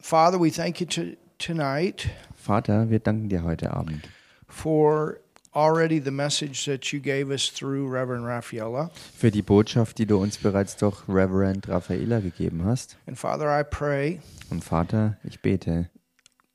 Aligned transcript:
Father, 0.00 0.38
we 0.38 0.50
thank 0.50 0.80
you 0.80 0.86
to, 0.86 1.16
tonight 1.38 2.08
Vater, 2.34 2.88
wir 2.90 3.00
danken 3.00 3.28
dir 3.28 3.42
heute 3.42 3.72
Abend 3.72 4.08
for 4.48 5.20
already 5.54 5.98
the 6.02 6.10
message 6.10 6.64
that 6.64 6.92
you 6.92 7.00
gave 7.00 7.30
us 7.30 7.48
through 7.52 7.86
Reverend 7.88 8.24
Raffaella. 8.24 8.90
für 9.14 9.30
die 9.30 9.42
Botschaft, 9.42 9.98
die 9.98 10.06
du 10.06 10.16
uns 10.18 10.38
bereits 10.38 10.76
durch 10.76 11.08
Reverend 11.08 11.68
Raffaella 11.68 12.20
gegeben 12.20 12.64
hast. 12.64 12.96
And 13.06 13.18
Father, 13.18 13.48
I 13.48 13.62
pray 13.62 14.20
Und 14.50 14.64
Vater, 14.64 15.18
ich 15.24 15.40
bete, 15.40 15.90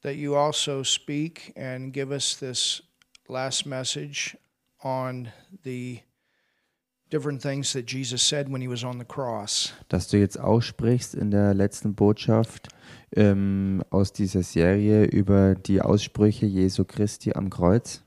that 0.02 0.16
you 0.16 0.36
also 0.36 0.84
speak 0.84 1.54
and 1.56 1.94
give 1.94 2.12
us 2.12 2.38
this 2.38 2.82
last 3.28 3.66
message 3.66 4.36
on 4.84 5.30
the 5.64 6.02
dass 9.90 10.08
du 10.08 10.18
jetzt 10.18 10.40
aussprichst 10.40 11.16
in 11.16 11.32
der 11.32 11.54
letzten 11.54 11.96
Botschaft 11.96 12.70
ähm, 13.16 13.84
aus 13.90 14.12
dieser 14.12 14.44
Serie 14.44 15.06
über 15.06 15.56
die 15.56 15.82
Aussprüche 15.82 16.46
Jesu 16.46 16.84
Christi 16.84 17.34
am 17.34 17.50
Kreuz. 17.50 18.04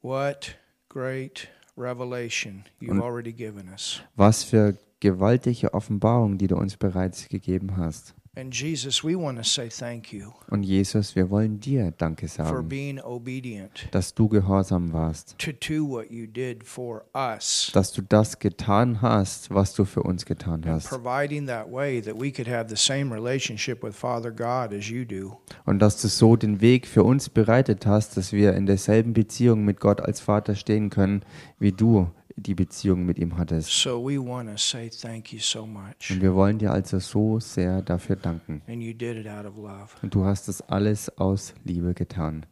What 0.00 0.56
great 0.88 1.48
revelation 1.76 2.64
you've 2.80 3.02
already 3.02 3.32
given 3.32 3.68
us. 3.68 4.00
Was 4.16 4.42
für 4.42 4.76
gewaltige 5.00 5.74
Offenbarung, 5.74 6.38
die 6.38 6.46
du 6.46 6.56
uns 6.56 6.76
bereits 6.76 7.28
gegeben 7.28 7.76
hast. 7.76 8.14
And 8.38 8.54
Jesus, 8.54 9.02
we 9.02 9.16
want 9.16 9.36
to 9.38 9.42
say 9.42 9.68
thank 9.68 10.12
you 10.12 10.32
Und 10.48 10.62
Jesus, 10.62 11.16
wir 11.16 11.28
wollen 11.28 11.58
dir 11.58 11.92
Danke 11.98 12.28
for 12.28 12.44
sagen, 12.44 12.68
being 12.68 13.00
obedient 13.00 13.88
dass 13.90 14.14
du 14.14 14.28
gehorsam 14.28 14.92
warst, 14.92 15.36
to 15.38 15.50
do 15.50 15.84
what 15.84 16.08
you 16.08 16.26
did 16.26 16.62
for 16.62 17.02
us 17.16 17.72
dass 17.74 17.92
du 17.92 18.00
das 18.00 18.38
getan 18.38 19.02
hast, 19.02 19.52
was 19.52 19.74
du 19.74 19.84
für 19.84 20.04
uns 20.04 20.24
getan 20.24 20.64
hast. 20.64 20.88
providing 20.88 21.48
that 21.48 21.66
way 21.68 22.00
that 22.00 22.14
we 22.14 22.30
could 22.30 22.46
have 22.48 22.68
the 22.68 22.76
same 22.76 23.12
relationship 23.12 23.82
with 23.82 23.96
Father 23.96 24.30
God 24.30 24.72
as 24.72 24.88
you 24.88 25.04
do. 25.04 25.36
Und 25.66 25.80
dass 25.80 26.00
du 26.00 26.06
so 26.06 26.36
den 26.36 26.60
Weg 26.60 26.86
für 26.86 27.02
uns 27.02 27.28
bereitet 27.28 27.86
hast, 27.86 28.16
dass 28.16 28.32
wir 28.32 28.54
in 28.54 28.66
derselben 28.66 29.14
Beziehung 29.14 29.64
mit 29.64 29.80
Gott 29.80 30.00
als 30.00 30.20
Vater 30.20 30.54
stehen 30.54 30.90
können, 30.90 31.22
wie 31.58 31.72
du 31.72 32.08
die 32.42 32.54
Beziehung 32.54 33.04
mit 33.04 33.18
ihm 33.18 33.36
hattest. 33.36 33.70
So 33.70 34.02
we 34.04 34.18
want 34.18 34.48
to 34.48 34.56
say 34.56 34.88
thank 34.90 35.32
you 35.32 35.38
so 35.40 35.66
much. 35.66 36.10
Und 36.10 36.22
wir 36.22 36.34
wollen 36.34 36.58
dir 36.58 36.72
also 36.72 36.98
so 36.98 37.40
sehr 37.40 37.82
dafür 37.82 38.16
danken. 38.16 38.62
And 38.66 38.82
you 38.82 38.92
did 38.92 39.16
it 39.16 39.26
out 39.28 39.44
of 39.44 39.56
love. 39.56 39.88
Und 40.02 40.14
du 40.14 40.24
hast 40.24 40.48
das 40.48 40.60
alles 40.62 41.08
aus 41.18 41.54
Liebe 41.64 41.94
getan. 41.94 42.46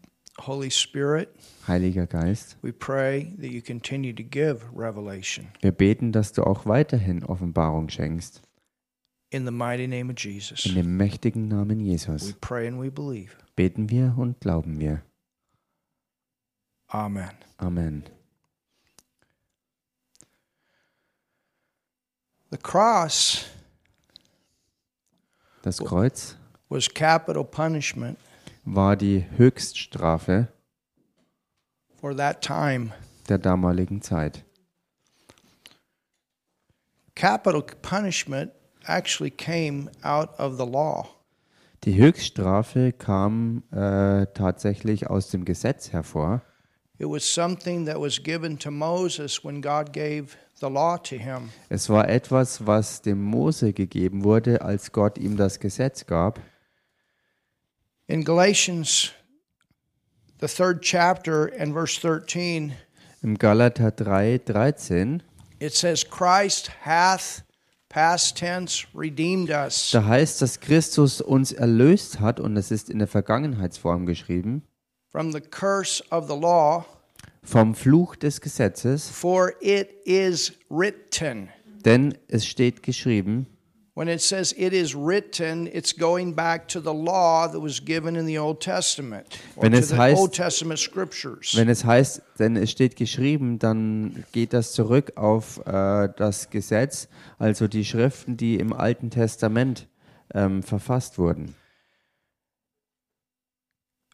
Holy 0.47 0.70
Spirit, 0.70 1.31
Heiliger 1.67 2.07
Geist, 2.07 2.59
we 2.62 2.70
pray 2.70 3.34
that 3.41 3.51
you 3.51 3.62
continue 3.62 4.14
to 4.14 4.23
give 4.23 4.59
revelation 4.77 5.47
wir 5.62 5.73
beten, 5.73 6.12
dass 6.12 6.33
du 6.33 6.42
auch 6.42 6.67
weiterhin 6.67 7.25
Offenbarung 7.25 7.89
schenkst. 7.89 8.42
in 9.31 9.45
the 9.47 9.51
mighty 9.51 9.87
name 9.89 10.12
of 10.12 10.19
Jesus. 10.19 10.67
In 10.67 10.75
dem 10.75 10.97
mächtigen 10.98 11.48
Namen 11.48 11.79
We 11.79 11.84
Jesus 11.84 12.34
pray 12.41 12.69
and 12.69 12.81
we 12.81 12.91
believe. 12.91 13.33
beten 13.57 13.89
wir 13.89 14.14
und 14.19 14.39
glauben 14.41 14.79
wir. 14.79 15.03
Amen. 16.89 17.31
Amen. 17.57 18.05
The 22.50 22.58
cross 22.58 23.44
Das 25.62 25.78
Kreuz 25.78 26.36
was 26.69 26.89
capital 26.89 27.44
punishment 27.44 28.19
war 28.64 28.97
die 28.97 29.25
Höchststrafe 29.36 30.48
for 32.00 32.17
that 32.17 32.41
time. 32.42 32.92
der 33.28 33.39
damaligen 33.39 34.00
Zeit. 34.02 34.44
Capital 37.14 37.62
punishment 37.83 38.52
actually 38.86 39.30
came 39.30 39.91
out 40.02 40.39
of 40.39 40.56
the 40.58 40.67
law. 40.67 41.08
Die 41.84 41.97
Höchststrafe 41.97 42.92
kam 42.92 43.62
äh, 43.72 44.27
tatsächlich 44.34 45.08
aus 45.08 45.30
dem 45.30 45.44
Gesetz 45.44 45.92
hervor. 45.92 46.42
It 46.98 47.08
was 47.08 47.22
something 47.24 47.86
that 47.86 48.00
was 48.00 48.22
given 48.22 48.58
to 48.58 48.70
Moses 48.70 49.45
when 49.45 49.61
God 49.61 49.92
gave 49.92 50.36
the 50.61 50.68
law 50.68 50.96
to 50.96 51.17
him. 51.17 51.50
Es 51.68 51.89
war 51.89 52.08
etwas, 52.08 52.67
was 52.67 53.02
dem 53.02 53.22
Mose 53.22 53.72
gegeben 53.72 54.24
wurde, 54.24 54.62
als 54.62 54.92
Gott 54.92 55.18
ihm 55.18 55.36
das 55.36 55.61
Gesetz 55.61 56.06
gab. 56.06 56.40
In 58.06 58.24
Galatians, 58.24 59.12
the 60.40 60.46
third 60.46 60.83
chapter 60.83 61.50
and 61.58 61.72
verse 61.72 62.00
13, 62.00 62.72
Im 63.22 63.36
Galater 63.36 63.90
3, 63.90 64.39
13, 64.44 65.22
it 65.58 65.74
says, 65.74 66.08
Christ 66.08 66.70
hath, 66.84 67.42
past 67.88 68.36
tense, 68.36 68.86
redeemed 68.94 69.50
us 69.50 69.90
da 69.90 70.05
heißt, 70.05 70.40
dass 70.42 70.61
Christus 70.61 71.20
uns 71.20 71.52
erlöst 71.52 72.20
hat, 72.20 72.38
und 72.38 72.56
es 72.56 72.70
ist 72.70 72.88
in 72.90 72.98
der 72.98 73.08
Vergangenheitsform 73.08 74.06
geschrieben, 74.06 74.62
from 75.11 75.33
the 75.33 75.40
curse 75.40 76.05
of 76.11 76.28
the 76.28 76.38
law, 76.38 76.84
vom 77.46 77.74
Fluch 77.74 78.17
des 78.17 78.40
Gesetzes, 78.40 79.08
for 79.08 79.52
it 79.61 79.89
is 80.05 80.52
written. 80.68 81.48
denn 81.84 82.14
es 82.29 82.46
steht 82.46 82.83
geschrieben, 82.83 83.46
When 83.98 84.08
it 84.08 84.20
says 84.20 84.52
it 84.52 84.74
is 84.74 84.95
written, 84.95 85.67
it's 85.67 85.96
going 85.96 86.35
back 86.35 86.68
to 86.68 86.80
the 86.80 86.92
law 86.92 87.46
that 87.51 87.62
was 87.62 87.83
given 87.83 88.14
in 88.14 88.27
the 88.27 88.39
Old 88.39 88.61
Testament, 88.61 89.27
Wenn 89.58 89.73
es 89.73 89.90
heißt- 89.95 90.18
Old 90.18 90.33
Testament 90.35 90.79
scriptures. 90.79 91.56
wenn 91.56 91.70
es 91.70 91.83
heißt, 91.83 92.20
denn 92.39 92.56
es 92.56 92.70
steht 92.70 92.96
geschrieben, 92.96 93.58
dann 93.58 94.24
geht 94.33 94.52
das 94.52 94.73
zurück 94.73 95.12
auf 95.17 95.62
äh, 95.67 96.11
das 96.14 96.51
Gesetz, 96.51 97.08
also 97.39 97.68
die 97.68 97.86
Schriften, 97.86 98.36
die 98.36 98.56
im 98.56 98.74
Alten 98.74 99.08
Testament 99.08 99.89
ähm, 100.35 100.62
verfasst 100.62 101.17
wurden. 101.18 101.55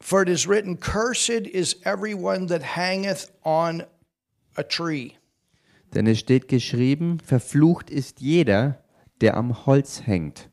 For 0.02 0.22
it 0.22 0.28
is 0.28 0.48
written, 0.48 0.76
Cursed 0.76 1.46
is 1.46 1.76
everyone 1.84 2.48
that 2.48 2.62
hangeth 2.62 3.30
on 3.44 3.84
a 4.56 4.62
tree. 4.62 5.16
Denn 5.94 6.06
es 6.06 6.18
steht 6.18 6.48
geschrieben, 6.48 7.20
verflucht 7.20 7.88
ist 7.88 8.20
jeder, 8.20 8.82
der 9.20 9.36
am 9.36 9.64
Holz 9.66 10.02
hängt. 10.04 10.50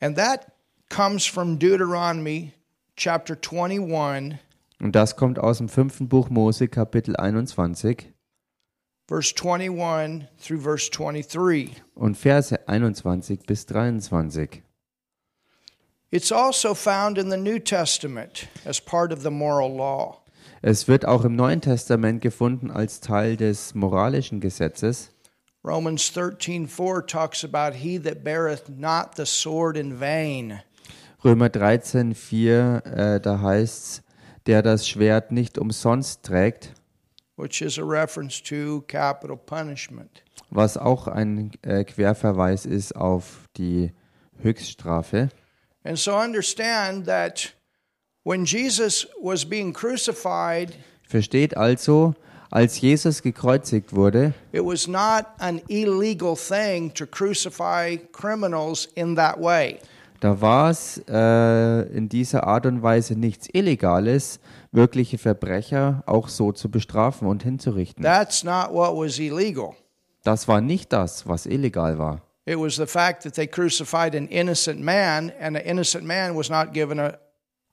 And 0.00 0.16
that 0.16 0.52
comes 0.88 1.26
from 1.26 1.58
Deuteronomy 1.58 2.54
chapter 2.96 3.36
21, 3.36 4.38
Und 4.80 4.96
das 4.96 5.16
kommt 5.16 5.38
aus 5.38 5.58
dem 5.58 5.68
fünften 5.68 6.08
Buch 6.08 6.30
Mose, 6.30 6.68
Kapitel 6.68 7.16
21 7.16 8.12
verse 9.06 9.32
21 9.32 10.26
through 10.38 10.60
verse 10.60 10.90
23. 10.90 11.82
und 11.94 12.16
Verse 12.16 12.68
21 12.68 13.46
bis 13.46 13.66
23. 13.66 14.62
It's 16.10 16.30
also 16.30 16.74
found 16.74 17.18
in 17.18 17.30
the 17.30 17.36
New 17.36 17.58
Testament 17.58 18.48
as 18.64 18.80
part 18.80 19.12
of 19.12 19.22
the 19.22 19.30
moral 19.30 19.74
law. 19.76 20.22
Es 20.62 20.86
wird 20.88 21.04
auch 21.04 21.24
im 21.24 21.34
Neuen 21.36 21.60
Testament 21.60 22.20
gefunden 22.22 22.70
als 22.70 23.00
Teil 23.00 23.36
des 23.36 23.74
moralischen 23.74 24.40
Gesetzes. 24.40 25.10
Romans 25.64 26.12
13:4 26.12 27.06
talks 27.06 27.44
about 27.44 27.76
he 27.76 27.98
that 27.98 28.22
beareth 28.22 28.68
not 28.68 29.16
the 29.16 29.26
sword 29.26 29.76
in 29.76 29.98
vain. 30.00 30.60
Römer 31.24 31.48
13, 31.48 32.14
4, 32.14 32.82
äh, 32.84 33.20
da 33.20 33.40
heißt 33.40 34.02
der 34.46 34.62
das 34.62 34.88
Schwert 34.88 35.32
nicht 35.32 35.58
umsonst 35.58 36.22
trägt, 36.22 36.72
which 37.36 37.60
is 37.60 37.78
a 37.80 37.84
reference 37.84 38.40
to 38.40 38.82
capital 38.86 39.36
punishment. 39.36 40.22
was 40.50 40.76
auch 40.76 41.08
ein 41.08 41.50
äh, 41.62 41.82
Querverweis 41.82 42.64
ist 42.64 42.94
auf 42.94 43.48
die 43.56 43.90
Höchststrafe. 44.38 45.30
And 45.86 45.96
so 45.98 46.16
understand 46.16 47.06
that 47.06 47.54
when 48.24 48.44
Jesus 48.44 49.06
was 49.20 49.44
being 49.44 49.72
crucified, 49.72 50.72
Versteht 51.08 51.56
also, 51.56 52.14
als 52.50 52.80
Jesus 52.80 53.22
gekreuzigt 53.22 53.94
wurde, 53.94 54.34
it 54.52 54.64
was 54.64 54.88
not 54.88 55.26
an 55.38 55.60
illegal 55.68 56.36
thing 56.36 56.92
to 56.94 57.06
crucify 57.06 57.96
criminals 58.12 58.88
in 58.96 59.14
that 59.14 59.40
way. 59.40 59.78
da 60.20 60.40
war 60.40 60.70
es 60.70 61.02
äh, 61.08 61.82
in 61.96 62.08
dieser 62.08 62.44
Art 62.44 62.66
und 62.66 62.82
Weise 62.82 63.14
nichts 63.14 63.48
Illegales, 63.52 64.40
wirkliche 64.72 65.18
Verbrecher 65.18 66.02
auch 66.06 66.28
so 66.28 66.50
zu 66.50 66.68
bestrafen 66.68 67.28
und 67.28 67.44
hinzurichten. 67.44 68.02
That's 68.02 68.42
not 68.42 68.72
what 68.72 68.96
was 68.96 69.18
illegal. 69.18 69.74
Das 70.24 70.48
war 70.48 70.60
nicht 70.60 70.92
das, 70.92 71.28
was 71.28 71.46
illegal 71.46 71.98
war. 71.98 72.22
It 72.46 72.58
was 72.58 72.76
the 72.76 72.86
fact 72.86 73.24
that 73.24 73.34
they 73.34 73.48
crucified 73.48 74.14
an 74.14 74.28
innocent 74.28 74.80
man, 74.80 75.32
and 75.40 75.56
an 75.56 75.62
innocent 75.62 76.04
man 76.04 76.36
was 76.36 76.48
not 76.48 76.72
given 76.72 77.00
a, 77.00 77.18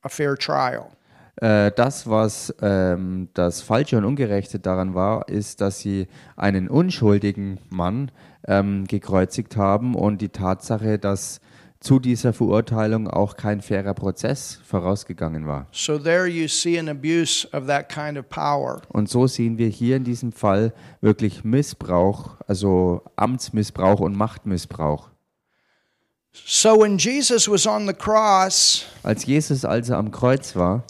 a 0.04 0.10
fair 0.10 0.36
trial. 0.36 0.92
Äh, 1.36 1.72
das, 1.72 2.08
was 2.08 2.54
ähm, 2.62 3.30
das 3.34 3.62
Falsche 3.62 3.98
und 3.98 4.06
Ungerechte 4.06 4.60
daran 4.60 4.94
war, 4.94 5.30
ist, 5.30 5.62
dass 5.62 5.80
sie 5.80 6.08
einen 6.36 6.70
unschuldigen 6.70 7.60
Mann 7.70 8.12
ähm, 8.48 8.86
gekreuzigt 8.86 9.58
haben 9.58 9.96
und 9.96 10.22
die 10.22 10.30
Tatsache, 10.30 11.00
dass 11.00 11.40
zu 11.84 12.00
dieser 12.00 12.32
Verurteilung 12.32 13.10
auch 13.10 13.36
kein 13.36 13.62
fairer 13.62 13.94
Prozess 13.94 14.60
vorausgegangen 14.66 15.46
war. 15.46 15.68
So 15.74 15.98
there 15.98 16.28
you 16.28 16.48
see 16.48 16.80
an 16.80 16.88
abuse 16.88 17.46
of 17.52 17.68
that 17.68 17.90
kind 17.90 18.18
of 18.18 18.30
power. 18.30 18.82
Und 18.88 19.10
so 19.10 19.28
sehen 19.28 19.58
wir 19.58 19.68
hier 19.68 19.98
in 19.98 20.06
diesem 20.06 20.32
Fall 20.32 20.74
wirklich 21.02 21.44
Missbrauch, 21.44 22.38
also 22.48 23.02
Amtsmissbrauch 23.18 24.00
und 24.00 24.16
Machtmissbrauch. 24.16 25.10
So 26.32 26.80
when 26.80 26.98
Jesus 26.98 27.50
was 27.50 27.68
on 27.68 27.86
the 27.86 27.94
cross, 27.94 28.86
Als 29.04 29.26
Jesus 29.26 29.66
also 29.66 29.96
am 29.96 30.10
Kreuz 30.10 30.56
war, 30.56 30.84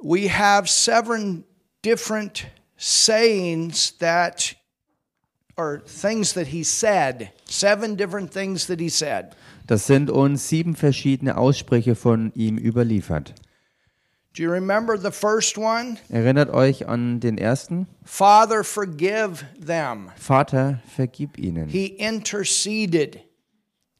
we 0.00 0.28
have 0.30 0.68
seven 0.68 1.44
different 1.84 2.46
sayings 2.76 3.98
that 3.98 4.54
or 5.56 5.82
things 5.84 6.32
that 6.34 6.46
he 6.46 6.62
said. 6.62 7.32
Seven 7.46 7.96
different 7.96 8.32
things 8.32 8.68
that 8.68 8.78
he 8.78 8.88
said. 8.88 9.34
Das 9.68 9.86
sind 9.86 10.10
uns 10.10 10.48
sieben 10.48 10.74
verschiedene 10.74 11.36
Aussprüche 11.36 11.94
von 11.94 12.32
ihm 12.34 12.58
überliefert. 12.58 13.34
Do 14.36 14.42
you 14.42 14.50
remember 14.50 14.96
the 14.96 15.10
first 15.10 15.56
one? 15.58 15.96
Erinnert 16.10 16.50
euch 16.50 16.86
an 16.88 17.18
den 17.20 17.38
ersten? 17.38 17.86
Father, 18.04 18.62
forgive 18.62 19.44
them. 19.64 20.10
Vater, 20.16 20.80
vergib 20.94 21.38
ihnen. 21.38 21.68
He 21.68 21.86
interceded 21.86 23.20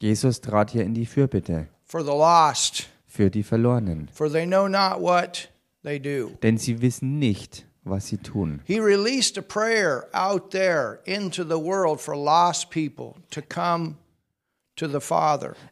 Jesus 0.00 0.40
trat 0.40 0.70
hier 0.70 0.84
in 0.84 0.94
die 0.94 1.06
Fürbitte 1.06 1.66
for 1.84 2.02
the 2.02 2.10
lost, 2.10 2.88
für 3.06 3.30
die 3.30 3.42
Verlorenen, 3.42 4.08
for 4.12 4.30
they 4.30 4.46
know 4.46 4.68
not 4.68 5.00
what 5.00 5.48
they 5.82 5.98
do. 5.98 6.30
denn 6.42 6.56
sie 6.56 6.80
wissen 6.80 7.18
nicht, 7.18 7.66
was 7.82 8.06
sie 8.06 8.18
tun. 8.18 8.60
He 8.64 8.78
released 8.78 9.36
a 9.38 9.42
prayer 9.42 10.06
out 10.12 10.50
there 10.52 11.00
into 11.04 11.42
the 11.42 11.58
world 11.58 12.00
for 12.00 12.14
lost 12.16 12.70
people 12.70 13.16
to 13.30 13.42
come. 13.42 13.96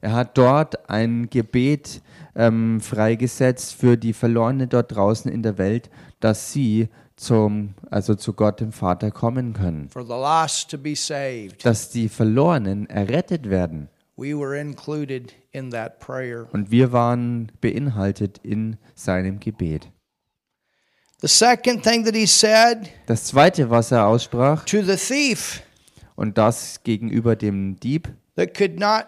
Er 0.00 0.12
hat 0.12 0.36
dort 0.38 0.90
ein 0.90 1.28
Gebet 1.30 2.02
ähm, 2.34 2.80
freigesetzt 2.80 3.74
für 3.74 3.96
die 3.96 4.12
Verlorenen 4.12 4.68
dort 4.68 4.94
draußen 4.94 5.30
in 5.30 5.42
der 5.42 5.58
Welt, 5.58 5.90
dass 6.20 6.52
sie 6.52 6.88
zum, 7.16 7.74
also 7.90 8.14
zu 8.14 8.34
Gott 8.34 8.60
dem 8.60 8.72
Vater 8.72 9.10
kommen 9.10 9.54
können, 9.54 9.88
for 9.88 10.02
the 10.02 10.10
lost 10.12 10.70
to 10.70 10.78
be 10.78 10.94
saved. 10.94 11.64
dass 11.64 11.90
die 11.90 12.08
Verlorenen 12.08 12.88
errettet 12.90 13.48
werden. 13.48 13.88
We 14.16 14.34
were 14.38 14.58
included 14.58 15.34
in 15.52 15.70
that 15.70 15.98
prayer. 15.98 16.46
Und 16.52 16.70
wir 16.70 16.92
waren 16.92 17.52
beinhaltet 17.60 18.38
in 18.42 18.76
seinem 18.94 19.40
Gebet. 19.40 19.90
The 21.22 21.28
second 21.28 21.82
thing 21.82 22.04
that 22.04 22.14
he 22.14 22.26
said 22.26 22.90
Das 23.06 23.24
zweite, 23.24 23.70
was 23.70 23.90
er 23.90 24.06
aussprach, 24.06 24.64
to 24.66 24.82
the 24.82 24.96
thief 24.96 25.62
und 26.14 26.36
das 26.36 26.82
gegenüber 26.82 27.36
dem 27.36 27.80
Dieb, 27.80 28.08
that 28.36 28.54
could 28.54 28.78
not 28.78 29.06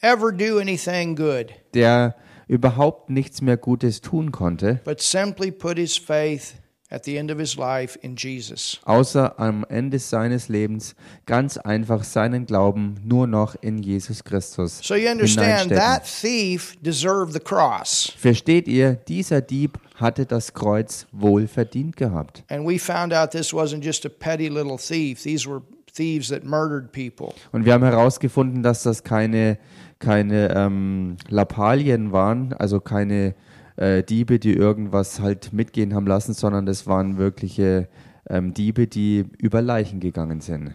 ever 0.00 0.32
do 0.32 0.58
anything 0.58 1.16
good, 1.16 1.52
der 1.74 2.14
überhaupt 2.46 3.10
nichts 3.10 3.42
mehr 3.42 3.56
Gutes 3.56 4.00
tun 4.00 4.32
konnte, 4.32 4.80
but 4.84 5.00
simply 5.02 5.50
put 5.50 5.76
his 5.76 5.96
faith 5.98 6.54
at 6.90 7.04
the 7.04 7.18
end 7.18 7.30
of 7.30 7.38
his 7.38 7.56
life 7.56 7.98
in 8.00 8.16
Jesus. 8.16 8.80
außer 8.86 9.38
am 9.38 9.66
Ende 9.68 9.98
seines 9.98 10.48
Lebens 10.48 10.94
ganz 11.26 11.58
einfach 11.58 12.02
seinen 12.02 12.46
Glauben 12.46 12.94
nur 13.04 13.26
noch 13.26 13.54
in 13.60 13.82
Jesus 13.82 14.24
Christus 14.24 14.80
So 14.82 14.94
you 14.94 15.10
understand 15.10 15.70
hineinstecken. 15.70 15.76
that 15.76 16.04
thief 16.06 16.76
deserved 16.80 17.34
the 17.34 17.40
cross. 17.40 18.12
Versteht 18.16 18.66
ihr, 18.68 18.94
dieser 18.94 19.42
Dieb 19.42 19.78
hatte 19.96 20.24
das 20.24 20.54
Kreuz 20.54 21.06
wohl 21.12 21.46
verdient 21.46 21.96
gehabt. 21.98 22.42
And 22.48 22.66
we 22.66 22.78
found 22.78 23.12
out 23.12 23.32
this 23.32 23.52
wasn't 23.52 23.84
just 23.84 24.06
a 24.06 24.08
petty 24.08 24.48
little 24.48 24.78
thief. 24.78 25.22
These 25.24 25.46
were 25.46 25.60
thieves 25.92 26.28
that 26.28 26.44
murdered 26.44 26.92
people. 26.92 27.34
Und 27.52 27.64
wir 27.64 27.72
haben 27.72 27.84
herausgefunden, 27.84 28.62
dass 28.62 28.82
das 28.82 29.04
keine, 29.04 29.58
keine 29.98 30.54
ähm, 30.54 31.16
Lappalien 31.28 32.12
waren, 32.12 32.52
also 32.52 32.80
keine 32.80 33.34
äh, 33.76 34.02
Diebe, 34.02 34.38
die 34.38 34.54
irgendwas 34.54 35.20
halt 35.20 35.52
mitgehen 35.52 35.94
haben 35.94 36.06
lassen, 36.06 36.34
sondern 36.34 36.66
das 36.66 36.86
waren 36.86 37.18
wirkliche 37.18 37.88
ähm, 38.28 38.54
Diebe, 38.54 38.86
die 38.86 39.24
über 39.38 39.62
Leichen 39.62 40.00
gegangen 40.00 40.40
sind. 40.40 40.74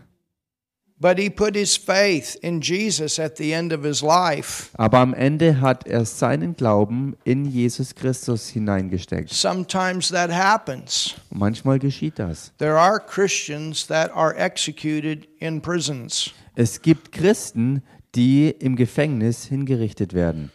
Aber 4.78 4.98
am 5.00 5.14
Ende 5.14 5.62
hat 5.62 5.88
er 5.88 6.06
seinen 6.06 6.56
Glauben 6.56 7.18
in 7.24 7.46
Jesus 7.46 7.96
Christus 7.96 8.48
hineingesteckt. 8.48 9.30
Sometimes 9.30 10.10
that 10.10 10.32
happens. 10.32 11.16
Manchmal 11.30 11.80
geschieht 11.80 12.20
das. 12.20 12.54
There 12.58 12.80
are 12.80 13.00
Christians 13.00 13.86
that 13.88 14.12
are 14.16 14.36
executed 14.36 15.28
in 15.40 15.62
prisons. 15.62 16.32
Es 16.56 16.82
gibt 16.82 17.12
Christen, 17.12 17.84
die 18.16 18.50
im 18.50 18.76
Gefängnis 18.76 19.46
hingerichtet 19.46 20.14
werden. 20.14 20.52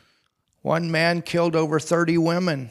One 0.62 0.90
man 0.90 1.22
killed 1.22 1.56
over 1.56 1.78
30 1.78 2.18
women. 2.18 2.70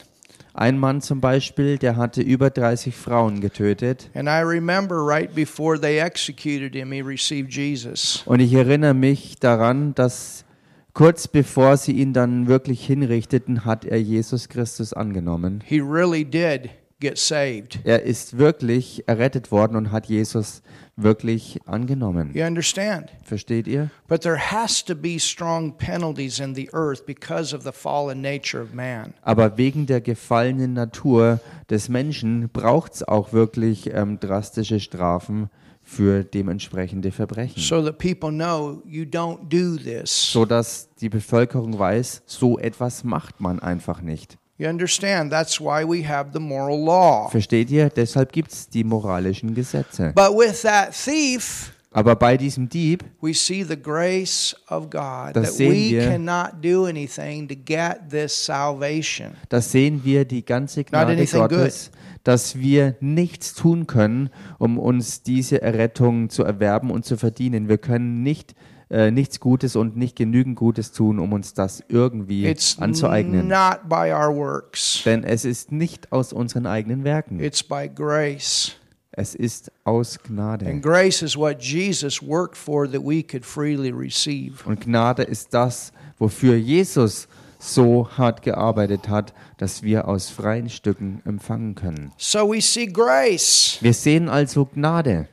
Ein 0.60 0.80
Mann 0.80 1.02
zum 1.02 1.22
Beispiel, 1.22 1.78
der 1.78 1.98
hatte 1.98 2.24
über 2.24 2.50
30 2.50 2.96
Frauen 2.96 3.42
getötet. 3.42 4.10
And 4.16 4.28
I 4.28 4.42
remember 4.42 4.96
right 4.96 5.32
before 5.36 5.80
they 5.80 6.00
executed 6.00 6.74
him, 6.74 6.92
he 6.92 7.02
received 7.02 7.54
Jesus. 7.54 8.24
Und 8.26 8.40
ich 8.40 8.52
erinnere 8.56 8.96
mich 8.96 9.36
daran, 9.40 9.94
dass 9.94 10.46
kurz 10.94 11.28
bevor 11.28 11.78
sie 11.78 11.92
ihn 11.92 12.12
dann 12.12 12.48
wirklich 12.48 12.84
hinrichteten, 12.84 13.66
hat 13.66 13.86
er 13.86 14.02
Jesus 14.02 14.50
Christus 14.50 14.94
angenommen. 14.94 15.62
He 15.64 15.80
really 15.80 16.26
did 16.26 16.72
get 17.00 17.18
saved. 17.18 17.80
Er 17.84 18.04
ist 18.04 18.38
wirklich 18.38 19.08
errettet 19.08 19.52
worden 19.52 19.76
und 19.76 19.92
hat 19.92 20.08
Jesus 20.08 20.62
wirklich 20.96 21.60
angenommen. 21.66 22.32
You 22.34 22.44
understand? 22.44 23.12
Versteht 23.24 23.68
ihr? 23.68 23.92
But 24.08 24.22
there 24.22 24.38
has 24.38 24.84
to 24.86 24.96
be 24.96 25.20
strong 25.20 25.78
penalties 25.78 26.40
in 26.40 26.56
the 26.56 26.70
earth 26.74 27.06
because 27.06 27.56
of 27.56 27.64
the 27.64 27.72
fallen 27.72 28.22
nature 28.22 28.62
of 28.62 28.74
man. 28.74 29.14
Aber 29.22 29.58
wegen 29.58 29.86
der 29.86 30.02
gefallenen 30.02 30.74
Natur 30.74 31.40
des 31.70 31.88
Menschen 31.88 32.50
braucht 32.50 32.96
es 32.96 33.08
auch 33.08 33.32
wirklich 33.32 33.94
ähm, 33.94 34.20
drastische 34.20 34.80
Strafen 34.80 35.50
für 35.84 36.24
dementsprechende 36.24 37.12
Verbrechen. 37.12 37.62
So 37.62 37.82
that 37.82 37.98
people 37.98 38.32
know 38.32 38.82
you 38.86 39.04
don't 39.04 39.48
do 39.50 39.78
this. 39.78 40.32
so 40.32 40.46
dass 40.46 40.90
die 40.96 41.10
Bevölkerung 41.10 41.78
weiß, 41.78 42.24
so 42.26 42.58
etwas 42.58 43.04
macht 43.04 43.40
man 43.40 43.60
einfach 43.60 44.02
nicht. 44.02 44.38
You 44.60 44.68
understand? 44.68 45.32
That's 45.32 45.60
why 45.62 45.84
we 45.88 46.08
have 46.08 46.32
the 46.34 46.40
moral 46.40 46.84
law. 46.84 47.30
Versteht 47.30 47.70
ihr? 47.70 47.90
Deshalb 47.90 48.32
gibt 48.32 48.52
es 48.52 48.68
die 48.70 48.84
moralischen 48.84 49.54
Gesetze. 49.54 50.14
But 50.16 50.32
with 50.36 50.64
that 50.64 50.94
thief, 50.94 51.74
Aber 51.92 52.16
bei 52.16 52.38
diesem 52.38 52.68
Dieb, 52.68 53.04
we 53.22 53.34
see 53.34 53.64
the 53.64 53.80
grace 53.80 54.56
of 54.70 54.90
God 54.90 55.36
Das 55.36 55.58
that 55.58 55.60
we 55.60 55.92
wir. 55.92 56.10
cannot 56.10 56.62
do 56.64 56.86
anything 56.86 57.48
to 57.48 57.56
get 57.56 58.10
this 58.10 58.34
salvation. 58.46 59.32
da 59.50 59.62
sehen 59.62 60.02
wir 60.04 60.26
die 60.26 60.44
ganze 60.44 60.84
Gnade 60.84 61.24
Gottes, 61.26 61.92
dass 62.24 62.58
wir 62.58 62.96
nichts 63.00 63.54
tun 63.54 63.88
können, 63.88 64.30
um 64.60 64.78
uns 64.80 65.22
diese 65.24 65.62
Errettung 65.62 66.30
zu 66.30 66.44
erwerben 66.44 66.92
und 66.92 67.06
zu 67.06 67.16
verdienen. 67.16 67.70
Wir 67.70 67.78
können 67.78 68.22
nicht 68.24 68.54
äh, 68.90 69.12
nichts 69.12 69.40
Gutes 69.40 69.76
und 69.76 69.98
nicht 69.98 70.16
genügend 70.16 70.56
Gutes 70.56 70.92
tun, 70.92 71.20
um 71.20 71.34
uns 71.34 71.54
das 71.54 71.84
irgendwie 71.90 72.46
It's 72.48 72.80
anzueignen. 72.80 73.48
not 73.48 73.90
by 73.90 74.12
our 74.14 74.34
works. 74.36 75.02
Denn 75.06 75.24
es 75.24 75.46
ist 75.46 75.72
nicht 75.72 76.12
aus 76.12 76.32
unseren 76.34 76.66
eigenen 76.66 77.04
Werken. 77.04 77.40
It's 77.40 77.64
by 77.64 77.90
grace. 77.94 78.74
Es 79.12 79.34
ist 79.34 79.72
aus 79.84 80.20
Gnade. 80.22 80.68
And 80.68 80.82
grace 80.84 81.22
is 81.24 81.36
what 81.36 81.62
Jesus 81.62 82.22
worked 82.22 82.56
for 82.56 82.90
that 82.90 83.02
we 83.04 83.24
could 83.24 83.44
freely 83.44 83.90
receive. 83.92 84.64
Und 84.66 84.82
Gnade 84.82 85.24
ist 85.24 85.54
das, 85.54 85.92
wofür 86.20 86.56
Jesus 86.56 87.28
so 87.60 88.08
hart 88.18 88.44
gearbeitet 88.44 89.10
hat, 89.10 89.34
dass 89.58 89.82
wir 89.82 90.08
aus 90.08 90.30
freien 90.30 90.70
Stücken 90.70 91.24
empfangen 91.26 91.74
können. 91.74 92.12
So 92.18 92.48
we 92.54 92.62
see 92.62 92.86
grace. 92.86 93.80
Wir 93.82 93.94
sehen 93.94 94.30
also 94.30 94.66
Gnade. 94.66 95.28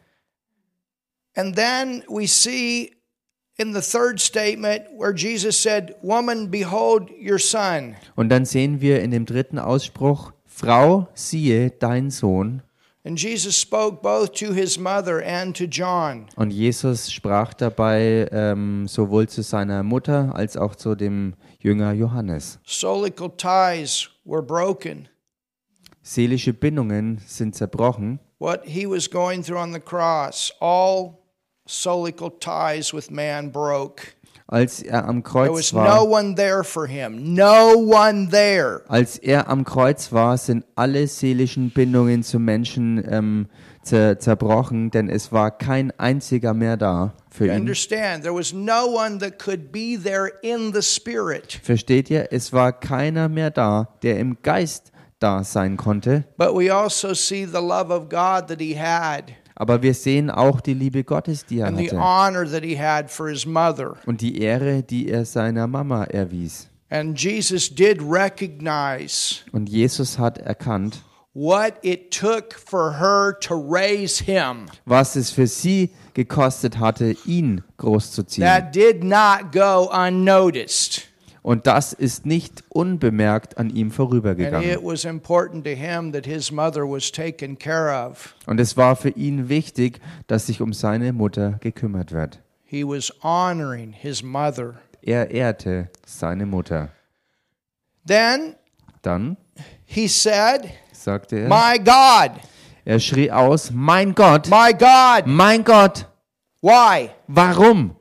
And 1.37 1.55
then 1.55 2.03
we 2.09 2.27
see 2.27 2.93
Und 3.57 3.73
dann 8.29 8.45
sehen 8.45 8.81
wir 8.81 9.01
in 9.01 9.11
dem 9.11 9.27
dritten 9.27 9.59
Ausspruch, 9.59 10.33
Frau, 10.47 11.09
siehe 11.15 11.71
dein 11.71 12.11
Sohn. 12.11 12.63
And 13.07 13.21
Jesus 13.21 13.61
spoke 13.61 14.01
both 14.01 14.33
to 14.39 14.55
his 14.55 14.79
mother 14.79 15.23
and 15.23 15.55
to 15.59 15.65
John. 15.65 16.27
Und 16.37 16.53
Jesus 16.53 17.13
sprach 17.13 17.53
dabei 17.53 18.27
ähm, 18.33 18.89
sowohl 18.89 19.29
zu 19.29 19.43
seiner 19.43 19.83
Mutter 19.83 20.35
als 20.35 20.57
auch 20.57 20.75
zu 20.75 20.95
dem 20.95 21.35
Jünger 21.59 21.93
Johannes. 21.93 22.59
Solical 22.65 23.31
ties 23.37 24.09
were 24.25 24.43
broken. 24.43 25.07
Seelische 26.01 26.55
Bindungen 26.55 27.21
sind 27.27 27.55
zerbrochen. 27.55 28.21
What 28.39 28.63
he 28.65 28.87
was 28.87 29.11
going 29.11 29.43
through 29.43 29.61
on 29.61 29.75
the 29.75 29.81
cross, 29.81 30.51
all 30.61 31.24
solical 31.67 32.31
ties 32.41 32.93
with 32.93 33.11
man 33.11 33.51
broke. 33.51 34.15
Als 34.47 34.83
er 34.83 35.09
am 35.09 35.23
There 35.23 35.49
Kreuz 35.49 35.73
war, 35.73 36.07
one 36.07 36.35
there 36.35 36.63
for 36.65 36.87
him. 36.87 37.35
No 37.35 37.79
one 37.79 38.29
there. 38.29 38.83
als 38.89 39.17
er 39.17 39.49
am 39.49 39.65
Kreuz 39.65 40.13
war, 40.13 40.37
sind 40.37 40.67
alle 40.75 41.07
seelischen 41.07 41.71
Bindungen 41.71 42.23
zum 42.23 42.45
Menschen 42.45 43.03
ähm, 43.11 43.47
zer 43.83 44.19
zerbrochen, 44.19 44.91
denn 44.91 45.09
es 45.09 45.33
war 45.33 45.51
kein 45.51 45.99
einziger 45.99 46.53
mehr 46.53 46.77
da 46.77 47.15
für 47.31 47.47
ihn. 47.47 47.53
understand? 47.53 48.23
There 48.23 48.35
was 48.35 48.53
no 48.53 48.87
one 48.87 49.19
that 49.21 49.39
could 49.39 49.73
be 49.73 49.97
there 49.97 50.31
in 50.43 50.75
the 50.75 50.83
spirit. 50.83 51.59
Versteht 51.63 52.11
ihr? 52.11 52.29
Es 52.31 52.53
war 52.53 52.73
keiner 52.79 53.31
mehr 53.31 53.51
da, 53.51 53.89
der 54.03 54.19
im 54.19 54.37
Geist 54.43 54.93
da 55.21 55.43
sein 55.43 55.79
konnte. 55.79 56.25
But 56.37 56.55
we 56.55 56.71
also 56.71 57.15
see 57.15 57.47
the 57.47 57.63
love 57.63 57.91
of 57.91 58.11
God 58.11 58.49
that 58.49 58.61
he 58.61 58.79
had. 58.79 59.33
Aber 59.57 59.83
wir 59.83 59.95
sehen 59.95 60.31
auch 60.31 60.61
die 60.61 60.75
Liebe 60.75 61.05
Gottes, 61.05 61.47
die 61.47 61.61
er 61.61 61.69
and 61.69 61.79
the 61.79 61.87
hatte 61.91 61.99
honor 62.01 62.45
that 62.51 62.65
he 62.65 62.77
had 62.79 63.11
for 63.11 63.29
his 63.29 63.47
mother. 63.47 63.95
und 64.07 64.21
die 64.21 64.41
Ehre, 64.41 64.83
die 64.83 65.09
er 65.09 65.25
seiner 65.25 65.67
Mama 65.67 66.05
erwies. 66.05 66.69
And 66.91 67.19
Jesus 67.21 67.73
did 67.75 68.01
recognize 68.03 69.41
Und 69.53 69.69
Jesus 69.69 70.19
hat 70.19 70.39
erkannt, 70.39 71.03
what 71.35 71.75
it 71.83 72.11
took 72.11 72.55
for 72.55 72.99
her 72.99 73.39
to 73.41 73.55
raise 73.55 74.23
him. 74.23 74.67
was 74.85 75.17
es 75.17 75.31
für 75.31 75.47
sie 75.47 75.91
gekostet 76.15 76.79
hatte, 76.79 77.17
ihn 77.25 77.63
großzuziehen. 77.77 78.47
That 78.47 78.75
did 78.75 79.03
not 79.03 79.53
go 79.53 79.89
unnoticed. 79.93 81.09
Und 81.45 81.67
das 81.67 81.93
ist 81.93 82.25
nicht 82.25 82.65
unbemerkt 82.71 83.59
an 83.59 83.69
ihm 83.69 83.91
vorübergegangen. 83.91 84.67
it 84.67 84.83
was 84.83 85.05
important 85.05 85.63
to 85.67 85.73
him 85.73 86.11
that 86.13 86.25
his 86.25 86.51
mother 86.51 86.89
was 86.89 87.13
taken 87.13 87.59
care 87.59 87.93
of. 87.93 88.35
Und 88.47 88.59
es 88.61 88.79
war 88.79 88.97
für 88.97 89.11
ihn 89.11 89.51
wichtig, 89.51 90.01
dass 90.27 90.47
sich 90.47 90.63
um 90.63 90.73
seine 90.73 91.13
Mutter 91.13 91.59
gekümmert 91.61 92.13
wird. 92.13 92.41
He 92.65 92.83
was 92.83 93.13
honoring 93.23 93.93
his 93.93 94.23
mother. 94.23 94.77
Er 95.03 95.31
ehrte 95.31 95.91
seine 96.07 96.47
Mutter. 96.47 96.89
Then 98.07 98.55
Dann 99.03 99.37
said, 100.09 100.71
sagte 100.93 101.41
er, 101.41 101.49
My 101.51 101.79
God, 101.79 102.41
er 102.87 102.99
schrie 102.99 103.31
aus, 103.31 103.71
mein 103.71 104.15
Gott, 104.15 104.49
my 104.49 104.73
God, 104.73 105.27
mein 105.27 105.63
Gott, 105.63 106.07
why 106.63 107.11
warum 107.27 107.97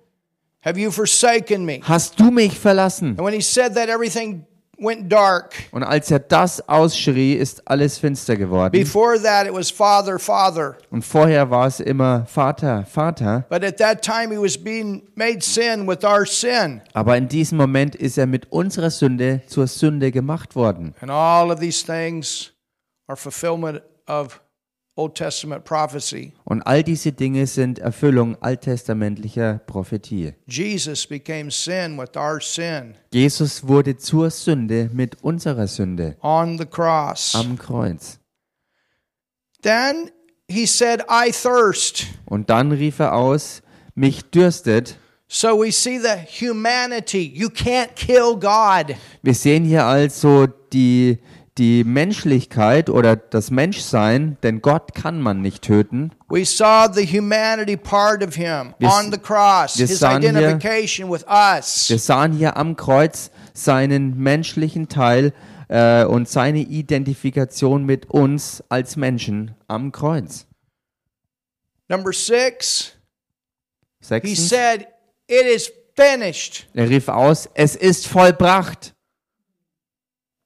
have 0.63 0.79
you 0.79 0.91
forsaken 0.91 1.65
me? 1.65 1.79
hast 1.83 2.19
du 2.19 2.31
mich 2.31 2.57
verlassen? 2.59 3.09
And 3.17 3.19
when 3.19 3.33
he 3.33 3.41
said 3.41 3.75
that, 3.75 3.89
everything 3.89 4.45
went 4.77 5.11
dark. 5.11 5.53
Und 5.71 5.83
als 5.83 6.11
er 6.11 6.19
das 6.19 6.67
ausschrie, 6.67 7.33
ist 7.33 7.67
alles 7.67 7.97
finster 7.97 8.35
geworden. 8.35 8.71
Before 8.71 9.21
that, 9.21 9.47
it 9.47 9.53
was 9.53 9.71
Father, 9.71 10.19
Father. 10.19 10.77
Und 10.89 11.03
vorher 11.05 11.49
war 11.49 11.67
es 11.67 11.79
immer 11.79 12.25
Vater, 12.25 12.85
Vater. 12.85 13.45
But 13.49 13.63
at 13.63 13.77
that 13.77 14.01
time, 14.01 14.31
he 14.31 14.37
was 14.37 14.57
being 14.57 15.03
made 15.15 15.41
sin 15.41 15.87
with 15.87 16.03
our 16.03 16.25
sin. 16.25 16.81
Aber 16.93 17.17
in 17.17 17.27
diesem 17.27 17.57
Moment 17.57 17.95
ist 17.95 18.17
er 18.17 18.27
mit 18.27 18.51
unserer 18.51 18.89
Sünde 18.89 19.41
zur 19.47 19.67
Sünde 19.67 20.11
gemacht 20.11 20.55
worden. 20.55 20.93
And 21.01 21.11
all 21.11 21.51
of 21.51 21.59
these 21.59 21.85
things 21.85 22.51
are 23.07 23.15
fulfillment 23.17 23.81
of. 24.07 24.39
Und 24.95 26.61
all 26.67 26.83
diese 26.83 27.11
Dinge 27.11 27.47
sind 27.47 27.79
Erfüllung 27.79 28.37
alttestamentlicher 28.41 29.59
Prophetie. 29.65 30.33
Jesus 30.45 31.07
became 31.07 31.49
sin 31.49 31.97
with 31.97 32.15
our 32.15 32.39
sin 32.39 32.93
Jesus 33.11 33.67
wurde 33.67 33.97
zur 33.97 34.29
Sünde 34.29 34.89
mit 34.93 35.23
unserer 35.23 35.67
Sünde 35.67 36.15
on 36.21 36.59
the 36.59 36.65
cross. 36.65 37.33
am 37.33 37.57
Kreuz. 37.57 38.19
Then 39.63 40.11
he 40.47 40.67
said, 40.67 41.01
I 41.09 41.31
thirst. 41.31 42.05
Und 42.25 42.49
dann 42.49 42.71
rief 42.71 42.99
er 42.99 43.15
aus, 43.15 43.61
mich 43.95 44.23
dürstet. 44.29 44.97
So 45.27 45.59
we 45.59 45.71
see 45.71 45.97
the 45.97 46.27
humanity. 46.27 47.31
You 47.33 47.47
can't 47.47 47.95
kill 47.95 48.35
God. 48.35 48.95
Wir 49.23 49.33
sehen 49.33 49.63
hier 49.65 49.85
also 49.85 50.45
die, 50.71 51.17
die 51.57 51.83
Menschlichkeit 51.83 52.89
oder 52.89 53.15
das 53.15 53.51
Menschsein, 53.51 54.37
denn 54.41 54.61
Gott 54.61 54.95
kann 54.95 55.21
man 55.21 55.41
nicht 55.41 55.61
töten. 55.61 56.11
We 56.29 56.45
saw 56.45 56.87
the 56.91 57.05
humanity 57.05 57.77
part 57.77 58.23
of 58.25 58.33
him 58.35 58.73
Wir- 58.79 58.89
on 58.89 59.11
the 59.11 59.19
cross, 59.19 59.77
wir 59.77 59.85
his 59.87 59.99
sahen 59.99 60.21
hier- 60.21 60.31
identification 60.31 61.11
with 61.11 61.25
us. 61.27 61.89
Wir 61.89 61.99
sahen 61.99 62.33
hier 62.33 62.57
am 62.57 62.75
Kreuz 62.75 63.29
seinen 63.53 64.17
menschlichen 64.17 64.89
Teil 64.89 65.31
äh, 65.69 66.03
und 66.05 66.27
seine 66.27 66.59
Identifikation 66.59 67.85
mit 67.85 68.09
uns 68.09 68.63
als 68.69 68.95
Menschen 68.95 69.55
am 69.67 69.91
Kreuz. 69.91 70.47
Number 71.87 72.11
six, 72.13 72.93
he 74.01 74.05
Sechstens, 74.07 74.49
said, 74.49 74.87
It 75.27 75.45
is 75.45 75.71
finished, 75.95 76.67
er 76.73 76.89
rief 76.89 77.07
aus, 77.09 77.47
es 77.53 77.75
ist 77.75 78.07
vollbracht. 78.07 78.92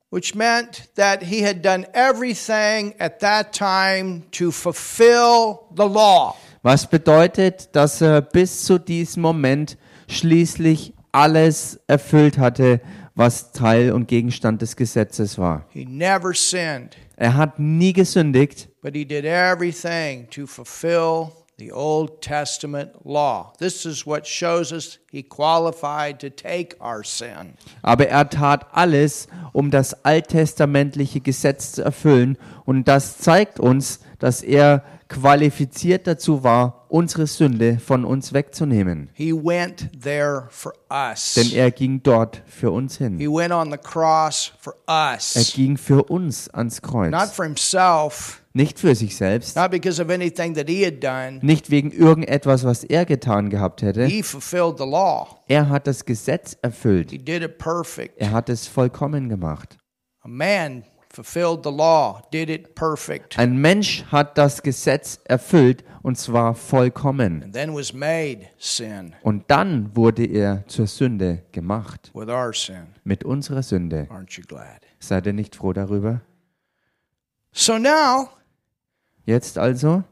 Which 0.09 0.35
meant 0.35 0.89
that 0.95 1.23
he 1.23 1.41
had 1.43 1.61
done 1.61 1.85
everything 1.93 2.93
at 2.99 3.19
that 3.19 3.53
time 3.53 4.23
to 4.31 4.51
fulfill 4.51 5.67
the 5.75 5.85
law. 5.87 6.35
Was 6.63 6.87
bedeutet, 6.87 7.69
dass 7.73 8.01
er 8.01 8.21
bis 8.21 8.63
zu 8.63 8.79
diesem 8.79 9.21
Moment 9.21 9.77
schließlich 10.07 10.93
alles 11.11 11.79
erfüllt 11.87 12.37
hatte, 12.37 12.81
was 13.15 13.51
Teil 13.51 13.91
und 13.91 14.07
Gegenstand 14.07 14.61
des 14.61 14.75
Gesetzes 14.75 15.37
war. 15.37 15.65
He 15.69 15.85
never 15.85 16.33
sinned, 16.33 16.95
Er 17.15 17.35
hat 17.35 17.57
nie 17.57 17.93
gesündigt, 17.93 18.69
but 18.81 18.93
he 18.95 19.03
did 19.03 19.25
everything 19.25 20.29
to 20.29 20.45
fulfill 20.45 21.31
the 21.59 21.71
Old 21.71 22.21
Testament 22.21 23.03
law. 23.03 23.51
This 23.57 23.83
is 23.83 24.05
what 24.05 24.27
shows 24.27 24.71
us 24.71 24.99
he 25.11 25.23
qualified 25.23 26.19
to 26.19 26.29
take 26.29 26.75
our 26.79 27.03
sin. 27.03 27.55
aber 27.81 28.07
er 28.09 28.29
tat 28.29 28.67
alles, 28.73 29.27
um 29.53 29.71
das 29.71 30.05
alttestamentliche 30.05 31.19
Gesetz 31.19 31.71
zu 31.71 31.83
erfüllen. 31.83 32.37
Und 32.65 32.87
das 32.87 33.17
zeigt 33.17 33.59
uns, 33.59 34.01
dass 34.19 34.43
er 34.43 34.83
qualifiziert 35.07 36.07
dazu 36.07 36.43
war, 36.43 36.85
unsere 36.89 37.27
Sünde 37.27 37.79
von 37.79 38.05
uns 38.05 38.33
wegzunehmen. 38.33 39.09
He 39.13 39.33
went 39.33 39.89
there 40.01 40.47
for 40.49 40.73
us. 40.89 41.33
Denn 41.35 41.51
er 41.53 41.71
ging 41.71 42.01
dort 42.03 42.41
für 42.45 42.71
uns 42.71 42.97
hin. 42.97 43.17
He 43.19 43.27
went 43.27 43.51
on 43.51 43.71
the 43.71 43.77
cross 43.77 44.51
for 44.59 44.73
Er 44.87 45.17
ging 45.53 45.77
für 45.77 46.03
uns 46.03 46.49
ans 46.49 46.81
Not 46.81 46.91
Kreuz. 46.91 47.31
for 47.31 47.45
himself, 47.45 48.41
Nicht 48.53 48.79
für 48.79 48.95
sich 48.95 49.15
selbst, 49.15 49.55
not 49.55 49.69
because 49.71 50.01
of 50.01 50.09
anything 50.09 50.55
that 50.55 50.67
he 50.69 50.83
had 50.85 51.03
done. 51.03 51.39
nicht 51.41 51.69
wegen 51.69 51.91
irgendetwas, 51.91 52.63
was 52.63 52.83
er 52.83 53.05
getan 53.05 53.49
gehabt 53.49 53.81
hätte. 53.81 54.05
He 54.05 54.23
fulfilled 54.23 54.77
the 54.77 54.85
law. 54.85 55.27
Er 55.47 55.69
hat 55.69 55.87
das 55.87 56.05
Gesetz 56.05 56.57
erfüllt. 56.61 57.11
He 57.11 57.17
did 57.17 57.43
it 57.43 57.57
perfect. 57.57 58.15
Er 58.19 58.31
hat 58.31 58.49
es 58.49 58.67
vollkommen 58.67 59.29
gemacht. 59.29 59.77
A 60.21 60.27
man 60.27 60.83
fulfilled 61.17 61.63
the 61.63 61.71
law, 61.71 62.21
did 62.31 62.47
it 62.49 62.75
perfect, 62.75 63.39
Ein 63.39 63.57
Mensch 63.57 64.03
hat 64.11 64.37
das 64.37 64.61
Gesetz 64.61 65.19
erfüllt 65.25 65.83
und 66.03 66.15
zwar 66.17 66.53
vollkommen. 66.53 67.41
and 67.41 67.53
then 67.53 67.73
was 67.73 67.91
made 67.91 68.47
sin 68.59 69.15
Und 69.23 69.45
dann 69.49 69.95
wurde 69.95 70.25
er 70.25 70.63
zur 70.67 70.85
Sünde 70.85 71.43
gemacht. 71.51 72.11
with 72.13 72.29
our 72.29 72.53
sin. 72.53 72.87
Mit 73.03 73.23
unserer 73.23 73.63
Sünde. 73.63 74.07
Aren't 74.11 74.37
you 74.37 74.43
glad? 74.47 74.81
Seid 74.99 75.25
ihr 75.25 75.33
nicht 75.33 75.55
froh 75.55 75.73
darüber? 75.73 76.21
So 77.51 77.77
now 77.79 78.29
Jetzt 79.25 79.57
also 79.57 80.03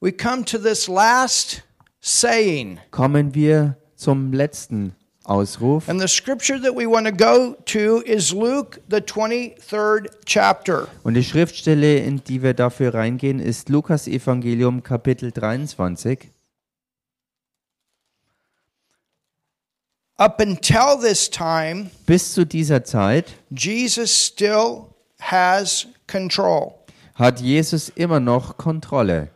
we 0.00 0.12
come 0.12 0.44
to 0.44 0.56
this 0.58 0.86
last 0.86 1.64
saying. 2.00 2.78
kommen 2.92 3.34
wir 3.34 3.76
zum 3.96 4.32
letzten 4.32 4.94
Ausruf. 5.28 5.88
And 5.88 6.00
the 6.00 6.08
scripture 6.08 6.58
that 6.60 6.74
we 6.74 6.86
want 6.86 7.06
to 7.06 7.12
go 7.12 7.56
to 7.66 8.02
is 8.04 8.32
Luke, 8.32 8.80
the 8.88 9.00
23rd 9.00 10.08
chapter. 10.24 10.88
Und 11.02 11.14
die 11.14 11.24
Schriftstelle, 11.24 11.98
in 11.98 12.22
die 12.24 12.42
wir 12.42 12.54
dafür 12.54 12.94
reingehen, 12.94 13.40
ist 13.40 13.68
Lukas 13.68 14.06
Evangelium 14.06 14.82
Kapitel 14.82 15.32
23. 15.32 16.30
Up 20.18 20.40
until 20.40 20.98
this 20.98 21.28
time, 21.28 21.90
Bis 22.06 22.32
zu 22.32 22.46
dieser 22.46 22.84
Zeit 22.84 23.34
Jesus 23.50 24.10
still 24.10 24.86
has 25.20 25.86
control 26.06 26.72
hat 27.16 27.40
Jesus 27.40 27.88
immer 27.88 28.20
noch 28.20 28.56
Kontrolle 28.56 29.28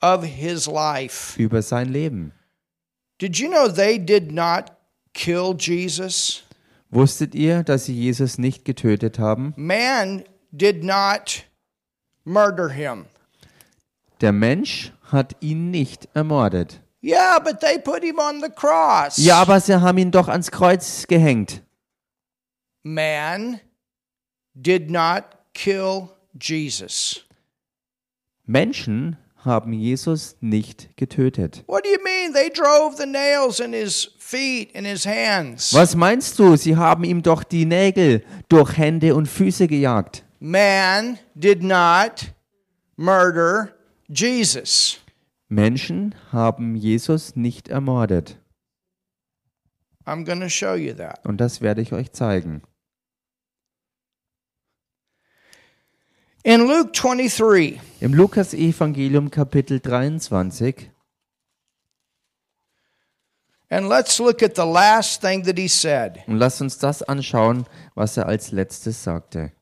of 0.00 0.24
his 0.24 0.66
life. 0.66 1.40
über 1.40 1.62
sein 1.62 1.92
Leben. 1.92 2.32
Did 3.18 3.38
you 3.38 3.48
know 3.48 3.68
they 3.68 3.98
did 3.98 4.32
not 4.32 4.70
kill 5.14 5.54
Jesus? 5.58 6.44
Wusstet 6.90 7.34
ihr, 7.34 7.62
dass 7.62 7.86
sie 7.86 7.94
Jesus 7.94 8.38
nicht 8.38 8.64
getötet 8.64 9.18
haben? 9.18 9.54
Man 9.56 10.24
did 10.50 10.82
not 10.82 11.44
murder 12.24 12.68
him. 12.68 13.06
Der 14.20 14.32
Mensch 14.32 14.92
hat 15.10 15.36
ihn 15.40 15.70
nicht 15.70 16.08
ermordet. 16.14 16.80
Yeah, 17.02 17.38
but 17.38 17.60
they 17.60 17.78
put 17.78 18.02
him 18.02 18.18
on 18.18 18.40
the 18.40 18.50
cross. 18.50 19.16
Ja, 19.16 19.40
aber 19.40 19.60
sie 19.60 19.80
haben 19.80 19.98
ihn 19.98 20.10
doch 20.10 20.28
ans 20.28 20.50
Kreuz 20.50 21.06
gehängt. 21.06 21.62
Man 22.82 23.60
did 24.54 24.90
not 24.90 25.24
kill 25.54 26.10
Jesus. 26.38 27.24
Menschen 28.44 29.16
haben 29.44 29.72
Jesus 29.72 30.36
nicht 30.40 30.96
getötet. 30.96 31.64
What 31.66 31.84
do 31.84 31.90
you 31.90 32.02
mean? 32.04 32.34
They 32.34 32.50
drove 32.50 32.96
the 32.96 33.06
nails 33.06 33.60
in 33.60 33.72
his 33.72 34.10
feet 34.30 34.74
and 34.74 34.86
his 34.86 35.04
hands. 35.04 35.74
Was 35.74 35.96
meinst 35.96 36.38
du? 36.38 36.56
Sie 36.56 36.76
haben 36.76 37.04
ihm 37.04 37.22
doch 37.22 37.42
die 37.42 37.66
Nägel 37.66 38.24
durch 38.48 38.76
Hände 38.76 39.14
und 39.14 39.26
Füße 39.26 39.66
gejagt. 39.66 40.24
Man 40.38 41.18
did 41.34 41.62
not 41.62 42.32
murder 42.96 43.74
Jesus. 44.08 45.00
Menschen 45.48 46.14
haben 46.32 46.76
Jesus 46.76 47.34
nicht 47.34 47.68
ermordet. 47.68 48.36
I'm 50.06 50.24
to 50.24 50.48
show 50.48 50.74
you 50.74 50.94
that. 50.94 51.24
Und 51.26 51.38
das 51.38 51.60
werde 51.60 51.82
ich 51.82 51.92
euch 51.92 52.12
zeigen. 52.12 52.62
In 56.42 56.60
Luke 56.60 56.92
23, 56.92 57.78
Im 58.00 58.14
Lukas-Evangelium 58.14 59.30
Kapitel 59.30 59.78
23 59.78 60.90
and 60.90 60.98
let's 62.30 62.38
look 62.40 62.48
at 62.50 62.88
the 62.88 62.88
last 62.90 62.98
thing 63.00 63.18
that 63.20 63.28
he 63.30 63.59
said. 63.59 63.59
Und 63.70 63.88
lasst 66.38 66.60
uns 66.60 66.78
das 66.78 67.02
anschauen, 67.02 67.66
was 67.94 68.16
er 68.16 68.26
als 68.26 68.50
letztes 68.52 69.02
sagte. 69.02 69.52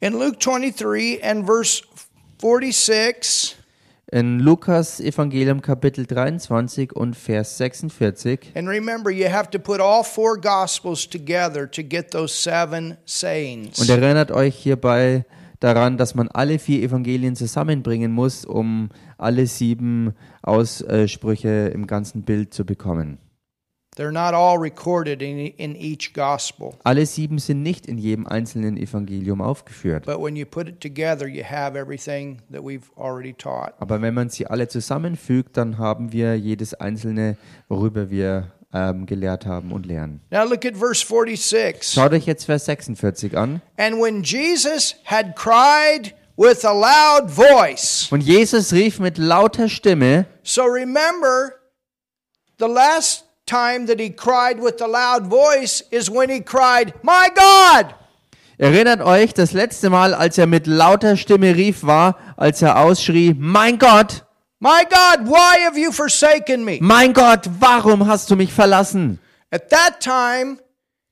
In 0.00 0.12
Luke 0.12 0.38
23 0.38 1.22
and 1.24 1.44
verse 1.44 1.82
46, 2.40 3.56
In 4.10 4.38
Lukas 4.38 5.00
Evangelium 5.00 5.60
Kapitel 5.60 6.06
23 6.06 6.92
und 6.94 7.14
Vers 7.14 7.58
46. 7.58 8.52
and 8.54 8.66
remember, 8.68 9.10
you 9.10 9.28
have 9.28 9.50
to 9.50 9.58
put 9.58 9.80
all 9.80 10.02
four 10.02 10.40
gospels 10.40 11.06
together 11.06 11.66
to 11.70 11.82
get 11.82 12.10
those 12.12 12.32
seven 12.32 12.96
sayings. 13.04 13.78
Und 13.78 13.90
erinnert 13.90 14.30
euch 14.30 14.56
hierbei 14.56 15.26
daran, 15.60 15.96
dass 15.96 16.14
man 16.14 16.28
alle 16.28 16.58
vier 16.58 16.82
Evangelien 16.82 17.36
zusammenbringen 17.36 18.12
muss, 18.12 18.44
um 18.44 18.90
alle 19.16 19.46
sieben 19.46 20.14
Aussprüche 20.42 21.70
im 21.74 21.86
ganzen 21.86 22.22
Bild 22.22 22.54
zu 22.54 22.64
bekommen. 22.64 23.18
They're 23.96 24.12
not 24.12 24.32
all 24.32 24.58
recorded 24.58 25.22
in, 25.22 25.38
in 25.38 25.74
each 25.74 26.14
gospel, 26.14 26.74
Alle 26.84 27.04
sieben 27.04 27.38
sind 27.40 27.64
nicht 27.64 27.86
in 27.86 27.98
jedem 27.98 28.28
einzelnen 28.28 28.76
Evangelium 28.76 29.40
aufgeführt. 29.40 30.06
Aber 30.06 30.22
wenn 34.00 34.14
man 34.14 34.28
sie 34.28 34.46
alle 34.46 34.68
zusammenfügt, 34.68 35.56
dann 35.56 35.78
haben 35.78 36.12
wir 36.12 36.38
jedes 36.38 36.74
einzelne, 36.74 37.36
worüber 37.68 38.08
wir 38.08 38.52
ähm, 38.72 39.06
gelehrt 39.06 39.46
haben 39.46 39.72
und 39.72 39.86
lernen. 39.86 40.20
Now 40.30 40.44
look 40.44 40.64
at 40.64 40.76
verse 40.76 41.04
46. 41.04 41.94
Schaut 41.94 42.12
euch 42.12 42.26
jetzt 42.26 42.44
Vers 42.44 42.66
46 42.66 43.36
an. 43.36 43.62
And 43.76 44.00
when 44.00 44.22
Jesus 44.22 44.96
had 45.04 45.34
cried 45.36 46.14
with 46.36 46.64
a 46.64 46.72
loud 46.72 47.30
voice, 47.30 48.08
Und 48.10 48.20
Jesus 48.22 48.72
rief 48.72 48.98
mit 48.98 49.18
lauter 49.18 49.68
Stimme, 49.68 50.26
so 50.42 50.64
remember, 50.64 51.52
the 52.58 52.66
last 52.66 53.24
time 53.46 53.86
that 53.86 53.98
he 53.98 54.10
cried 54.10 54.62
with 54.62 54.80
a 54.82 54.86
loud 54.86 55.26
voice 55.28 55.82
is 55.90 56.10
when 56.10 56.28
he 56.28 56.40
cried, 56.40 56.92
My 57.02 57.28
God! 57.34 57.94
erinnert 58.58 59.00
euch, 59.00 59.32
das 59.34 59.52
letzte 59.52 59.88
Mal, 59.88 60.12
als 60.14 60.36
er 60.36 60.46
mit 60.46 60.66
lauter 60.66 61.16
Stimme 61.16 61.54
rief, 61.54 61.84
war, 61.84 62.16
als 62.36 62.60
er 62.60 62.80
ausschrie, 62.80 63.34
mein 63.38 63.78
Gott, 63.78 64.24
My 64.60 64.82
God, 64.90 65.28
why 65.28 65.60
have 65.64 65.78
you 65.78 65.92
forsaken 65.92 66.64
me? 66.64 66.78
mein 66.80 67.12
Gott, 67.12 67.48
warum 67.60 68.06
hast 68.08 68.30
du 68.30 68.36
mich 68.36 68.52
verlassen? 68.52 69.20
At 69.52 69.70
that 69.70 70.00
time, 70.00 70.58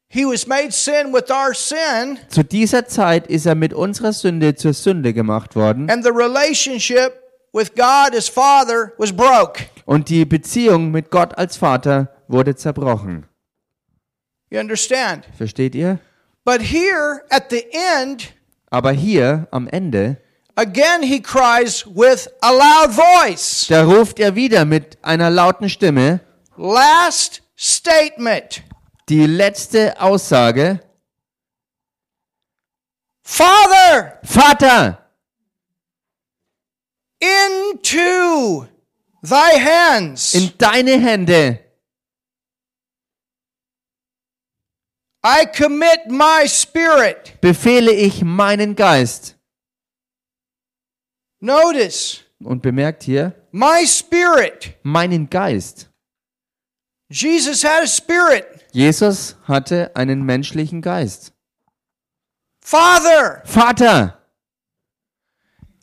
he 0.09 0.25
was 0.25 0.47
made 0.49 0.73
sin 0.73 1.13
with 1.13 1.31
our 1.31 1.55
sin, 1.55 2.19
Zu 2.29 2.43
dieser 2.43 2.87
Zeit 2.87 3.29
ist 3.29 3.47
er 3.47 3.55
mit 3.55 3.73
unserer 3.73 4.13
Sünde 4.13 4.57
zur 4.57 4.73
Sünde 4.75 5.13
gemacht 5.13 5.55
worden 5.55 5.89
and 5.91 6.03
the 6.05 6.11
relationship 6.11 7.13
with 7.53 7.73
God 7.75 8.17
as 8.17 8.29
Father 8.29 8.93
was 8.99 9.13
broke. 9.13 9.67
und 9.85 10.09
die 10.09 10.25
Beziehung 10.25 10.91
mit 10.91 11.11
Gott 11.11 11.39
als 11.39 11.57
Vater 11.57 12.09
wurde 12.29 12.57
zerbrochen. 12.57 13.27
You 14.51 14.59
understand? 14.59 15.25
Versteht 15.37 15.75
ihr? 15.77 16.01
But 16.45 16.61
here 16.61 17.23
at 17.31 17.45
the 17.51 17.65
end, 18.01 18.33
Aber 18.71 18.91
hier 18.93 19.47
am 19.53 19.69
Ende, 19.69 20.17
again 20.57 21.03
he 21.03 21.21
cries 21.21 21.85
with 21.87 22.29
a 22.43 22.53
loud 22.53 22.91
voice. 22.91 23.67
da 23.69 23.83
ruft 23.85 24.19
er 24.19 24.35
wieder 24.35 24.65
mit 24.65 24.99
einer 25.03 25.31
lauten 25.31 25.69
Stimme 25.69 26.21
Last 26.57 27.43
statement. 27.57 28.63
die 29.09 29.27
letzte 29.27 30.01
Aussage, 30.01 30.81
Father, 33.23 34.19
Vater, 34.25 34.99
into 37.21 38.67
thy 39.23 39.59
hands 39.59 40.35
in 40.35 40.53
deine 40.59 40.99
Hände 41.01 41.61
I 45.25 45.45
commit 45.47 46.09
my 46.09 46.47
spirit. 46.47 47.41
befehle 47.41 47.91
ich 47.93 48.23
meinen 48.23 48.77
Geist. 48.77 49.36
Notice, 51.47 52.25
Und 52.43 52.61
bemerkt 52.61 53.05
hier, 53.05 53.33
my 53.53 53.87
spirit. 53.87 54.75
meinen 54.83 55.31
Geist. 55.31 55.89
Jesus 57.09 57.63
had 57.63 57.85
a 57.85 57.87
spirit. 57.87 58.67
Jesus 58.73 59.37
hatte 59.45 59.95
einen 59.95 60.25
menschlichen 60.25 60.83
Geist. 60.83 61.33
Father, 62.61 63.43
Vater, 63.45 64.19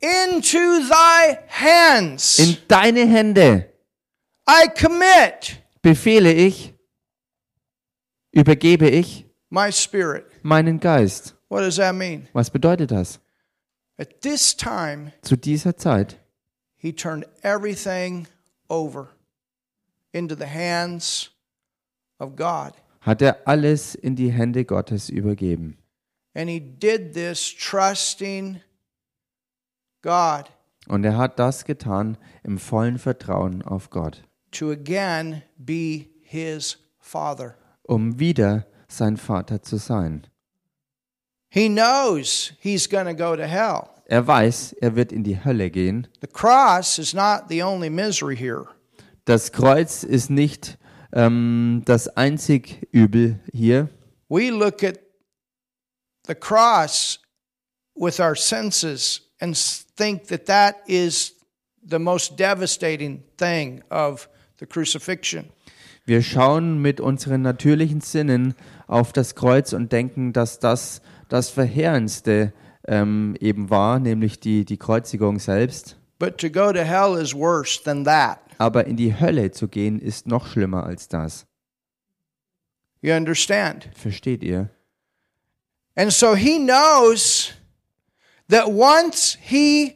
into 0.01 0.59
thy 0.89 1.37
hands 1.47 2.39
in 2.39 2.57
deine 2.67 3.05
Hände 3.07 3.69
I 4.45 4.67
commit 4.77 5.61
befehle 5.81 6.33
ich, 6.33 6.73
übergebe 8.33 8.89
ich 8.89 9.25
my 9.49 9.71
spirit. 9.71 10.25
meinen 10.43 10.81
Geist. 10.81 11.35
What 11.47 11.61
does 11.61 11.77
that 11.77 11.95
mean? 11.95 12.27
Was 12.33 12.49
bedeutet 12.49 12.91
das? 12.91 13.21
At 13.97 14.21
this 14.21 14.55
time, 14.55 15.13
Zu 15.21 15.35
dieser 15.37 15.77
Zeit 15.77 16.19
he 16.75 16.91
turned 16.93 17.25
everything 17.43 18.27
over 18.67 19.09
into 20.11 20.35
the 20.35 20.47
hands 20.47 21.31
of 22.19 22.35
God. 22.35 22.73
hat 23.01 23.21
er 23.21 23.47
alles 23.47 23.95
in 23.95 24.15
die 24.15 24.31
Hände 24.31 24.65
Gottes 24.65 25.09
übergeben. 25.09 25.77
And 26.33 26.49
he 26.49 26.59
did 26.59 27.13
this 27.13 27.53
trusting 27.55 28.61
God 30.01 30.49
Und 30.87 31.03
er 31.05 31.15
hat 31.17 31.37
das 31.39 31.63
getan 31.65 32.17
im 32.43 32.57
vollen 32.57 32.97
Vertrauen 32.99 33.61
auf 33.61 33.89
Gott, 33.89 34.23
to 34.51 34.71
again 34.71 35.43
be 35.57 36.07
his 36.23 36.77
father. 36.99 37.55
um 37.83 38.19
wieder 38.19 38.65
sein 38.87 39.17
Vater 39.17 39.61
zu 39.61 39.77
sein. 39.77 40.27
He 41.53 41.69
knows 41.69 42.53
he's 42.59 42.87
going 42.87 43.05
to 43.05 43.13
go 43.13 43.35
to 43.35 43.45
hell. 43.45 43.89
Er 44.05 44.25
weiß, 44.25 44.73
er 44.81 44.95
wird 44.95 45.11
in 45.11 45.23
die 45.23 45.37
Hölle 45.37 45.69
gehen. 45.69 46.07
The 46.21 46.27
cross 46.27 46.97
is 46.97 47.13
not 47.13 47.47
the 47.47 47.61
only 47.61 47.91
misery 47.91 48.35
here. 48.35 48.69
Das 49.25 49.51
Kreuz 49.51 50.03
ist 50.03 50.31
nicht 50.31 50.79
ähm, 51.13 51.83
das 51.85 52.07
einzig 52.17 52.87
Übel 52.91 53.39
hier. 53.53 53.89
We 54.29 54.49
look 54.49 54.83
at 54.83 54.97
the 56.25 56.33
cross 56.33 57.19
with 57.93 58.19
our 58.19 58.35
senses 58.35 59.21
and 59.39 59.55
think 59.95 60.25
that 60.29 60.47
that 60.47 60.77
is 60.87 61.35
the 61.87 61.99
most 61.99 62.39
devastating 62.39 63.21
thing 63.37 63.83
of 63.91 64.27
the 64.59 64.65
crucifixion. 64.65 65.51
Wir 66.05 66.23
schauen 66.23 66.81
mit 66.81 66.99
unseren 66.99 67.43
natürlichen 67.43 68.01
Sinnen 68.01 68.55
auf 68.87 69.13
das 69.13 69.35
Kreuz 69.35 69.71
und 69.71 69.91
denken, 69.91 70.33
dass 70.33 70.57
das 70.57 71.01
das 71.33 71.49
Verheerendste 71.49 72.53
ähm, 72.87 73.35
eben 73.39 73.71
war, 73.71 73.99
nämlich 73.99 74.39
die, 74.39 74.65
die 74.65 74.77
Kreuzigung 74.77 75.39
selbst. 75.39 75.97
But 76.19 76.37
to 76.37 76.47
go 76.47 76.71
to 76.71 76.81
hell 76.81 77.19
is 77.19 77.33
worse 77.33 77.81
than 77.83 78.05
that. 78.05 78.37
Aber 78.59 78.85
in 78.85 78.97
die 78.97 79.19
Hölle 79.19 79.49
zu 79.49 79.67
gehen, 79.67 79.99
ist 79.99 80.27
noch 80.27 80.45
schlimmer 80.45 80.85
als 80.85 81.07
das. 81.07 81.47
You 83.01 83.15
understand? 83.15 83.89
Versteht 83.95 84.43
ihr? 84.43 84.69
And 85.95 86.13
so 86.13 86.35
he 86.35 86.59
knows 86.59 87.53
that 88.49 88.67
once 88.67 89.35
he 89.41 89.95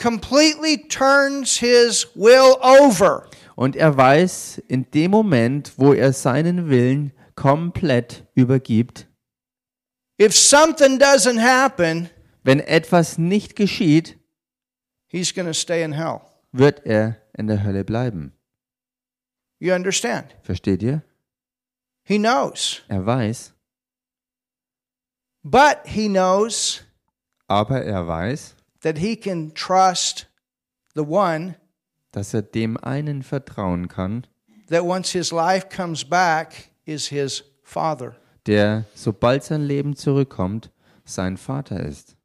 completely 0.00 0.86
turns 0.88 1.56
his 1.56 2.06
will 2.14 2.54
over, 2.62 3.24
Und 3.56 3.74
er 3.74 3.96
weiß, 3.96 4.62
in 4.68 4.88
dem 4.92 5.10
Moment, 5.10 5.72
wo 5.78 5.92
er 5.92 6.12
seinen 6.12 6.70
Willen 6.70 7.12
komplett 7.34 8.24
übergibt, 8.36 9.08
if 10.18 10.34
something 10.34 10.98
doesn't 10.98 11.38
happen, 11.38 12.10
wenn 12.44 12.60
etwas 12.60 13.18
nicht 13.18 13.56
geschieht, 13.56 14.16
he's 15.08 15.32
going 15.34 15.46
to 15.46 15.54
stay 15.54 15.82
in 15.82 15.92
hell. 15.92 16.20
wird 16.52 16.86
er 16.86 17.16
in 17.36 17.46
der 17.48 17.62
Hölle 17.64 17.84
bleiben. 17.84 18.32
You 19.58 19.74
understand? 19.74 20.34
Versteht 20.42 20.82
ihr? 20.82 21.02
He 22.04 22.18
knows. 22.18 22.82
Er 22.88 23.04
weiß, 23.04 23.52
But 25.42 25.86
he 25.86 26.08
knows 26.08 26.82
aber 27.48 27.82
er 27.84 28.06
weiß, 28.08 28.54
that 28.80 28.98
he 28.98 29.16
can 29.16 29.54
trust 29.54 30.26
the 30.94 31.02
one 31.04 31.54
dass 32.12 32.32
er 32.34 32.42
dem 32.42 32.76
einen 32.78 33.22
vertrauen 33.22 33.88
kann, 33.88 34.26
that 34.68 34.82
once 34.84 35.10
his 35.12 35.30
life 35.32 35.68
comes 35.68 36.04
back 36.04 36.70
is 36.84 37.08
his 37.08 37.44
father. 37.62 38.16
Der, 38.46 38.84
sobald 38.94 39.44
sein 39.44 39.62
Leben 39.62 39.96
zurückkommt, 39.96 40.70
sein 41.04 41.36
Vater 41.36 41.80
ist. 41.80 42.16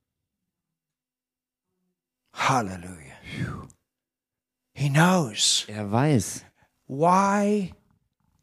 Hallelujah. 2.33 3.17
He 4.73 4.89
knows. 4.89 5.65
Er 5.67 5.91
weiß. 5.91 6.45
Why 6.87 7.73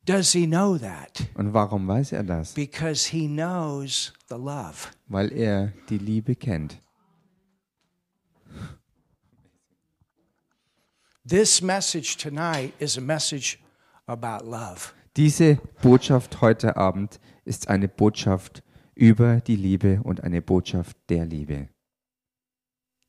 Does 0.08 0.32
he 0.32 0.46
know 0.46 0.78
that? 0.78 1.28
Und 1.34 1.52
warum 1.52 1.86
weiß 1.86 2.12
er 2.12 2.22
das? 2.22 2.54
Because 2.54 3.10
he 3.10 3.28
knows 3.28 4.14
the 4.30 4.36
love. 4.36 4.88
Weil 5.06 5.30
er 5.34 5.74
die 5.90 5.98
Liebe 5.98 6.34
kennt. 6.34 6.80
This 11.28 11.60
message 11.60 12.16
tonight 12.16 12.72
is 12.78 12.96
a 12.96 13.02
message 13.02 13.58
about 14.06 14.46
love. 14.46 14.94
Diese 15.14 15.56
Botschaft 15.82 16.40
heute 16.40 16.78
Abend 16.78 17.20
ist 17.48 17.68
eine 17.68 17.88
Botschaft 17.88 18.62
über 18.94 19.40
die 19.40 19.56
Liebe 19.56 20.00
und 20.04 20.22
eine 20.22 20.42
Botschaft 20.42 20.96
der 21.08 21.24
Liebe. 21.24 21.68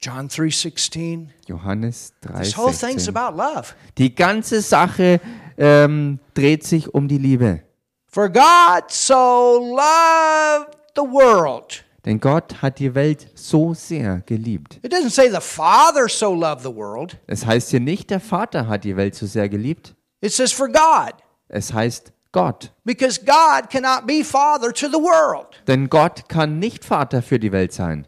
John 0.02 0.30
3:16. 0.30 1.28
Johannes 1.46 2.14
This 2.22 2.58
whole 2.58 2.72
thing's 2.72 3.10
3,16. 3.10 3.16
about 3.16 3.38
love. 3.38 3.74
Die 3.98 4.16
ganze 4.16 4.62
Sache 4.62 5.20
ähm, 5.58 6.20
dreht 6.34 6.64
sich 6.64 6.94
um 6.94 7.10
die 7.10 7.18
Liebe. 7.18 7.64
For 8.08 8.30
God 8.30 8.90
so 8.90 9.76
loved 9.76 10.78
the 10.96 11.02
world. 11.02 11.84
Denn 12.06 12.20
Gott 12.22 12.62
hat 12.62 12.80
die 12.80 12.96
Welt 12.96 13.30
so 13.36 13.74
sehr 13.74 14.22
geliebt. 14.26 14.80
It 14.82 14.94
doesn't 14.94 15.10
say 15.10 15.30
the 15.30 15.42
Father 15.42 16.08
so 16.08 16.34
loved 16.34 16.62
the 16.64 16.74
world. 16.74 17.18
Es 17.28 17.46
heißt 17.46 17.72
hier 17.72 17.82
nicht, 17.82 18.10
der 18.10 18.22
Vater 18.22 18.70
hat 18.70 18.86
die 18.86 18.96
Welt 18.96 19.16
so 19.16 19.26
sehr 19.26 19.50
geliebt. 19.50 19.96
It 20.22 20.32
says 20.32 20.54
for 20.54 20.70
God. 20.70 21.14
Es 21.50 21.74
heißt 21.74 22.14
Gott. 22.32 22.72
Because 22.86 23.20
God 23.20 23.70
cannot 23.70 24.06
be 24.06 24.24
Father 24.24 24.72
to 24.72 24.88
the 24.88 25.00
world 25.00 25.62
Denn 25.68 25.90
Gott 25.90 26.30
kann 26.30 26.60
nicht 26.60 26.86
Vater 26.86 27.22
für 27.22 27.40
die 27.40 27.52
Welt 27.52 27.74
sein, 27.74 28.08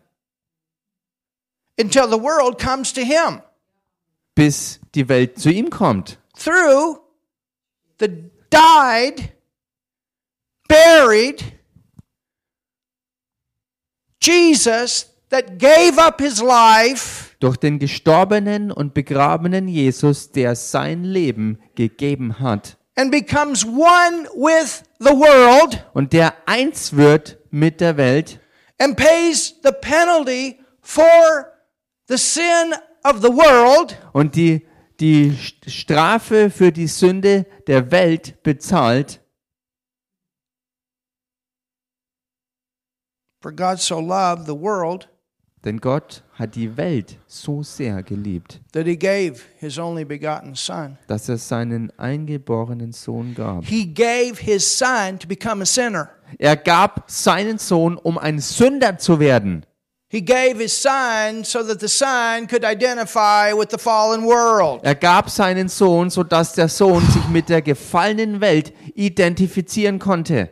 until 1.79 2.07
the 2.07 2.21
world 2.21 2.59
comes 2.59 2.93
to 2.93 3.01
Him 3.01 3.41
bis 4.35 4.79
die 4.95 5.09
Welt 5.09 5.39
zu 5.39 5.49
ihm 5.49 5.69
kommt. 5.69 6.19
through 6.35 6.99
the 7.99 8.07
died, 8.49 9.33
buried 10.67 11.43
Jesus 14.21 15.07
that 15.29 15.57
gave 15.57 15.97
up 15.97 16.21
His 16.21 16.41
life 16.41 17.29
Durch 17.39 17.57
den 17.57 17.79
gestorbenen 17.79 18.71
und 18.71 18.93
begrabenen 18.93 19.67
Jesus, 19.67 20.31
der 20.31 20.55
sein 20.55 21.03
Leben 21.03 21.57
gegeben 21.73 22.39
hat 22.39 22.77
and 23.01 23.09
becomes 23.09 23.65
one 23.65 24.27
with 24.35 24.83
the 24.99 25.15
world 25.15 25.83
und 25.95 26.13
der 26.13 26.35
eins 26.45 26.95
wird 26.95 27.39
mit 27.49 27.81
der 27.81 27.97
Welt 27.97 28.39
and 28.79 28.95
pays 28.95 29.55
the 29.63 29.71
penalty 29.71 30.59
for 30.81 31.51
the 32.07 32.17
sin 32.17 32.75
of 33.03 33.23
the 33.23 33.31
world 33.31 33.97
und 34.13 34.35
die, 34.35 34.67
die 34.99 35.35
Strafe 35.65 36.51
für 36.51 36.71
die 36.71 36.85
Sünde 36.85 37.47
der 37.65 37.89
Welt 37.89 38.43
bezahlt. 38.43 39.19
For 43.41 43.51
God 43.51 43.79
so 43.79 43.99
loved 43.99 44.45
the 44.45 44.53
world 44.53 45.09
Denn 45.63 45.79
Gott 45.79 46.23
hat 46.33 46.55
die 46.55 46.75
Welt 46.75 47.17
so 47.27 47.61
sehr 47.61 48.01
geliebt, 48.01 48.59
dass 51.07 51.29
er 51.29 51.37
seinen 51.37 51.99
eingeborenen 51.99 52.91
Sohn 52.93 53.35
gab. 53.35 53.63
Er 56.39 56.55
gab 56.55 57.03
seinen 57.07 57.57
Sohn, 57.59 57.97
um 57.97 58.17
ein 58.17 58.39
Sünder 58.39 58.97
zu 58.97 59.19
werden. 59.19 59.65
He 60.09 60.21
gave 60.21 60.57
his 60.57 60.81
Son 60.81 61.43
so 61.45 61.63
that 61.63 61.79
the 61.79 61.87
Son 61.87 62.45
could 62.47 62.65
identify 62.65 63.53
with 63.53 63.67
the 63.71 63.77
fallen 63.77 64.25
world. 64.25 64.81
Er 64.83 64.95
gab 64.95 65.29
seinen 65.29 65.69
Sohn, 65.69 66.09
sodass 66.09 66.53
der 66.53 66.67
Sohn 66.67 67.05
sich 67.11 67.25
mit 67.29 67.47
der 67.47 67.61
gefallenen 67.61 68.41
Welt 68.41 68.73
identifizieren 68.93 69.99
konnte. 69.99 70.49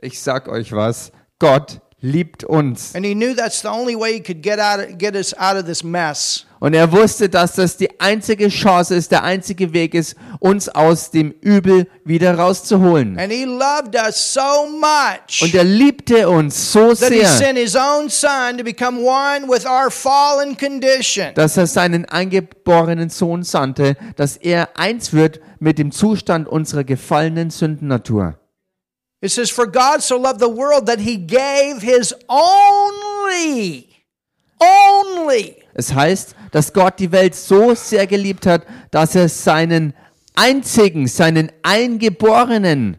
Ich 0.00 0.20
sag 0.20 0.48
euch 0.48 0.72
was, 0.72 1.12
Gott 1.38 1.80
liebt 2.02 2.44
uns. 2.44 2.94
And 2.94 3.06
he 3.06 3.14
knew 3.14 3.34
that's 3.34 3.62
the 3.62 3.68
only 3.68 3.96
way 3.96 4.14
he 4.14 4.20
could 4.20 4.42
get 4.42 4.58
out 4.58 4.80
of, 4.80 4.98
get 4.98 5.14
us 5.14 5.32
out 5.38 5.56
of 5.56 5.64
this 5.64 5.82
mess. 5.82 6.44
Und 6.58 6.74
er 6.74 6.92
wusste, 6.92 7.28
dass 7.28 7.54
das 7.54 7.76
die 7.76 7.98
einzige 7.98 8.48
Chance 8.48 8.94
ist, 8.94 9.10
der 9.10 9.24
einzige 9.24 9.72
Weg 9.72 9.94
ist, 9.94 10.14
uns 10.38 10.68
aus 10.68 11.10
dem 11.10 11.34
Übel 11.40 11.88
wieder 12.04 12.36
rauszuholen. 12.36 13.18
And 13.18 13.32
he 13.32 13.44
loved 13.44 13.96
us 13.96 14.32
so 14.34 14.68
much 14.68 15.42
Und 15.42 15.54
er 15.54 15.64
liebte 15.64 16.28
uns 16.28 16.72
so 16.72 16.94
that 16.94 17.10
he 17.10 17.20
sehr, 17.20 17.28
sent 17.28 17.58
his 17.58 17.74
own 17.74 18.08
son 18.08 18.58
to 18.58 18.64
become 18.64 19.00
one 19.02 19.48
with 19.48 19.66
our 19.66 19.90
fallen 19.90 20.56
condition. 20.56 21.34
dass 21.34 21.56
er 21.56 21.66
seinen 21.66 22.04
eingeborenen 22.04 23.10
Sohn 23.10 23.42
sandte, 23.42 23.96
dass 24.16 24.36
er 24.36 24.76
eins 24.78 25.12
wird 25.12 25.40
mit 25.58 25.78
dem 25.78 25.90
Zustand 25.90 26.46
unserer 26.48 26.84
gefallenen 26.84 27.50
Sündennatur. 27.50 28.36
It 29.22 29.30
says, 29.30 29.50
For 29.50 29.66
God 29.66 30.02
so 30.02 30.18
loved 30.18 30.40
the 30.40 30.48
world 30.48 30.86
that 30.86 30.98
he 30.98 31.16
gave 31.16 31.80
his 31.80 32.12
only, 32.28 33.88
only 34.60 35.62
Es 35.74 35.94
heißt, 35.94 36.34
dass 36.50 36.72
Gott 36.72 36.98
die 36.98 37.12
Welt 37.12 37.34
so 37.34 37.74
sehr 37.74 38.06
geliebt 38.06 38.46
hat, 38.46 38.66
dass 38.90 39.14
er 39.14 39.28
seinen 39.28 39.94
einzigen, 40.34 41.06
seinen 41.06 41.50
Eingeborenen, 41.62 42.98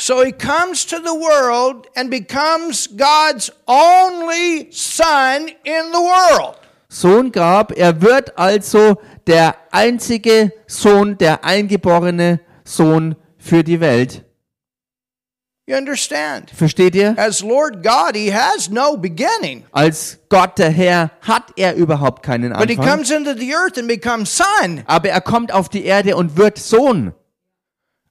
So 0.00 0.22
he 0.22 0.30
comes 0.30 0.84
to 0.84 1.00
the 1.00 1.12
world 1.12 1.88
and 1.96 2.08
becomes 2.08 2.86
God's 2.86 3.50
only 3.66 4.70
son 4.70 5.48
in 5.64 5.90
the 5.90 5.98
world. 5.98 6.54
Sohn 6.88 7.32
gab. 7.32 7.72
Er 7.76 8.00
wird 8.00 8.38
also 8.38 8.98
der 9.26 9.56
einzige 9.72 10.52
Sohn, 10.68 11.18
der 11.18 11.44
eingeborene 11.44 12.38
Sohn 12.64 13.16
für 13.38 13.64
die 13.64 13.80
Welt. 13.80 14.24
You 15.68 15.76
understand? 15.76 16.50
Versteht 16.50 16.94
ihr? 16.94 17.14
As 17.18 17.42
Lord 17.42 17.82
God, 17.82 18.16
he 18.16 18.32
has 18.32 18.70
no 18.70 18.96
beginning. 18.96 19.64
Als 19.70 20.16
Gott 20.30 20.56
der 20.56 20.70
Herr 20.70 21.10
hat 21.20 21.52
er 21.56 21.74
überhaupt 21.74 22.22
keinen 22.22 22.54
But 22.54 22.70
he 22.70 22.78
Anfang. 22.78 22.88
comes 22.88 23.10
into 23.10 23.34
the 23.34 23.54
earth 23.54 23.76
and 23.76 23.86
becomes 23.86 24.34
son. 24.34 24.82
Aber 24.86 25.10
er 25.10 25.20
kommt 25.20 25.52
auf 25.52 25.68
die 25.68 25.84
Erde 25.84 26.16
und 26.16 26.38
wird 26.38 26.56
Sohn. 26.56 27.12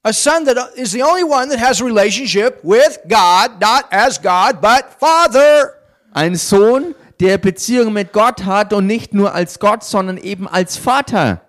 A 0.04 0.13
son 0.13 0.46
that 0.46 0.56
is 0.76 0.91
the 0.91 1.02
only 1.02 1.24
one 1.24 1.50
that 1.50 1.60
has 1.60 1.82
a 1.82 1.84
relationship 1.84 2.60
with 2.62 3.00
God, 3.10 3.60
not 3.60 3.86
as 3.89 4.22
God, 4.22 4.62
but 4.62 4.86
Father. 5.00 5.74
Ein 6.12 6.36
Sohn, 6.36 6.93
der 7.20 7.39
Beziehung 7.39 7.91
mit 7.91 8.13
Gott 8.13 8.46
hat 8.46 8.72
und 8.72 8.86
nicht 8.86 9.15
nur 9.15 9.34
als 9.34 9.58
Gott, 9.58 9.84
sondern 9.84 10.17
eben 10.17 10.48
als 10.48 10.78
Vater. 10.78 11.41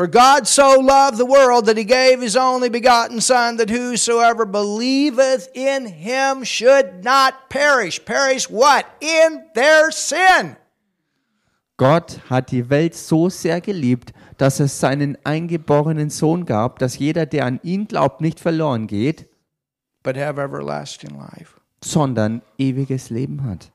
For 0.00 0.06
God 0.06 0.46
so 0.46 0.80
loved 0.80 1.18
the 1.18 1.26
world 1.26 1.66
that 1.66 1.76
he 1.76 1.84
gave 1.84 2.22
his 2.22 2.34
only 2.34 2.70
begotten 2.70 3.20
Son, 3.20 3.58
that 3.58 3.68
whosoever 3.68 4.46
believeth 4.46 5.50
in 5.52 5.84
him 5.84 6.42
should 6.42 7.04
not 7.04 7.50
perish. 7.50 8.02
Perish 8.06 8.48
what? 8.48 8.86
In 9.02 9.44
their 9.54 9.90
sin. 9.90 10.56
Gott 11.76 12.18
hat 12.30 12.50
die 12.50 12.70
Welt 12.70 12.94
so 12.94 13.28
sehr 13.28 13.60
geliebt, 13.60 14.14
dass 14.38 14.58
es 14.58 14.80
seinen 14.80 15.18
eingeborenen 15.22 16.08
Sohn 16.08 16.46
gab, 16.46 16.78
dass 16.78 16.96
jeder, 16.96 17.26
der 17.26 17.44
an 17.44 17.60
ihn 17.62 17.86
glaubt, 17.86 18.22
nicht 18.22 18.40
verloren 18.40 18.86
geht, 18.86 19.28
sondern 21.84 22.40
ewiges 22.56 23.10
Leben 23.10 23.44
hat. 23.44 23.70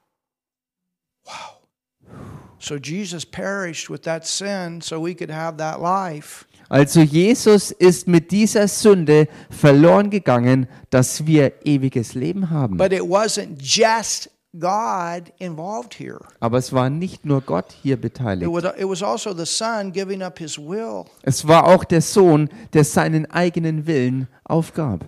So 2.66 2.78
Jesus 2.78 3.28
perished 3.28 3.92
with 3.92 4.02
that 4.06 4.26
sin 4.26 4.82
so 4.82 5.00
we 5.00 5.14
could 5.14 5.30
have 5.30 5.58
that 5.58 5.80
life. 5.80 6.46
Also 6.68 7.02
Jesus 7.02 7.70
ist 7.70 8.08
mit 8.08 8.32
dieser 8.32 8.68
Sünde 8.68 9.28
verloren 9.52 10.10
gegangen, 10.10 10.68
dass 10.90 11.28
wir 11.28 11.54
ewiges 11.64 12.16
Leben 12.16 12.50
haben. 12.50 12.78
But 12.78 12.92
it 12.92 13.04
wasn't 13.04 13.58
just 13.60 14.32
God 14.58 15.32
involved 15.38 15.94
here. 15.94 16.22
Aber 16.40 16.58
es 16.58 16.74
war 16.74 16.90
nicht 16.90 17.24
nur 17.24 17.42
Gott 17.42 17.76
hier 17.84 17.98
beteiligt. 17.98 18.50
it 18.80 18.90
was 18.90 19.04
also 19.04 19.32
the 19.32 19.46
Son 19.46 19.92
giving 19.92 20.24
up 20.24 20.40
his 20.40 20.58
will. 20.58 21.06
Es 21.22 21.48
war 21.48 21.68
auch 21.68 21.84
der 21.84 22.02
Sohn, 22.02 22.50
der 22.74 22.84
seinen 22.84 23.30
eigenen 23.30 23.86
Willen 23.86 24.28
aufgab. 24.44 25.06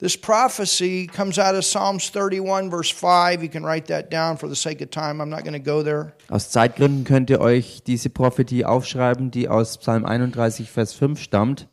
This 0.00 0.14
prophecy 0.14 1.08
comes 1.08 1.40
out 1.40 1.56
of 1.56 1.64
Psalms 1.64 2.08
31, 2.10 2.70
verse 2.70 2.88
5. 2.88 3.42
You 3.42 3.48
can 3.48 3.64
write 3.64 3.86
that 3.88 4.12
down 4.12 4.36
for 4.36 4.48
the 4.48 4.54
sake 4.54 4.80
of 4.80 4.90
time. 4.90 5.20
I'm 5.20 5.28
not 5.28 5.42
going 5.42 5.54
to 5.54 5.58
go 5.58 5.82
there. 5.82 6.14
Aus 6.28 6.50
Zeitgründen 6.50 7.02
könnt 7.02 7.30
ihr 7.30 7.40
euch 7.40 7.82
diese 7.84 8.08
Prophetie 8.08 8.64
aufschreiben, 8.64 9.32
die 9.32 9.48
aus 9.48 9.76
Psalm 9.78 10.04
31, 10.04 10.70
Vers 10.70 10.92
5 10.92 11.20
stammt. 11.20 11.68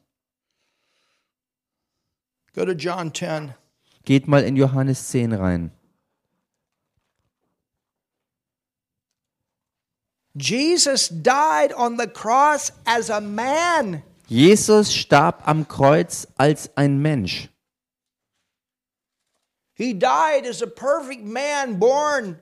Go 2.56 2.66
to 2.66 2.72
John 2.72 3.14
10. 3.14 3.54
Geht 4.06 4.28
mal 4.28 4.44
in 4.44 4.56
Johannes 4.56 5.10
10 5.10 5.34
rein. 5.34 5.72
Jesus 10.34 11.10
died 11.10 11.74
on 11.78 11.98
the 12.00 12.08
cross 12.08 12.74
as 12.86 13.12
a 13.12 13.22
man. 13.22 14.02
Jesus 14.28 14.92
starb 14.96 15.48
am 15.48 15.68
Kreuz 15.68 16.28
als 16.38 16.76
ein 16.76 16.98
Mensch. 16.98 17.50
He 19.78 19.94
died 19.94 20.48
as 20.50 20.62
a 20.62 20.68
perfect 20.68 21.26
man 21.26 21.80
born 21.80 22.40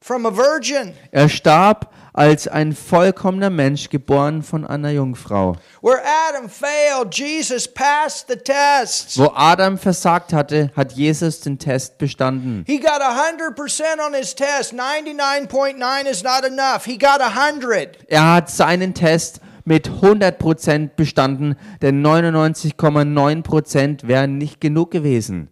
from 0.00 0.24
a 0.24 0.30
virgin. 0.30 0.94
Er 1.10 1.28
starb 1.28 1.90
als 2.12 2.46
ein 2.46 2.74
vollkommener 2.74 3.50
Mensch, 3.50 3.90
geboren 3.90 4.44
von 4.44 4.64
einer 4.64 4.90
Jungfrau. 4.90 5.56
Where 5.82 6.00
Adam 6.28 6.48
failed, 6.48 7.12
Jesus 7.12 7.66
passed 7.66 8.28
the 8.28 8.36
test. 8.36 9.18
Wo 9.18 9.32
Adam 9.34 9.78
versagt 9.78 10.32
hatte, 10.32 10.70
hat 10.76 10.92
Jesus 10.92 11.40
den 11.40 11.58
Test 11.58 11.98
bestanden. 11.98 12.62
He 12.66 12.78
got 12.78 13.02
100% 13.02 14.06
on 14.06 14.14
his 14.14 14.32
test. 14.34 14.72
99.9 14.72 16.08
is 16.08 16.22
not 16.22 16.44
enough. 16.44 16.84
He 16.84 16.96
got 16.96 17.20
100. 17.20 17.98
Er 18.08 18.34
hat 18.34 18.48
seinen 18.48 18.94
Test 18.94 19.40
mit 19.64 19.88
100% 19.88 20.90
bestanden, 20.96 21.56
denn 21.82 22.04
99,9% 22.04 24.06
wären 24.06 24.38
nicht 24.38 24.60
genug 24.60 24.90
gewesen. 24.90 25.49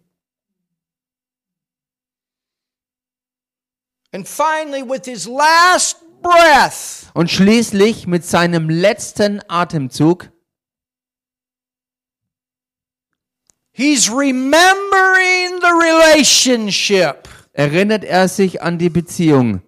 And 4.19 4.27
finally, 4.27 4.83
with 4.83 5.05
his 5.05 5.29
last 5.29 5.99
breath, 6.21 7.09
Und 7.15 7.31
schließlich 7.31 8.09
mit 8.09 8.25
seinem 8.25 8.69
letzten 8.69 9.41
Atemzug 9.47 10.29
he's 13.71 14.11
remembering 14.11 15.61
the 15.61 15.73
relationship. 15.73 17.29
erinnert 17.53 18.03
er 18.03 18.27
sich 18.27 18.61
an 18.61 18.79
die 18.79 18.91
Beziehung. 18.91 19.63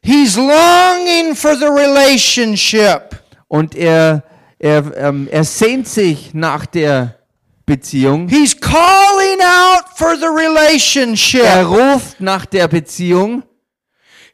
He's 0.00 0.36
longing 0.36 1.34
for 1.34 1.56
the 1.56 1.66
relationship. 1.66 3.24
Und 3.48 3.74
er, 3.74 4.22
er, 4.60 4.96
ähm, 4.96 5.26
er 5.32 5.42
sehnt 5.42 5.88
sich 5.88 6.32
nach 6.32 6.64
der 6.66 7.21
Beziehung. 7.66 8.28
He's 8.28 8.58
calling 8.58 9.40
out 9.40 9.84
for 9.96 10.16
the 10.16 10.24
Er 10.26 10.30
relationship. 10.34 11.44
ruft 11.66 12.20
nach 12.20 12.46
der 12.46 12.68
Beziehung. 12.68 13.42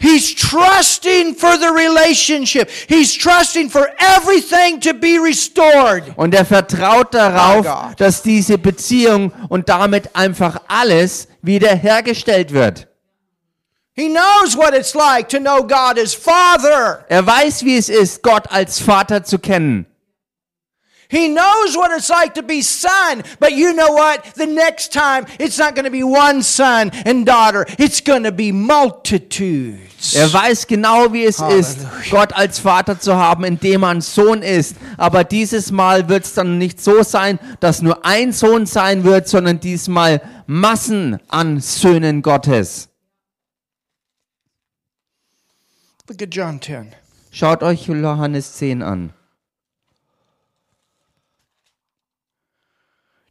He's 0.00 0.32
trusting 0.36 1.34
for 1.34 1.56
the 1.58 1.66
relationship. 1.74 2.70
He's 2.88 3.16
trusting 3.18 3.68
for 3.68 3.88
everything 3.98 4.80
to 4.80 4.94
be 4.94 5.18
restored. 5.18 6.04
Und 6.16 6.34
er 6.34 6.44
vertraut 6.44 7.12
darauf, 7.12 7.96
dass 7.96 8.22
diese 8.22 8.58
Beziehung 8.58 9.32
und 9.48 9.68
damit 9.68 10.14
einfach 10.14 10.60
alles 10.68 11.26
wiederhergestellt 11.42 12.52
wird. 12.52 12.86
He 13.94 14.08
knows 14.08 14.56
what 14.56 14.72
it's 14.74 14.94
like 14.94 15.28
to 15.30 15.38
know 15.40 15.62
God 15.66 15.98
as 15.98 16.14
Father. 16.14 17.04
Er 17.08 17.26
weiß, 17.26 17.64
wie 17.64 17.76
es 17.76 17.88
ist, 17.88 18.22
Gott 18.22 18.44
als 18.52 18.78
Vater 18.78 19.24
zu 19.24 19.40
kennen. 19.40 19.86
He 21.10 21.28
knows 21.28 21.74
what 21.74 21.90
it's 21.96 22.10
like 22.10 22.34
to 22.34 22.42
be 22.42 22.60
son. 22.60 23.22
But 23.40 23.52
you 23.54 23.72
know 23.72 23.92
what? 23.92 24.24
The 24.34 24.46
next 24.46 24.92
time, 24.92 25.24
it's 25.38 25.56
not 25.56 25.74
going 25.74 25.86
to 25.86 25.90
be 25.90 26.02
one 26.02 26.42
son 26.42 26.90
and 27.06 27.24
daughter. 27.24 27.64
It's 27.78 28.02
going 28.02 28.24
to 28.24 28.32
be 28.32 28.52
multitudes. 28.52 30.14
Er 30.14 30.30
weiß 30.30 30.66
genau, 30.66 31.12
wie 31.14 31.24
es 31.24 31.40
ist, 31.40 31.78
Gott 32.10 32.34
als 32.34 32.58
Vater 32.58 33.00
zu 33.00 33.16
haben, 33.16 33.44
indem 33.44 33.80
man 33.80 34.02
Sohn 34.02 34.42
ist. 34.42 34.76
Aber 34.98 35.24
dieses 35.24 35.72
Mal 35.72 36.10
wird 36.10 36.24
es 36.24 36.34
dann 36.34 36.58
nicht 36.58 36.80
so 36.80 37.02
sein, 37.02 37.38
dass 37.60 37.80
nur 37.80 38.04
ein 38.04 38.32
Sohn 38.32 38.66
sein 38.66 39.02
wird, 39.04 39.28
sondern 39.28 39.60
diesmal 39.60 40.20
Massen 40.46 41.18
an 41.28 41.60
Söhnen 41.60 42.20
Gottes. 42.20 42.90
Look 46.06 46.22
at 46.22 46.34
John 46.34 46.60
10. 46.60 46.94
Schaut 47.30 47.62
euch 47.62 47.86
Johannes 47.86 48.54
10 48.54 48.82
an. 48.82 49.14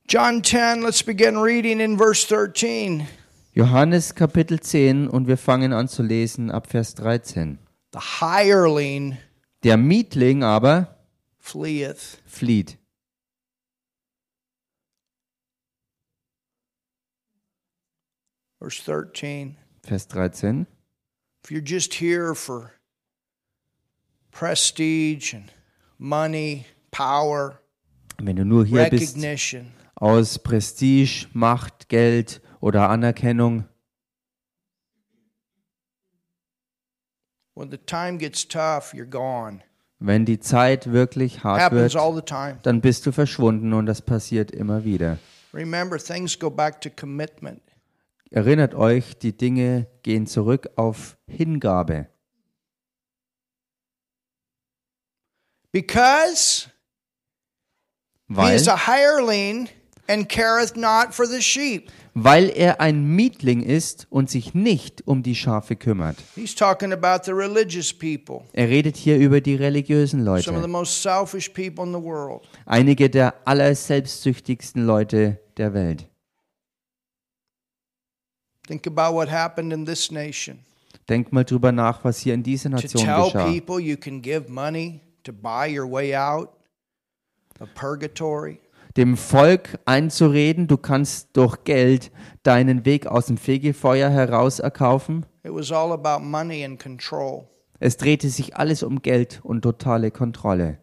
John 0.07 0.41
10, 0.41 0.83
let's 0.83 1.01
begin 1.01 1.37
reading 1.37 1.81
in 1.81 1.97
verse 1.97 2.23
13. 2.25 3.07
Johannes 3.53 4.13
Kapitel 4.15 4.59
10 4.61 5.09
und 5.09 5.27
wir 5.27 5.37
fangen 5.37 5.73
an 5.73 5.89
zu 5.89 6.01
lesen 6.01 6.49
ab 6.49 6.67
Vers 6.67 6.95
13. 6.95 7.59
The 7.91 7.99
hireling 8.21 9.17
Der 9.63 9.75
Mietling 9.75 10.43
aber 10.43 10.95
fleeth. 11.39 12.21
flieht. 12.25 12.77
Verse 18.59 18.81
13. 18.83 19.57
Vers 19.83 20.07
13. 20.07 20.67
If 21.43 21.51
you're 21.51 21.61
just 21.61 21.93
here 21.95 22.33
for 22.33 22.71
prestige 24.31 25.33
and 25.33 25.51
money, 25.97 26.65
power, 26.91 27.61
Wenn 28.19 28.35
du 28.35 28.45
nur 28.45 28.65
hier 28.65 28.89
bist 28.89 29.17
aus 29.99 30.39
Prestige, 30.39 31.27
Macht, 31.33 31.89
Geld 31.89 32.41
oder 32.59 32.89
Anerkennung, 32.89 33.65
when 37.55 37.71
the 37.71 37.77
time 37.77 38.17
gets 38.17 38.47
tough, 38.47 38.93
you're 38.93 39.05
gone. 39.09 39.61
wenn 39.99 40.25
die 40.25 40.39
Zeit 40.39 40.91
wirklich 40.91 41.43
hart 41.43 41.59
Happens 41.61 41.93
wird, 41.93 41.95
all 41.95 42.15
the 42.15 42.21
time. 42.21 42.59
dann 42.61 42.81
bist 42.81 43.05
du 43.07 43.11
verschwunden 43.11 43.73
und 43.73 43.87
das 43.87 44.01
passiert 44.01 44.51
immer 44.51 44.83
wieder. 44.85 45.17
Remember, 45.53 45.97
things 45.97 46.37
go 46.37 46.51
back 46.51 46.79
to 46.81 46.89
commitment. 46.91 47.61
Erinnert 48.29 48.75
euch, 48.75 49.17
die 49.17 49.35
Dinge 49.35 49.87
gehen 50.03 50.27
zurück 50.27 50.69
auf 50.75 51.17
Hingabe. 51.27 52.07
Because 55.71 56.69
he 58.27 58.35
Weil, 58.35 58.55
is 58.55 58.67
a 58.67 58.75
hireling 58.77 59.69
and 60.07 60.27
careth 60.29 60.75
not 60.75 61.13
for 61.13 61.25
the 61.27 61.41
sheep. 61.41 61.91
weil 62.19 62.49
er 62.49 62.81
ein 62.81 63.03
Mietling 63.05 63.61
ist 63.61 64.07
und 64.09 64.27
sich 64.29 64.55
nicht 64.55 65.05
um 65.07 65.21
die 65.21 65.35
Schafe 65.35 65.75
kümmert. 65.75 66.17
He's 66.35 66.55
talking 66.55 66.91
about 66.91 67.25
the 67.25 67.31
religious 67.31 67.93
people, 67.93 68.41
Er 68.53 68.67
redet 68.69 68.97
hier 68.97 69.17
über 69.19 69.39
die 69.39 69.53
religiösen 69.55 70.23
some 70.23 70.31
of 70.35 70.45
the 70.47 70.51
Leute, 70.61 70.67
most 70.67 71.01
selfish 71.03 71.49
people 71.53 71.83
in 71.85 71.93
the 71.93 72.01
world. 72.01 72.41
einige 72.65 73.09
der 73.09 73.35
allerselbstsüchtigsten 73.45 74.83
Leute 74.85 75.39
der 75.57 75.73
Welt. 75.75 76.07
Think 78.67 78.85
about 78.87 79.13
what 79.15 79.29
happened 79.29 79.71
in 79.71 79.85
this 79.85 80.11
nation. 80.11 80.59
Denkt 81.07 81.31
mal 81.31 81.45
drüber 81.45 81.71
nach, 81.71 82.03
was 82.03 82.19
hier 82.19 82.33
in 82.33 82.43
dieser 82.43 82.69
To 82.71 82.75
Nation 82.75 83.01
tell 83.05 83.23
geschah. 83.31 83.45
people 83.45 83.79
you 83.79 83.95
can 83.95 84.21
give 84.21 84.49
money 84.51 84.99
to 85.23 85.31
buy 85.31 85.67
your 85.69 85.89
way 85.89 86.15
out 86.15 86.49
of 87.61 87.69
purgatory. 87.75 88.59
Dem 88.97 89.15
Volk 89.15 89.77
einzureden, 89.85 90.67
du 90.67 90.77
kannst 90.77 91.29
durch 91.37 91.63
Geld 91.63 92.11
deinen 92.41 92.83
Weg 92.83 93.05
aus 93.05 93.27
dem 93.27 93.37
Fegefeuer 93.37 94.09
heraus 94.09 94.57
erkaufen. 94.57 95.25
It 95.43 95.53
was 95.53 95.71
all 95.71 95.91
about 95.91 96.25
money 96.25 96.65
and 96.65 96.81
control. 96.81 97.47
Es 97.79 97.97
drehte 97.97 98.29
sich 98.29 98.57
alles 98.57 98.81
um 98.81 99.03
Geld 99.03 99.39
und 99.43 99.61
totale 99.61 100.09
Kontrolle. 100.09 100.79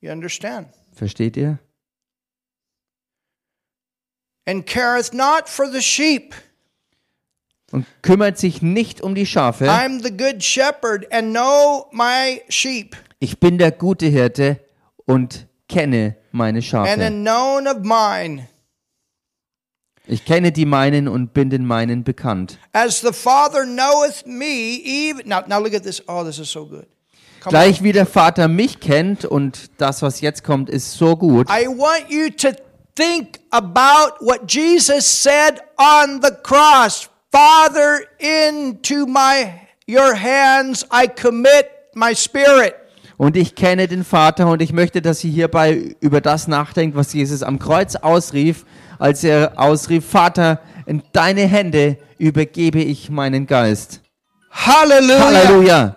You 0.00 0.10
understand? 0.12 0.68
Versteht 0.92 1.38
ihr? 1.38 1.58
And 4.46 4.66
careth 4.66 5.14
not 5.14 5.48
for 5.48 5.66
the 5.66 5.80
sheep. 5.80 6.34
Und 7.72 7.86
kümmert 8.02 8.36
sich 8.36 8.60
nicht 8.60 9.00
um 9.00 9.14
die 9.14 9.26
Schafe. 9.26 9.66
I'm 9.70 10.02
the 10.02 10.14
good 10.14 10.42
shepherd 10.42 11.10
and 11.10 11.30
know 11.30 11.86
my 11.92 12.42
sheep, 12.48 12.96
Ich 13.18 13.40
bin 13.40 13.56
der 13.56 13.70
gute 13.70 14.06
Hirte 14.06 14.60
und 15.06 15.46
kenne 15.68 16.16
meine 16.32 16.62
Schafe. 16.62 16.88
Ich 20.06 20.24
kenne 20.24 20.50
die 20.50 20.66
meinen 20.66 21.06
und 21.06 21.32
bin 21.34 21.50
den 21.50 21.64
meinen 21.64 22.02
bekannt. 22.02 22.58
As 22.72 23.00
the 23.00 23.12
Father 23.12 23.64
knoweth 23.64 24.26
me, 24.26 24.80
even 24.84 25.28
now. 25.28 25.42
Now 25.46 25.60
look 25.60 25.74
at 25.74 25.84
this. 25.84 26.02
Oh, 26.08 26.24
this 26.24 26.38
is 26.38 26.50
so 26.50 26.66
good. 26.66 26.86
Come 27.40 27.52
Gleich 27.52 27.82
wie 27.82 27.92
der 27.92 28.06
Vater 28.06 28.48
mich 28.48 28.80
kennt 28.80 29.24
und 29.24 29.70
das, 29.78 30.02
was 30.02 30.20
jetzt 30.20 30.44
kommt, 30.44 30.68
ist 30.68 30.92
so 30.92 31.16
gut. 31.16 31.48
I 31.48 31.66
want 31.68 32.10
you 32.10 32.28
to 32.28 32.50
think 32.96 33.40
about 33.50 34.16
what 34.20 34.46
Jesus 34.46 35.06
said 35.06 35.60
on 35.78 36.20
the 36.22 36.32
cross. 36.42 37.08
Father, 37.32 38.00
into 38.18 39.06
my 39.06 39.52
your 39.86 40.14
hands 40.14 40.84
I 40.90 41.06
commit 41.06 41.70
my 41.94 42.14
spirit. 42.14 42.74
Und 43.20 43.36
ich 43.36 43.54
kenne 43.54 43.86
den 43.86 44.02
Vater 44.02 44.48
und 44.48 44.62
ich 44.62 44.72
möchte, 44.72 45.02
dass 45.02 45.22
ihr 45.22 45.30
hierbei 45.30 45.94
über 46.00 46.22
das 46.22 46.48
nachdenkt, 46.48 46.96
was 46.96 47.12
Jesus 47.12 47.42
am 47.42 47.58
Kreuz 47.58 47.94
ausrief, 47.94 48.64
als 48.98 49.22
er 49.24 49.52
ausrief, 49.56 50.06
Vater, 50.06 50.58
in 50.86 51.02
deine 51.12 51.42
Hände 51.42 51.98
übergebe 52.16 52.80
ich 52.80 53.10
meinen 53.10 53.46
Geist. 53.46 54.00
Hallelujah. 54.50 55.20
Halleluja. 55.20 55.96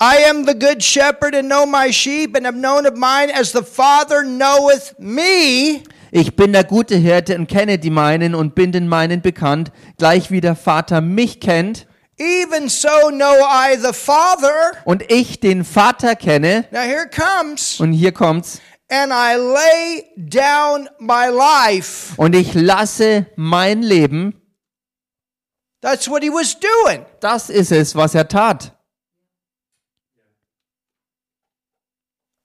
I 0.00 0.30
am 0.30 0.46
the 0.46 0.58
good 0.58 0.82
shepherd 0.82 1.34
and 1.34 1.50
know 1.50 1.66
my 1.66 1.92
sheep 1.92 2.34
and 2.34 2.46
have 2.46 2.56
known 2.56 2.86
of 2.86 2.94
mine 2.96 3.30
as 3.38 3.52
the 3.52 3.62
Father 3.62 4.22
knoweth 4.22 4.94
me. 4.98 5.82
Ich 6.10 6.34
bin 6.34 6.54
der 6.54 6.64
gute 6.64 6.96
Hirte 6.96 7.36
und 7.36 7.46
kenne 7.46 7.78
die 7.78 7.90
meinen 7.90 8.34
und 8.34 8.54
bin 8.54 8.72
den 8.72 8.88
meinen 8.88 9.20
bekannt, 9.20 9.70
gleich 9.98 10.30
wie 10.30 10.40
der 10.40 10.56
Vater 10.56 11.02
mich 11.02 11.40
kennt 11.40 11.86
Even 12.22 12.68
so 12.68 13.10
know 13.10 13.40
I 13.44 13.76
the 13.76 13.92
Father. 13.92 14.72
und 14.84 15.02
ich 15.10 15.40
den 15.40 15.64
Vater 15.64 16.14
kenne. 16.14 16.66
Now 16.70 16.82
here 16.82 17.08
comes. 17.08 17.80
Und 17.80 17.92
hier 17.92 18.12
kommt's. 18.12 18.60
and 18.88 19.10
I 19.12 19.36
lay 19.36 20.04
down 20.16 20.88
my 21.00 21.26
life. 21.28 22.12
Und 22.16 22.34
ich 22.36 22.54
lasse 22.54 23.26
mein 23.36 23.82
Leben. 23.82 24.34
That's 25.80 26.08
what 26.08 26.22
he 26.22 26.30
was 26.30 26.54
doing. 26.60 27.04
Das 27.20 27.50
ist 27.50 27.72
es, 27.72 27.96
was 27.96 28.14
er 28.14 28.28
tat. 28.28 28.72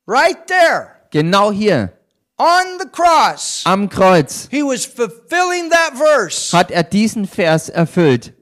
Right 0.07 0.47
there 0.47 0.93
Genau 1.11 1.51
hier, 1.51 1.93
on 2.37 2.79
the 2.79 2.87
cross. 2.91 3.61
am 3.65 3.89
Kreuz, 3.89 4.47
He 4.49 4.61
was 4.63 4.85
fulfilling 4.85 5.69
that 5.69 5.93
verse. 5.97 6.51
hat 6.55 6.71
er 6.71 6.83
diesen 6.83 7.27
Vers 7.27 7.69
erfüllt. 7.69 8.33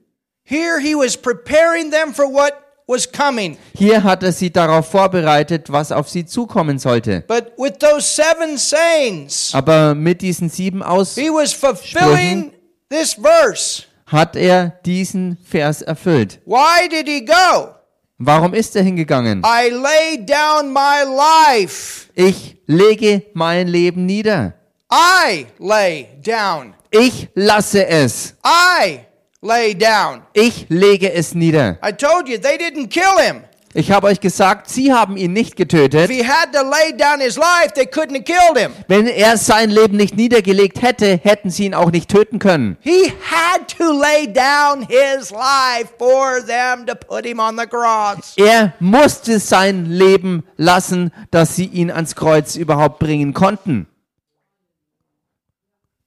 Here 0.48 0.80
he 0.80 0.96
was 0.96 1.18
preparing 1.18 1.90
them 1.92 2.14
for 2.14 2.26
what 2.26 2.54
was 2.88 3.12
coming. 3.12 3.58
Hier 3.76 4.04
hat 4.04 4.22
er 4.22 4.32
sie 4.32 4.52
darauf 4.52 4.92
vorbereitet, 4.92 5.72
was 5.72 5.92
auf 5.92 6.08
sie 6.08 6.26
zukommen 6.26 6.78
sollte. 6.78 7.24
But 7.28 7.54
with 7.58 7.80
those 7.80 8.02
seven 8.08 8.58
sayings, 8.58 9.50
Aber 9.54 9.96
mit 9.96 10.22
diesen 10.22 10.50
sieben 10.50 10.84
aus 10.84 11.16
he 11.16 11.30
was 11.30 11.52
fulfilling 11.52 12.52
this 12.90 13.14
verse. 13.16 13.84
hat 14.06 14.36
er 14.36 14.80
diesen 14.86 15.38
Vers 15.44 15.82
erfüllt. 15.82 16.40
Why 16.46 16.88
did 16.90 17.08
he 17.08 17.26
go? 17.26 17.70
Warum 18.20 18.54
ist 18.54 18.76
er 18.76 18.84
hingegangen? 18.84 19.42
I 19.44 19.70
lay 19.72 20.24
down 20.24 20.72
my 20.72 21.04
life. 21.58 22.10
Ich 22.14 22.58
lege 22.68 23.24
mein 23.34 23.68
Leben 23.68 24.06
nieder. 24.06 24.54
I 24.94 25.48
lay 25.58 26.08
down. 26.24 26.76
Ich 26.92 27.28
lasse 27.34 27.86
es. 27.88 28.36
I 28.46 29.00
lay 29.46 29.74
down. 29.74 30.22
Ich 30.34 30.66
lege 30.70 31.14
es 31.14 31.36
nieder. 31.36 31.78
I 31.86 31.92
told 31.92 32.28
you 32.28 32.38
they 32.38 32.58
didn't 32.58 32.90
kill 32.90 33.18
him. 33.20 33.44
Ich 33.78 33.92
habe 33.92 34.08
euch 34.08 34.22
gesagt, 34.22 34.70
sie 34.70 34.94
haben 34.94 35.18
ihn 35.18 35.34
nicht 35.34 35.58
getötet. 35.58 36.10
If 36.10 36.10
he 36.10 36.26
had 36.26 36.54
to 36.54 36.62
lay 36.62 36.94
down 36.96 37.20
his 37.20 37.36
life, 37.36 37.74
they 37.76 37.84
couldn't 37.86 38.14
have 38.14 38.24
killed 38.24 38.58
him. 38.58 38.72
Wenn 38.88 39.06
er 39.06 39.36
sein 39.36 39.70
Leben 39.70 39.98
nicht 39.98 40.16
niedergelegt 40.16 40.82
hätte, 40.82 41.20
hätten 41.22 41.50
sie 41.50 41.66
ihn 41.66 41.74
auch 41.74 41.92
nicht 41.92 42.10
töten 42.10 42.40
können. 42.40 42.78
He 42.80 43.12
had 43.30 43.68
to 43.78 43.92
lay 43.92 44.28
down 44.28 44.88
his 44.88 45.30
life 45.30 45.90
for 45.98 46.40
them 46.46 46.86
to 46.86 46.96
put 46.96 47.26
him 47.26 47.40
on 47.40 47.58
the 47.58 47.66
cross. 47.68 48.34
Er 48.38 48.74
musste 48.80 49.40
sein 49.40 49.86
Leben 49.88 50.46
lassen, 50.56 51.12
dass 51.32 51.58
sie 51.58 51.66
ihn 51.66 51.92
ans 51.92 52.16
Kreuz 52.16 52.56
überhaupt 52.56 53.00
bringen 53.00 53.34
konnten. 53.34 53.88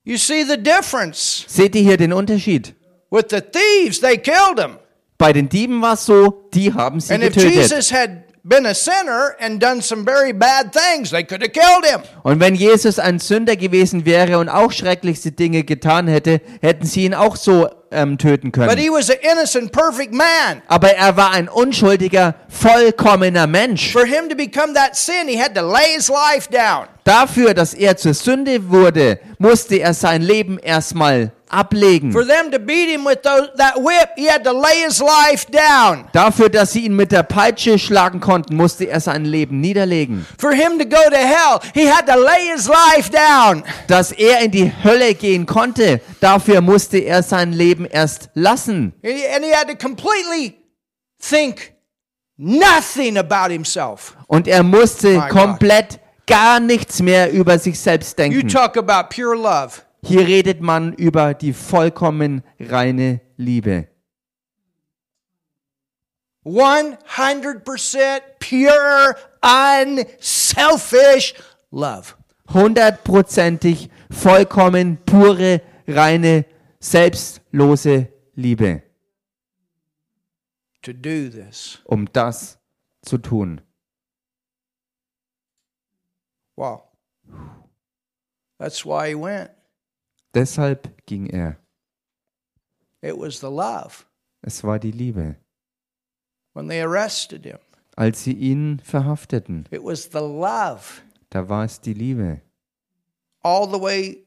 You 0.04 0.16
see 0.16 0.42
the 0.42 0.56
difference. 0.56 1.44
Seht 1.46 1.74
ihr 1.74 1.82
hier 1.82 1.98
den 1.98 2.14
Unterschied? 2.14 2.74
With 3.10 3.26
the 3.30 3.40
thieves, 3.40 4.00
they 4.00 4.18
killed 4.18 4.58
him. 4.58 4.78
Bei 5.16 5.32
den 5.32 5.48
Dieben 5.48 5.80
war 5.82 5.94
es 5.94 6.06
so, 6.06 6.48
die 6.54 6.72
haben 6.72 7.00
sie 7.00 7.14
And 7.14 7.24
if 7.24 7.34
getötet. 7.34 7.54
Jesus 7.54 7.92
had 7.92 8.24
been 8.44 8.66
a 8.66 8.74
sinner 8.74 9.34
and 9.40 9.60
done 9.62 9.82
some 9.82 10.04
very 10.04 10.32
bad 10.32 10.72
things, 10.72 11.10
they 11.10 11.24
could 11.24 11.42
have 11.42 11.50
killed 11.52 11.84
him. 11.84 12.02
Und 12.22 12.38
wenn 12.40 12.54
Jesus 12.54 12.98
ein 12.98 13.18
Sünder 13.18 13.56
gewesen 13.56 14.04
wäre 14.06 14.38
und 14.38 14.48
auch 14.48 14.70
schrecklichste 14.72 15.32
Dinge 15.32 15.64
getan 15.64 16.06
hätte, 16.06 16.40
hätten 16.60 16.86
sie 16.86 17.04
ihn 17.04 17.14
auch 17.14 17.36
so 17.36 17.68
ähm, 17.90 18.16
töten 18.18 18.52
But 18.52 18.68
können. 18.68 18.78
he 18.78 18.90
was 18.90 19.10
an 19.10 19.16
innocent, 19.22 19.72
perfect 19.72 20.12
man. 20.12 20.62
Aber 20.68 20.90
er 20.92 21.16
war 21.16 21.32
ein 21.32 21.48
unschuldiger, 21.48 22.34
vollkommener 22.48 23.46
Mensch. 23.46 23.90
For 23.90 24.04
him 24.04 24.28
to 24.28 24.36
become 24.36 24.72
that 24.74 24.94
sin, 24.96 25.26
he 25.26 25.40
had 25.40 25.54
to 25.54 25.62
lay 25.62 25.94
his 25.96 26.08
life 26.08 26.48
down. 26.50 26.86
Dafür, 27.04 27.54
dass 27.54 27.74
er 27.74 27.96
zur 27.96 28.14
Sünde 28.14 28.68
wurde, 28.70 29.18
musste 29.38 29.76
er 29.76 29.94
sein 29.94 30.22
Leben 30.22 30.58
erstmal 30.58 31.32
ablegen. 31.50 32.12
For 32.12 32.24
them 32.26 32.50
to 32.50 32.58
beat 32.58 32.88
him 32.88 33.04
with 33.04 33.22
those, 33.22 33.50
that 33.56 33.76
whip, 33.76 34.10
he 34.16 34.28
had 34.28 34.44
to 34.44 34.52
lay 34.52 34.84
his 34.84 35.00
life 35.00 35.46
down. 35.50 36.08
Dafür, 36.12 36.48
dass 36.48 36.72
sie 36.72 36.84
ihn 36.86 36.94
mit 36.96 37.12
der 37.12 37.22
Peitsche 37.22 37.78
schlagen 37.78 38.20
konnten, 38.20 38.56
musste 38.56 38.84
er 38.84 39.00
sein 39.00 39.24
Leben 39.24 39.60
niederlegen. 39.60 40.26
For 40.38 40.52
him 40.52 40.78
to 40.78 40.84
go 40.84 41.02
to 41.10 41.16
hell, 41.16 41.60
he 41.74 41.88
had 41.88 42.06
to 42.06 42.18
lay 42.18 42.50
his 42.54 42.68
life 42.68 43.10
down. 43.10 43.62
Dass 43.86 44.12
er 44.12 44.40
in 44.40 44.50
die 44.50 44.72
Hölle 44.84 45.14
gehen 45.14 45.46
konnte, 45.46 46.00
dafür 46.20 46.60
musste 46.60 46.98
er 46.98 47.22
sein 47.22 47.52
Leben 47.52 47.84
erst 47.84 48.30
lassen. 48.34 48.92
And 49.02 49.44
he, 49.44 49.52
had 49.52 49.68
to 49.68 49.74
completely 49.76 50.56
think 51.20 51.72
nothing 52.36 53.16
about 53.18 53.52
himself. 53.52 54.16
Und 54.26 54.46
er 54.48 54.62
musste 54.62 55.18
komplett 55.30 56.00
gar 56.26 56.60
nichts 56.60 57.00
mehr 57.00 57.32
über 57.32 57.58
sich 57.58 57.80
selbst 57.80 58.18
You 58.18 58.24
denken. 58.24 58.48
talk 58.48 58.76
about 58.76 59.08
pure 59.08 59.34
love. 59.36 59.82
Hier 60.02 60.26
redet 60.26 60.60
man 60.60 60.92
über 60.94 61.34
die 61.34 61.52
vollkommen 61.52 62.42
reine 62.60 63.20
Liebe. 63.36 63.88
100% 66.44 68.20
pure, 68.38 69.14
unselfish 69.42 71.34
love. 71.70 72.14
Hundertprozentig 72.52 73.90
vollkommen 74.10 74.96
pure, 75.04 75.60
reine, 75.86 76.46
selbstlose 76.80 78.08
Liebe, 78.34 78.82
To 80.82 80.92
do 80.94 81.28
this. 81.28 81.80
um 81.84 82.10
das 82.12 82.58
zu 83.02 83.18
tun. 83.18 83.60
Wow. 86.56 86.84
That's 88.58 88.84
why 88.86 89.08
he 89.10 89.14
went. 89.14 89.50
Deshalb 90.34 90.90
ging 91.06 91.30
er. 91.30 91.56
It 93.02 93.16
was 93.16 93.40
the 93.40 93.50
love. 93.50 94.04
Es 94.42 94.62
war 94.62 94.78
die 94.78 94.90
Liebe. 94.90 95.36
When 96.54 96.68
they 96.68 96.80
arrested 96.80 97.44
him, 97.44 97.58
Als 97.96 98.22
sie 98.24 98.32
ihn 98.32 98.80
verhafteten, 98.84 99.66
it 99.70 99.82
was 99.82 100.10
the 100.10 100.20
love. 100.20 101.02
da 101.30 101.48
war 101.48 101.64
es 101.64 101.80
die 101.80 101.94
Liebe. 101.94 102.40
All 103.42 103.66
the 103.66 103.80
way 103.80 104.24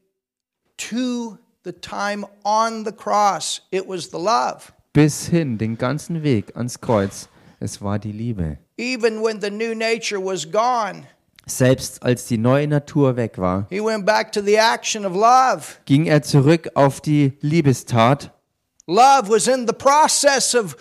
to 0.76 1.38
the 1.64 1.72
time 1.72 2.24
on 2.44 2.84
the 2.84 2.92
cross, 2.92 3.62
it 3.70 3.86
was 3.86 4.10
the 4.10 4.18
love. 4.18 4.72
Bis 4.92 5.28
hin, 5.28 5.56
den 5.58 5.76
ganzen 5.78 6.22
Weg 6.22 6.54
ans 6.56 6.80
Kreuz, 6.80 7.28
es 7.60 7.80
war 7.80 7.98
die 7.98 8.12
Liebe. 8.12 8.58
Even 8.76 9.22
when 9.22 9.40
the 9.40 9.50
new 9.50 9.74
nature 9.74 10.18
was 10.22 10.50
gone, 10.50 11.06
Selbst 11.46 12.02
als 12.02 12.26
die 12.26 12.38
neue 12.38 12.68
Natur 12.68 13.16
weg 13.16 13.36
war, 13.38 13.66
he 13.68 13.80
went 13.84 14.06
back 14.06 14.30
to 14.32 14.40
the 14.40 14.56
action 14.56 15.04
of 15.04 15.12
love. 15.14 15.76
ging 15.86 16.06
er 16.06 16.22
zurück 16.22 16.70
auf 16.74 17.00
die 17.00 17.36
Liebestat. 17.40 18.30
Love 18.86 19.28
was 19.28 19.46
in 19.48 19.66
the 19.66 19.72
process 19.72 20.54
of 20.54 20.76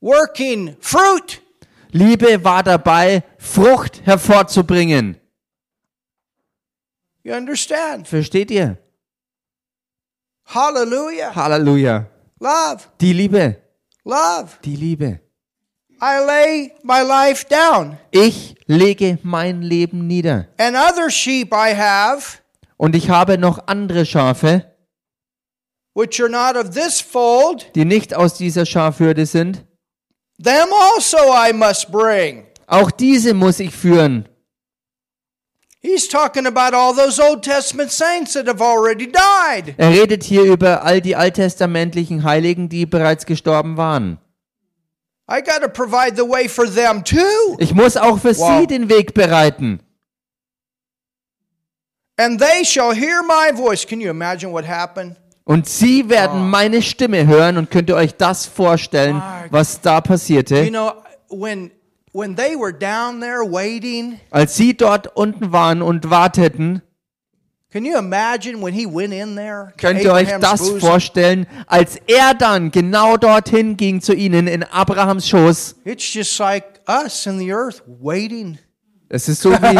working 0.00 0.76
fruit. 0.80 1.40
Liebe 1.92 2.42
war 2.42 2.62
dabei, 2.62 3.22
Frucht 3.38 4.04
hervorzubringen. 4.06 5.18
You 7.22 7.34
understand? 7.34 8.08
Versteht 8.08 8.50
ihr? 8.50 8.78
Hallelujah. 10.46 11.34
Halleluja. 11.34 12.06
Love, 12.40 12.82
Die 13.00 13.12
Liebe, 13.12 13.56
love. 14.04 14.48
die 14.64 14.74
Liebe. 14.76 15.20
I 16.04 16.18
lay 16.18 16.72
my 16.82 17.00
life 17.02 17.46
down. 17.48 17.96
Ich 18.10 18.56
lege 18.66 19.18
mein 19.22 19.62
Leben 19.62 20.08
nieder. 20.08 20.48
And 20.58 20.74
other 20.76 21.10
sheep 21.10 21.52
I 21.52 21.76
have, 21.76 22.38
Und 22.76 22.96
ich 22.96 23.08
habe 23.08 23.38
noch 23.38 23.68
andere 23.68 24.04
Schafe, 24.04 24.64
which 25.94 26.20
are 26.20 26.28
not 26.28 26.56
of 26.56 26.74
this 26.74 27.00
fold, 27.00 27.70
die 27.76 27.84
nicht 27.84 28.14
aus 28.16 28.34
dieser 28.34 28.66
Schafhürde 28.66 29.26
sind. 29.26 29.64
them 30.42 30.68
also 30.72 31.18
I 31.18 31.52
must 31.52 31.92
bring. 31.92 32.46
Auch 32.66 32.90
diese 32.90 33.32
muss 33.32 33.60
ich 33.60 33.72
führen. 33.72 34.28
He's 35.84 36.08
talking 36.08 36.46
about 36.46 36.76
all 36.76 36.94
those 36.94 37.20
Old 37.22 37.42
Testament 37.42 37.92
saints 37.92 38.32
that 38.32 38.48
have 38.48 38.60
already 38.60 39.06
died. 39.06 39.74
Er 39.76 39.90
redet 39.90 40.24
hier 40.24 40.42
über 40.42 40.82
all 40.82 41.00
die 41.00 41.14
alttestamentlichen 41.14 42.24
Heiligen, 42.24 42.68
die 42.68 42.86
bereits 42.86 43.24
gestorben 43.24 43.76
waren. 43.76 44.18
Ich 47.58 47.74
muss 47.74 47.96
auch 47.96 48.18
für 48.18 48.36
Wow. 48.36 48.60
sie 48.60 48.66
den 48.66 48.88
Weg 48.88 49.14
bereiten. 49.14 49.80
And 52.18 52.38
they 52.40 52.64
shall 52.64 52.94
hear 52.94 53.22
my 53.22 53.50
voice. 53.56 53.86
Can 53.86 54.00
you 54.00 54.10
imagine 54.10 54.52
what 54.52 54.66
happened? 54.66 55.16
Und 55.44 55.66
sie 55.68 56.08
werden 56.08 56.48
meine 56.50 56.82
Stimme 56.82 57.26
hören 57.26 57.56
und 57.56 57.70
könnt 57.70 57.88
ihr 57.88 57.96
euch 57.96 58.14
das 58.16 58.46
vorstellen, 58.46 59.20
was 59.50 59.80
da 59.80 59.96
You 59.96 60.00
passierte, 60.02 60.68
know, 60.68 60.92
when 61.30 61.72
when 62.12 62.36
they 62.36 62.54
were 62.54 62.72
down 62.72 63.20
there 63.20 63.40
waiting, 63.50 64.20
als 64.30 64.54
sie 64.56 64.76
dort 64.76 65.16
unten 65.16 65.50
waren 65.52 65.82
und 65.82 66.10
warteten. 66.10 66.82
Könnt 69.78 70.02
ihr 70.02 70.12
euch 70.12 70.28
das 70.40 70.68
vorstellen, 70.78 71.46
als 71.66 71.96
er 72.06 72.34
dann 72.34 72.70
genau 72.70 73.16
dorthin 73.16 73.76
ging 73.78 74.02
zu 74.02 74.12
ihnen 74.14 74.46
in 74.46 74.62
Abrahams 74.62 75.28
Schoß? 75.28 75.76
It's 75.84 76.12
just 76.12 76.38
like 76.38 76.80
us 76.86 77.26
in 77.26 77.38
the 77.38 77.52
earth 77.52 77.82
waiting. 77.86 78.58
Es 79.08 79.28
ist 79.28 79.42
so 79.42 79.52
wie 79.52 79.78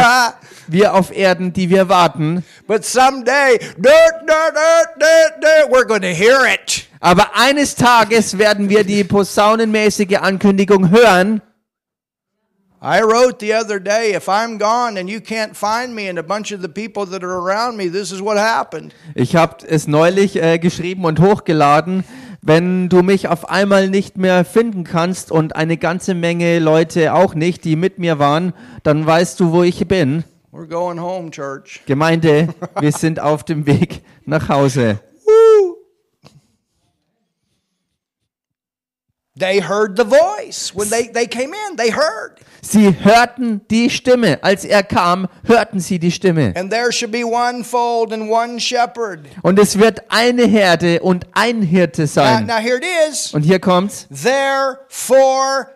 wir 0.68 0.94
auf 0.94 1.10
Erden, 1.14 1.52
die 1.52 1.70
wir 1.70 1.88
warten. 1.88 2.44
but 2.66 2.84
someday, 2.84 3.58
dirt, 3.58 3.76
dirt, 3.76 4.54
dirt, 4.54 4.88
dirt, 5.00 5.42
dirt, 5.42 5.70
we're 5.70 5.86
going 5.86 6.02
to 6.02 6.08
hear 6.08 6.46
it. 6.46 6.86
Aber 7.00 7.34
eines 7.34 7.74
Tages 7.74 8.38
werden 8.38 8.68
wir 8.68 8.84
die 8.84 9.04
posaunenmäßige 9.04 10.18
Ankündigung 10.18 10.90
hören. 10.90 11.42
I 12.84 13.00
wrote 13.00 13.38
the 13.38 13.52
other 13.52 13.78
day, 13.78 14.12
if 14.12 14.28
I'm 14.28 14.58
gone 14.58 14.98
and 14.98 15.08
you 15.08 15.20
can't 15.20 15.56
find 15.56 15.94
me 15.94 16.08
and 16.08 16.18
a 16.18 16.22
bunch 16.24 16.50
of 16.50 16.62
the 16.62 16.68
people 16.68 17.06
that 17.06 17.22
are 17.22 17.38
around 17.38 17.76
me, 17.76 17.88
this 17.88 18.10
is 18.10 18.20
what 18.20 18.36
happened. 18.38 18.92
Ich 19.14 19.36
habe 19.36 19.64
es 19.68 19.86
neulich 19.86 20.42
äh, 20.42 20.58
geschrieben 20.58 21.04
und 21.04 21.20
hochgeladen. 21.20 22.02
Wenn 22.40 22.88
du 22.88 23.04
mich 23.04 23.28
auf 23.28 23.48
einmal 23.48 23.88
nicht 23.88 24.16
mehr 24.16 24.44
finden 24.44 24.82
kannst 24.82 25.30
und 25.30 25.54
eine 25.54 25.76
ganze 25.76 26.14
Menge 26.14 26.58
Leute 26.58 27.14
auch 27.14 27.36
nicht, 27.36 27.64
die 27.64 27.76
mit 27.76 28.00
mir 28.00 28.18
waren, 28.18 28.52
dann 28.82 29.06
weißt 29.06 29.38
du, 29.38 29.52
wo 29.52 29.62
ich 29.62 29.86
bin. 29.86 30.24
We're 30.50 30.66
going 30.66 31.00
home, 31.00 31.30
church. 31.30 31.82
Gemeinde, 31.86 32.48
wir 32.80 32.90
sind 32.90 33.20
auf 33.20 33.44
dem 33.44 33.64
Weg 33.64 34.02
nach 34.26 34.48
Hause. 34.48 34.98
Woo! 35.24 35.76
They 39.38 39.62
heard 39.62 39.96
the 39.96 40.04
voice. 40.04 40.74
When 40.74 40.90
they, 40.90 41.12
they 41.12 41.28
came 41.28 41.54
in, 41.54 41.76
they 41.76 41.92
heard. 41.92 42.40
Sie 42.64 42.94
hörten 43.04 43.60
die 43.70 43.90
Stimme. 43.90 44.38
Als 44.42 44.64
er 44.64 44.84
kam, 44.84 45.26
hörten 45.44 45.80
sie 45.80 45.98
die 45.98 46.12
Stimme. 46.12 46.54
And 46.56 46.70
there 46.70 46.92
should 46.92 47.10
be 47.10 47.24
one 47.24 47.64
fold 47.64 48.12
and 48.12 48.30
one 48.30 48.60
shepherd. 48.60 49.26
Und 49.42 49.58
es 49.58 49.78
wird 49.78 50.00
eine 50.08 50.44
Herde 50.46 51.00
und 51.00 51.26
ein 51.32 51.60
Hirte 51.62 52.02
Now, 52.02 52.06
sein. 52.06 52.46
now 52.46 52.58
here 52.58 52.76
it 52.76 52.84
is. 53.10 53.34
Und 53.34 53.42
hier 53.42 53.58
kommt's. 53.58 54.06
Therefore, 54.10 55.72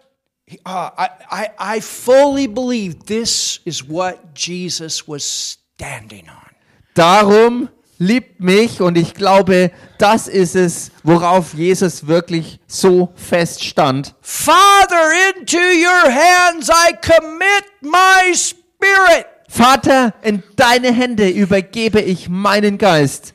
uh, 0.64 0.90
I, 0.96 1.08
I, 1.28 1.76
I 1.76 1.80
fully 1.80 2.46
believe 2.46 3.04
this 3.06 3.60
is 3.64 3.88
what 3.88 4.18
Jesus 4.36 5.06
was 5.08 5.58
standing 5.74 6.28
on. 6.28 6.50
Darum 6.94 7.68
liebt 7.98 8.40
mich 8.40 8.80
und 8.80 8.96
ich 8.96 9.14
glaube, 9.14 9.70
das 9.98 10.28
ist 10.28 10.56
es, 10.56 10.90
worauf 11.02 11.54
Jesus 11.54 12.06
wirklich 12.06 12.60
so 12.66 13.12
fest 13.14 13.64
stand. 13.64 14.14
Father, 14.20 15.10
into 15.36 15.58
your 15.58 16.12
hands 16.12 16.68
I 16.68 16.92
commit 16.94 17.64
my 17.80 18.34
spirit. 18.34 19.26
Vater, 19.48 20.14
in 20.22 20.42
deine 20.56 20.92
Hände 20.92 21.28
übergebe 21.28 22.00
ich 22.00 22.28
meinen 22.28 22.78
Geist. 22.78 23.34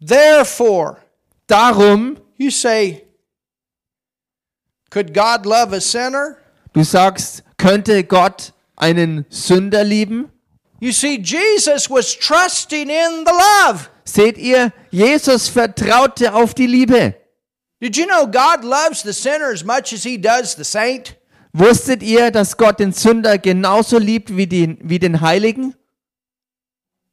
Therefore, 0.00 0.98
Darum, 1.46 2.18
you 2.36 2.50
say, 2.50 3.04
could 4.90 5.14
God 5.14 5.46
love 5.46 5.72
a 5.72 5.80
sinner? 5.80 6.38
du 6.72 6.82
sagst, 6.82 7.44
könnte 7.56 8.04
Gott 8.04 8.52
einen 8.74 9.24
Sünder 9.30 9.84
lieben? 9.84 10.30
You 10.80 10.92
see, 10.92 11.18
Jesus 11.18 11.88
was 11.88 12.14
trusting 12.14 12.90
in 12.90 13.24
the 13.24 13.32
love. 13.32 13.88
Seht 14.04 14.38
ihr, 14.38 14.72
Jesus 14.90 15.48
vertraute 15.48 16.34
auf 16.34 16.54
die 16.54 16.66
Liebe. 16.66 17.14
Did 17.80 17.96
you 17.96 18.06
know 18.06 18.26
God 18.26 18.64
loves 18.64 19.02
the 19.02 19.12
sinner 19.12 19.50
as 19.52 19.64
much 19.64 19.92
as 19.92 20.04
he 20.04 20.16
does 20.18 20.54
the 20.54 20.64
saint? 20.64 21.16
Wusstet 21.52 22.02
ihr, 22.02 22.30
dass 22.30 22.56
Gott 22.56 22.78
den 22.80 22.92
Sünder 22.92 23.38
genauso 23.38 23.98
liebt 23.98 24.36
wie 24.36 24.46
den, 24.46 24.78
wie 24.82 24.98
den 24.98 25.20
Heiligen? 25.22 25.74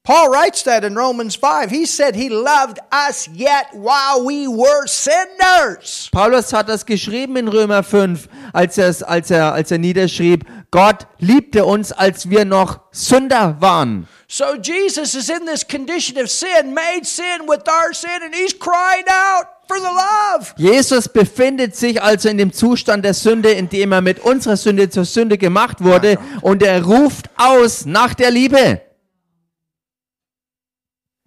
Paul 0.05 0.30
writes 0.30 0.64
that 0.64 0.84
in 0.84 0.97
Romans 0.97 1.34
5. 1.38 1.72
He 1.72 1.86
said 1.86 2.14
he 2.14 2.28
loved 2.28 2.78
us 2.91 3.30
yet 3.34 3.68
while 3.72 4.26
we 4.26 4.49
were 4.49 4.86
sinners. 4.86 6.09
Paulus 6.11 6.51
hat 6.51 6.68
das 6.68 6.86
geschrieben 6.86 7.38
in 7.38 7.47
Römer 7.47 7.84
5, 7.84 8.28
als, 8.51 8.78
er, 8.78 8.93
als, 9.07 9.32
er, 9.32 9.53
als 9.53 9.72
er 9.72 9.78
niederschrieb, 9.78 10.45
Gott 10.74 11.05
liebte 11.19 11.65
uns, 11.65 11.91
als 11.91 12.32
wir 12.32 12.45
noch 12.45 12.80
Sünder 12.91 13.57
waren. 13.59 14.07
So 14.28 14.55
Jesus 14.59 15.13
is 15.13 15.30
in 15.30 15.45
this 15.45 15.63
condition 15.67 16.17
of 16.17 16.32
sin, 16.32 16.74
made 16.74 17.05
sin 17.05 17.47
with 17.47 17.59
our 17.67 17.93
sin, 17.93 18.24
and 18.26 18.34
he's 18.34 18.57
crying 18.57 19.05
out 19.07 19.45
for 19.67 19.78
the 19.78 19.84
love. 19.84 20.51
Jesus 20.57 21.07
befindet 21.07 21.76
sich 21.76 22.01
also 22.01 22.28
in 22.28 22.39
dem 22.39 22.51
Zustand 22.51 23.05
der 23.05 23.13
Sünde, 23.13 23.51
in 23.51 23.69
dem 23.69 23.91
er 23.91 24.01
mit 24.01 24.19
unserer 24.21 24.57
Sünde 24.57 24.89
zur 24.89 25.05
Sünde 25.05 25.38
gemacht 25.38 25.84
wurde 25.84 26.17
und 26.41 26.63
er 26.63 26.84
ruft 26.84 27.30
aus 27.38 27.86
nach 27.86 28.15
der 28.15 28.32
Liebe. 28.32 28.82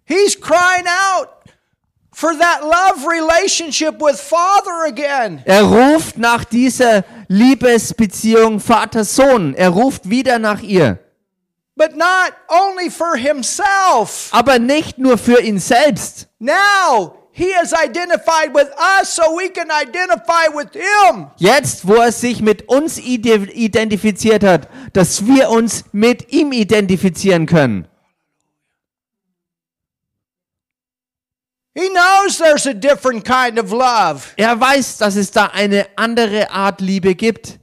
He's 0.03 0.37
crying 0.37 0.87
out 0.87 1.36
for 2.19 2.33
that 2.39 2.61
love 2.63 3.05
relationship 3.07 4.01
with 4.01 4.19
Father 4.19 4.85
again. 4.87 5.39
Er 5.45 5.61
ruft 5.61 6.17
nach 6.17 6.43
dieser 6.45 7.03
Liebesbeziehung 7.27 8.59
Vater-Sohn. 8.59 9.53
Er 9.53 9.69
ruft 9.69 10.09
wieder 10.09 10.39
nach 10.39 10.61
ihr. 10.63 10.97
But 11.75 11.95
not 11.95 12.33
only 12.49 12.89
for 12.89 13.15
himself. 13.15 14.29
Aber 14.31 14.57
nicht 14.57 14.97
nur 14.97 15.19
für 15.19 15.39
ihn 15.43 15.59
selbst. 15.59 16.27
Now 16.39 17.13
he 17.31 17.49
is 17.63 17.71
identified 17.71 18.51
with 18.55 18.69
us 18.99 19.15
so 19.15 19.21
we 19.37 19.49
can 19.49 19.67
identify 19.69 20.47
with 20.51 20.69
him. 20.73 21.27
Jetzt, 21.37 21.87
wo 21.87 21.93
er 21.93 22.11
sich 22.11 22.41
mit 22.41 22.67
uns 22.67 22.97
ide- 22.97 23.51
identifiziert 23.53 24.43
hat, 24.43 24.67
dass 24.93 25.27
wir 25.27 25.51
uns 25.51 25.83
mit 25.91 26.33
ihm 26.33 26.51
identifizieren 26.51 27.45
können. 27.45 27.87
He 31.77 31.89
knows 31.89 32.39
there's 32.39 32.65
a 32.65 32.73
different 32.73 33.23
kind 33.23 33.59
of 33.59 33.71
love. 33.71 34.33
Er 34.35 34.59
weiß, 34.59 34.97
dass 34.97 35.15
es 35.15 35.29
da 35.29 35.45
eine 35.45 35.85
andere 35.95 36.49
Art 36.49 36.81
Liebe 36.81 37.13
gibt. 37.13 37.59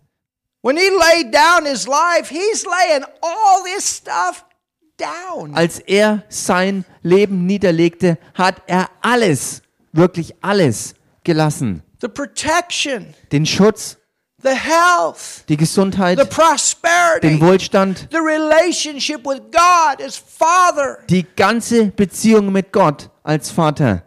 When 0.62 0.76
he 0.76 0.88
laid 0.88 1.34
down 1.34 1.66
his 1.66 1.88
life, 1.88 2.28
he's 2.30 2.64
laying 2.64 3.04
all 3.20 3.64
this 3.64 3.96
stuff 3.96 4.44
down. 4.96 5.52
Als 5.56 5.80
er 5.80 6.22
sein 6.28 6.84
Leben 7.02 7.44
niederlegte, 7.44 8.16
hat 8.34 8.62
er 8.68 8.88
alles, 9.02 9.62
wirklich 9.92 10.32
alles 10.42 10.94
gelassen. 11.24 11.82
The 12.00 12.08
protection, 12.08 13.14
Den 13.32 13.44
Schutz, 13.44 13.96
die 15.48 15.56
Gesundheit, 15.56 16.18
the 16.18 16.24
prosperity, 16.24 17.28
den 17.28 17.40
Wohlstand, 17.40 18.08
the 18.10 18.18
relationship 18.18 19.26
with 19.26 19.40
God 19.50 20.00
as 20.00 20.16
Father. 20.16 20.98
die 21.08 21.26
ganze 21.36 21.86
Beziehung 21.86 22.52
mit 22.52 22.72
Gott 22.72 23.10
als 23.22 23.50
Vater. 23.50 24.02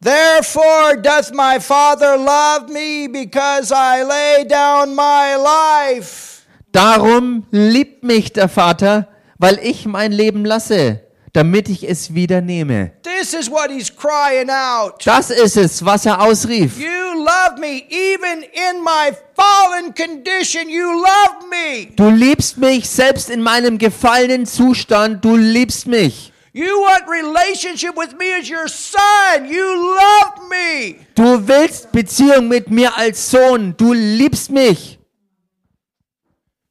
Therefore 0.00 0.96
doth 0.96 1.32
my 1.32 1.58
Father 1.58 2.18
love 2.18 2.68
me 2.68 3.06
because 3.06 3.72
I 3.72 4.02
lay 4.02 4.44
down 4.44 4.94
my 4.94 5.34
life. 5.36 6.33
Darum 6.74 7.44
liebt 7.52 8.02
mich 8.02 8.32
der 8.32 8.48
Vater, 8.48 9.06
weil 9.38 9.60
ich 9.62 9.86
mein 9.86 10.10
Leben 10.10 10.44
lasse, 10.44 11.02
damit 11.32 11.68
ich 11.68 11.88
es 11.88 12.14
wieder 12.14 12.40
nehme. 12.40 12.90
This 13.04 13.32
is 13.32 13.48
what 13.48 13.70
he's 13.70 13.92
crying 13.94 14.50
out. 14.50 14.94
Das 15.06 15.30
ist 15.30 15.56
es, 15.56 15.84
was 15.84 16.04
er 16.04 16.20
ausrief. 16.20 16.76
You 16.76 17.14
love 17.14 17.60
me 17.60 17.84
even 17.88 18.42
in 18.42 18.82
my 18.82 19.12
fallen 19.36 19.94
condition. 19.94 20.68
You 20.68 20.94
love 20.94 21.46
me. 21.48 21.92
Du 21.94 22.10
liebst 22.10 22.58
mich 22.58 22.90
selbst 22.90 23.30
in 23.30 23.40
meinem 23.40 23.78
gefallenen 23.78 24.44
Zustand, 24.44 25.24
du 25.24 25.36
liebst 25.36 25.86
mich. 25.86 26.32
You 26.52 26.66
want 26.82 27.04
relationship 27.08 27.96
with 27.96 28.16
me 28.18 28.26
as 28.36 28.50
your 28.50 28.66
son. 28.66 29.48
You 29.48 29.64
love 29.64 30.48
me. 30.50 30.96
Du 31.14 31.46
willst 31.46 31.92
Beziehung 31.92 32.48
mit 32.48 32.68
mir 32.68 32.96
als 32.96 33.30
Sohn, 33.30 33.74
du 33.76 33.92
liebst 33.92 34.50
mich. 34.50 34.93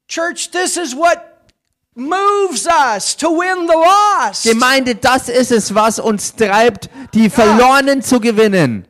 Church, 0.08 0.50
this 0.50 0.76
is 0.76 0.94
what 0.94 1.52
moves 1.94 2.66
us 2.66 3.14
to 3.16 3.30
win 3.30 3.66
the 3.66 3.74
lost. 3.74 4.44
Gemeinde, 4.44 4.96
das 4.96 5.28
ist 5.28 5.52
es, 5.52 5.74
was 5.74 5.98
uns 5.98 6.34
treibt, 6.34 6.90
die 7.14 7.30
Verlorenen 7.30 8.02
zu 8.02 8.20
gewinnen. 8.20 8.86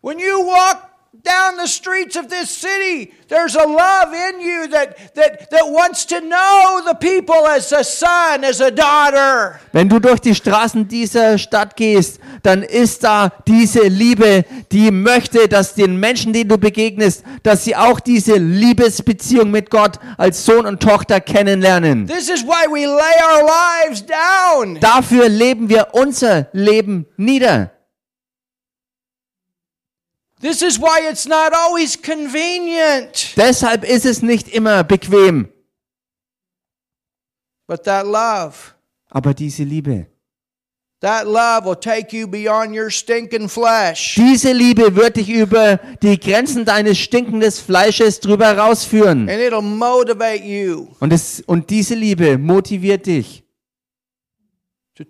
When 0.00 0.18
you 0.18 0.46
walk 0.46 0.91
down 1.24 1.56
the 1.56 1.66
streets 1.66 2.16
of 2.16 2.28
this 2.28 2.50
city, 2.50 3.12
there's 3.28 3.54
a 3.54 3.66
love 3.66 4.12
in 4.12 4.40
you 4.40 4.68
that, 4.68 5.14
that, 5.14 5.50
that 5.50 5.64
wants 5.68 6.04
to 6.06 6.20
know 6.20 6.82
the 6.84 6.94
people 6.94 7.46
as 7.46 7.72
a 7.72 7.84
son, 7.84 8.44
as 8.44 8.60
a 8.60 8.70
daughter. 8.70 9.60
Wenn 9.72 9.88
du 9.88 9.98
durch 10.00 10.20
die 10.20 10.34
Straßen 10.34 10.88
dieser 10.88 11.38
Stadt 11.38 11.76
gehst, 11.76 12.20
dann 12.42 12.62
ist 12.62 13.04
da 13.04 13.30
diese 13.46 13.82
Liebe, 13.82 14.44
die 14.70 14.90
möchte, 14.90 15.48
dass 15.48 15.74
den 15.74 15.98
Menschen, 15.98 16.32
denen 16.32 16.48
du 16.48 16.58
begegnest, 16.58 17.24
dass 17.42 17.64
sie 17.64 17.76
auch 17.76 18.00
diese 18.00 18.36
Liebesbeziehung 18.36 19.50
mit 19.50 19.70
Gott 19.70 19.98
als 20.18 20.44
Sohn 20.44 20.66
und 20.66 20.82
Tochter 20.82 21.20
kennenlernen. 21.20 22.06
This 22.06 22.28
is 22.28 22.42
why 22.42 22.66
we 22.68 22.86
lay 22.86 23.16
our 23.22 23.46
lives 23.46 24.04
down. 24.04 24.80
Dafür 24.80 25.28
leben 25.28 25.68
wir 25.68 25.88
unser 25.92 26.48
Leben 26.52 27.06
nieder. 27.16 27.70
This 30.42 30.60
is 30.60 30.78
why 30.78 31.08
it's 31.08 31.26
not 31.26 31.52
always 31.54 31.96
convenient. 31.96 33.34
Deshalb 33.36 33.84
ist 33.84 34.04
es 34.04 34.22
nicht 34.22 34.48
immer 34.48 34.82
bequem. 34.82 35.48
But 37.68 37.84
that 37.84 38.04
love, 38.04 38.74
Aber 39.08 39.34
diese 39.34 39.62
Liebe, 39.62 40.08
That 41.02 41.26
love 41.26 41.64
will 41.64 41.74
take 41.74 42.12
you 42.16 42.28
beyond 42.28 42.76
your 42.76 42.88
stinking 42.88 43.48
flesh. 43.48 44.14
Diese 44.14 44.52
Liebe 44.52 44.94
wird 44.94 45.16
dich 45.16 45.28
über 45.28 45.80
die 46.00 46.18
Grenzen 46.18 46.64
deines 46.64 46.98
stinkendes 46.98 47.58
Fleisches 47.58 48.20
drüber 48.20 48.56
rausführen. 48.56 49.28
And 49.28 49.40
it'll 49.40 49.62
motivate 49.62 50.44
you 50.44 50.88
Und, 51.00 51.12
es, 51.12 51.42
und 51.46 51.70
diese 51.70 51.96
Liebe 51.96 52.38
motiviert 52.38 53.06
dich, 53.06 53.41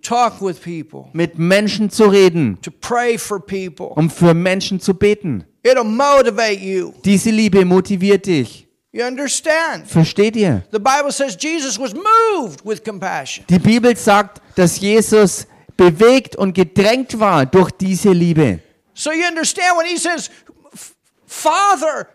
people, 0.01 1.05
mit 1.13 1.37
Menschen 1.37 1.89
zu 1.89 2.05
reden, 2.05 2.57
to 2.61 2.71
pray 2.71 3.17
for 3.17 3.39
people. 3.39 3.87
um 3.95 4.09
für 4.09 4.33
Menschen 4.33 4.79
zu 4.79 4.93
beten. 4.93 5.43
It'll 5.63 5.83
motivate 5.83 6.59
you. 6.59 6.93
Diese 7.05 7.29
Liebe 7.31 7.63
motiviert 7.65 8.25
dich. 8.25 8.67
You 8.91 9.05
understand? 9.05 9.87
Versteht 9.87 10.35
ihr? 10.35 10.63
The 10.71 10.77
Bible 10.79 11.11
says 11.11 11.35
Jesus 11.39 11.79
was 11.79 11.93
moved 11.93 12.63
with 12.65 12.83
compassion. 12.83 13.45
Die 13.49 13.57
Bibel 13.59 13.95
sagt, 13.97 14.41
dass 14.55 14.79
Jesus 14.79 15.47
bewegt 15.75 16.35
und 16.35 16.53
gedrängt 16.53 17.19
war 17.19 17.45
durch 17.45 17.71
diese 17.71 18.11
Liebe. 18.11 18.59
So 18.93 19.11
you 19.11 19.25
understand 19.27 19.71
when 19.79 19.87
he 19.87 19.97
says, 19.97 20.29
"F- 20.73 20.93
Father, 21.25 22.07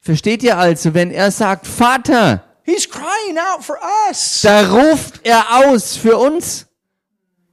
Versteht 0.00 0.42
ihr 0.42 0.58
also, 0.58 0.92
wenn 0.94 1.12
er 1.12 1.30
sagt, 1.30 1.64
Vater, 1.64 2.42
he's 2.64 2.88
crying 2.90 3.38
out 3.38 3.62
for 3.64 3.78
us. 4.10 4.40
da 4.42 4.68
ruft 4.68 5.20
er 5.22 5.44
aus 5.64 5.96
für 5.96 6.16
uns. 6.16 6.66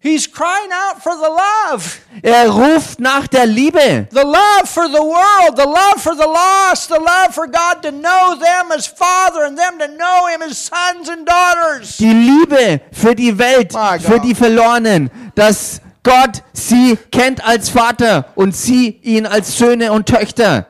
He's 0.02 0.28
crying 0.28 0.70
out 0.72 1.04
for 1.04 1.14
the 1.14 1.30
love. 1.30 2.00
Er 2.24 2.50
ruft 2.50 3.02
nach 3.02 3.28
der 3.28 3.46
Liebe. 3.46 4.08
The 4.12 4.24
love 4.24 4.66
for 4.66 4.88
the 4.88 5.02
world, 5.02 5.58
the 5.58 5.66
love 5.66 6.02
for 6.02 6.16
the 6.16 6.26
lost, 6.26 6.88
the 6.88 7.00
love 7.00 7.34
for 7.34 7.48
God 7.48 7.84
to 7.84 7.92
know 7.92 8.36
them 8.40 8.72
as 8.72 8.88
Father 8.88 9.44
and 9.44 9.58
them 9.58 9.78
to 9.78 9.90
know 9.98 10.28
Him 10.28 10.42
as 10.42 10.58
sons 10.58 11.10
and 11.10 11.28
daughters. 11.28 11.98
Die 11.98 12.14
Liebe 12.14 12.80
für 12.94 13.14
die 13.14 13.38
Welt, 13.38 13.74
für 14.02 14.22
die 14.22 14.34
Verlorenen, 14.34 15.12
dass 15.36 15.82
Gott 16.04 16.44
sie 16.54 16.98
kennt 17.12 17.44
als 17.44 17.70
Vater 17.70 18.32
und 18.36 18.56
sie 18.56 19.02
ihn 19.04 19.26
als 19.26 19.58
Söhne 19.58 19.92
und 19.92 20.08
Töchter. 20.08 20.68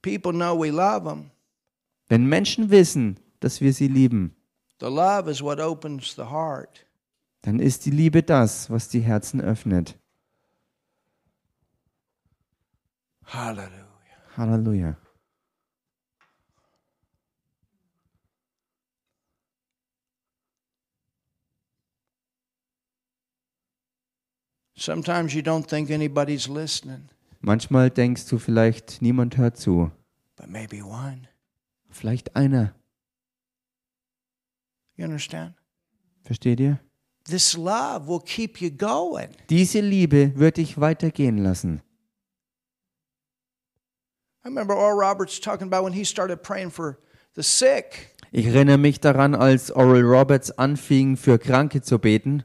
People 0.00 0.32
know 0.32 0.54
we 0.54 0.70
love 0.70 1.02
them. 1.04 1.31
Wenn 2.12 2.26
Menschen 2.26 2.68
wissen, 2.68 3.18
dass 3.40 3.62
wir 3.62 3.72
sie 3.72 3.88
lieben, 3.88 4.36
The 4.80 4.84
love 4.88 5.30
is 5.30 5.40
what 5.40 5.58
opens 5.58 6.14
the 6.14 6.24
heart. 6.24 6.84
dann 7.40 7.58
ist 7.58 7.86
die 7.86 7.90
Liebe 7.90 8.22
das, 8.22 8.68
was 8.68 8.90
die 8.90 9.00
Herzen 9.00 9.40
öffnet. 9.40 9.98
Hallelujah. 13.24 13.86
Halleluja. 14.36 14.96
Sometimes 24.74 25.34
you 25.34 25.42
don't 25.42 25.66
think 25.66 25.90
anybody's 25.90 26.48
listening, 26.48 27.08
Manchmal 27.40 27.90
denkst 27.90 28.26
du 28.28 28.38
vielleicht, 28.38 29.02
niemand 29.02 29.36
hört 29.36 29.56
zu. 29.56 29.90
but 30.36 30.48
maybe 30.48 30.82
one. 30.82 31.26
Vielleicht 31.92 32.34
einer. 32.34 32.74
You 34.96 35.04
understand? 35.04 35.54
Versteht 36.22 36.60
ihr? 36.60 36.80
This 37.24 37.56
love 37.56 38.08
will 38.08 38.20
keep 38.20 38.60
you 38.60 38.70
going. 38.70 39.28
Diese 39.48 39.80
Liebe 39.80 40.32
wird 40.36 40.56
dich 40.56 40.80
weitergehen 40.80 41.38
lassen. 41.38 41.82
I 44.44 44.48
remember 44.48 44.74
Oral 44.74 44.98
Roberts 44.98 45.38
talking 45.38 45.68
about 45.68 45.84
when 45.84 45.92
he 45.92 46.04
started 46.04 46.42
praying 46.42 46.70
for 46.70 46.98
the 47.34 47.42
sick. 47.42 48.16
Ich 48.32 48.46
erinnere 48.46 48.78
mich 48.78 48.98
daran, 48.98 49.34
als 49.34 49.70
Oral 49.70 50.02
Roberts 50.02 50.50
anfing, 50.58 51.16
für 51.16 51.38
Kranke 51.38 51.82
zu 51.82 51.98
beten. 51.98 52.42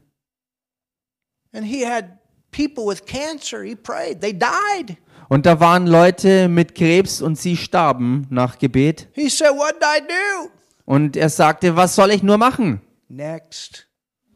And 1.52 1.64
he 1.64 1.84
had 1.84 2.18
people 2.52 2.86
with 2.86 3.04
cancer. 3.06 3.64
He 3.64 3.74
prayed. 3.74 4.20
They 4.20 4.32
died. 4.32 4.98
Und 5.28 5.44
da 5.46 5.60
waren 5.60 5.86
Leute 5.86 6.48
mit 6.48 6.74
Krebs 6.74 7.20
und 7.20 7.36
sie 7.38 7.56
starben 7.56 8.26
nach 8.30 8.58
Gebet. 8.58 9.08
He 9.12 9.28
said, 9.28 9.50
What 9.50 9.74
did 9.74 9.82
I 9.82 10.00
do? 10.08 10.50
Und 10.84 11.16
er 11.16 11.28
sagte, 11.28 11.76
was 11.76 11.94
soll 11.94 12.10
ich 12.12 12.22
nur 12.22 12.38
machen? 12.38 12.80
Next. 13.08 13.86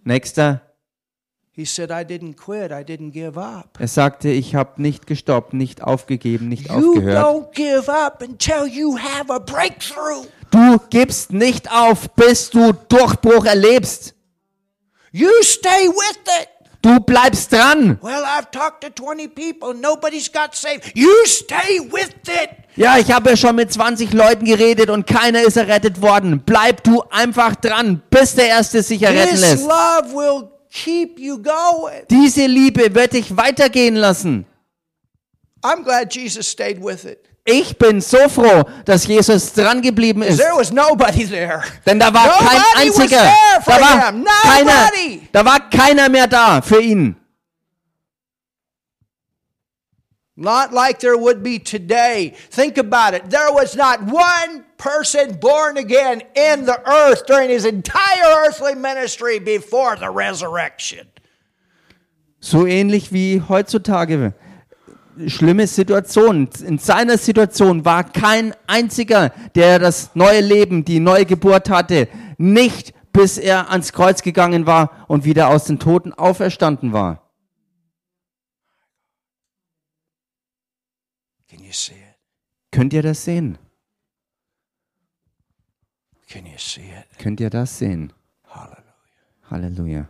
Nächster, 0.05 0.61
He 1.55 1.66
said, 1.66 1.90
I 1.90 2.03
didn't 2.03 2.36
quit. 2.36 2.70
I 2.70 2.82
didn't 2.82 3.11
give 3.12 3.38
up. 3.38 3.78
er 3.78 3.86
sagte, 3.88 4.30
ich 4.30 4.55
habe 4.55 4.80
nicht 4.80 5.07
gestoppt, 5.07 5.53
nicht 5.53 5.82
aufgegeben, 5.82 6.49
nicht 6.49 6.68
You 6.70 6.74
aufgehört. 6.93 7.24
don't 7.26 7.53
give 7.55 7.93
up 7.93 8.22
until 8.22 8.66
you 8.66 8.97
have 8.99 9.30
a 9.30 9.38
breakthrough. 9.38 10.26
Du 10.51 10.78
gibst 10.88 11.30
nicht 11.32 11.70
auf, 11.70 12.11
bis 12.14 12.49
du 12.51 12.72
Durchbruch 12.72 13.45
erlebst. 13.45 14.14
You 15.11 15.28
stay 15.43 15.68
with 15.88 16.18
it. 16.40 16.49
Du 16.82 16.98
bleibst 16.98 17.52
dran. 17.52 17.98
Well, 18.02 18.24
I've 18.24 18.50
talked 18.50 18.82
to 18.82 18.90
20 18.90 19.28
people. 19.28 19.72
Nobody's 19.72 20.30
got 20.30 20.54
saved. 20.54 20.90
You 20.94 21.10
stay 21.26 21.78
with 21.90 22.10
it. 22.26 22.50
Ja, 22.74 22.98
ich 22.98 23.12
habe 23.12 23.30
ja 23.30 23.36
schon 23.36 23.54
mit 23.54 23.72
20 23.72 24.12
Leuten 24.12 24.44
geredet 24.46 24.90
und 24.90 25.06
keiner 25.06 25.42
ist 25.42 25.56
errettet 25.56 26.02
worden. 26.02 26.42
Bleib 26.44 26.82
du 26.82 27.02
einfach 27.10 27.54
dran, 27.54 28.02
bis 28.10 28.34
der 28.34 28.48
Erste 28.48 28.82
sich 28.82 29.02
erretten 29.02 29.30
This 29.32 29.40
lässt. 29.42 29.62
love 29.64 30.12
will 30.12 30.48
keep 30.72 31.20
you 31.20 31.40
going. 31.40 32.02
Diese 32.10 32.46
Liebe 32.46 32.94
wird 32.94 33.12
dich 33.12 33.36
weitergehen 33.36 33.94
lassen. 33.94 34.44
I'm 35.62 35.84
glad 35.84 36.12
Jesus 36.12 36.50
stayed 36.50 36.82
with 36.82 37.04
it. 37.04 37.28
Ich 37.45 37.76
bin 37.76 38.01
so 38.01 38.28
froh, 38.28 38.62
dass 38.84 39.07
Jesus 39.07 39.53
dran 39.53 39.82
geblieben 39.82 40.22
ist. 40.22 40.38
There 40.38 40.55
was 40.57 40.70
nobody 40.70 41.24
there. 41.26 41.62
Denn 41.84 41.99
da 41.99 42.14
war 42.14 42.26
Nobody 42.26 42.47
kein 42.47 42.86
einziger. 42.86 43.16
there 43.22 43.61
for 43.62 43.72
Da 43.74 43.80
war 43.80 44.12
him. 44.12 44.24
keiner, 44.43 44.90
da 45.32 45.45
war 45.45 45.70
keiner 45.70 46.09
mehr 46.09 46.28
da 46.28 46.62
für 46.62 46.80
ihn. 46.80 47.16
Not 50.36 50.72
like 50.72 51.01
there 51.01 51.16
would 51.18 51.43
be 51.43 51.59
today. 51.59 52.32
Think 52.51 52.78
about 52.78 53.14
it. 53.14 53.28
There 53.28 53.53
was 53.53 53.76
not 53.76 54.01
one 54.03 54.64
person 54.78 55.38
born 55.38 55.76
again 55.76 56.22
in 56.34 56.64
the 56.64 56.80
earth 56.88 57.26
during 57.26 57.51
his 57.51 57.64
entire 57.64 58.47
earthly 58.47 58.74
ministry 58.74 59.38
before 59.38 59.97
the 59.97 60.11
resurrection. 60.11 61.09
So 62.40 62.66
ähnlich 62.66 63.12
wie 63.12 63.40
heutzutage. 63.47 64.32
Schlimme 65.26 65.66
Situation. 65.66 66.48
In 66.66 66.78
seiner 66.78 67.18
Situation 67.18 67.84
war 67.84 68.04
kein 68.04 68.54
einziger, 68.66 69.30
der 69.54 69.78
das 69.78 70.14
neue 70.14 70.40
Leben, 70.40 70.84
die 70.84 71.00
neue 71.00 71.26
Geburt 71.26 71.70
hatte, 71.70 72.08
nicht 72.38 72.94
bis 73.12 73.38
er 73.38 73.70
ans 73.70 73.92
Kreuz 73.92 74.22
gegangen 74.22 74.66
war 74.66 75.04
und 75.08 75.24
wieder 75.24 75.48
aus 75.48 75.64
den 75.64 75.78
Toten 75.78 76.12
auferstanden 76.12 76.92
war. 76.92 77.30
Könnt 82.70 82.92
ihr 82.94 83.02
das 83.02 83.24
sehen? 83.24 83.58
Könnt 87.18 87.40
ihr 87.40 87.50
das 87.50 87.78
sehen? 87.78 88.12
Hallelujah. 88.48 88.94
Halleluja. 89.50 90.08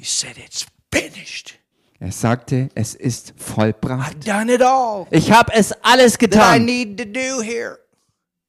He 0.00 0.06
said, 0.06 0.38
It's 0.38 0.64
finished. 0.90 1.58
Er 1.98 2.10
sagte, 2.10 2.70
es 2.74 2.94
ist 2.94 3.34
vollbracht. 3.36 4.16
I've 4.16 4.24
done 4.26 4.50
it 4.50 4.62
all 4.62 5.06
Ich 5.10 5.30
habe 5.30 5.52
es 5.52 5.72
alles 5.82 6.12
that 6.14 6.22
I 6.22 6.26
getan. 6.28 6.64
need 6.64 6.96
to 6.98 7.04
do 7.04 7.42
here, 7.42 7.78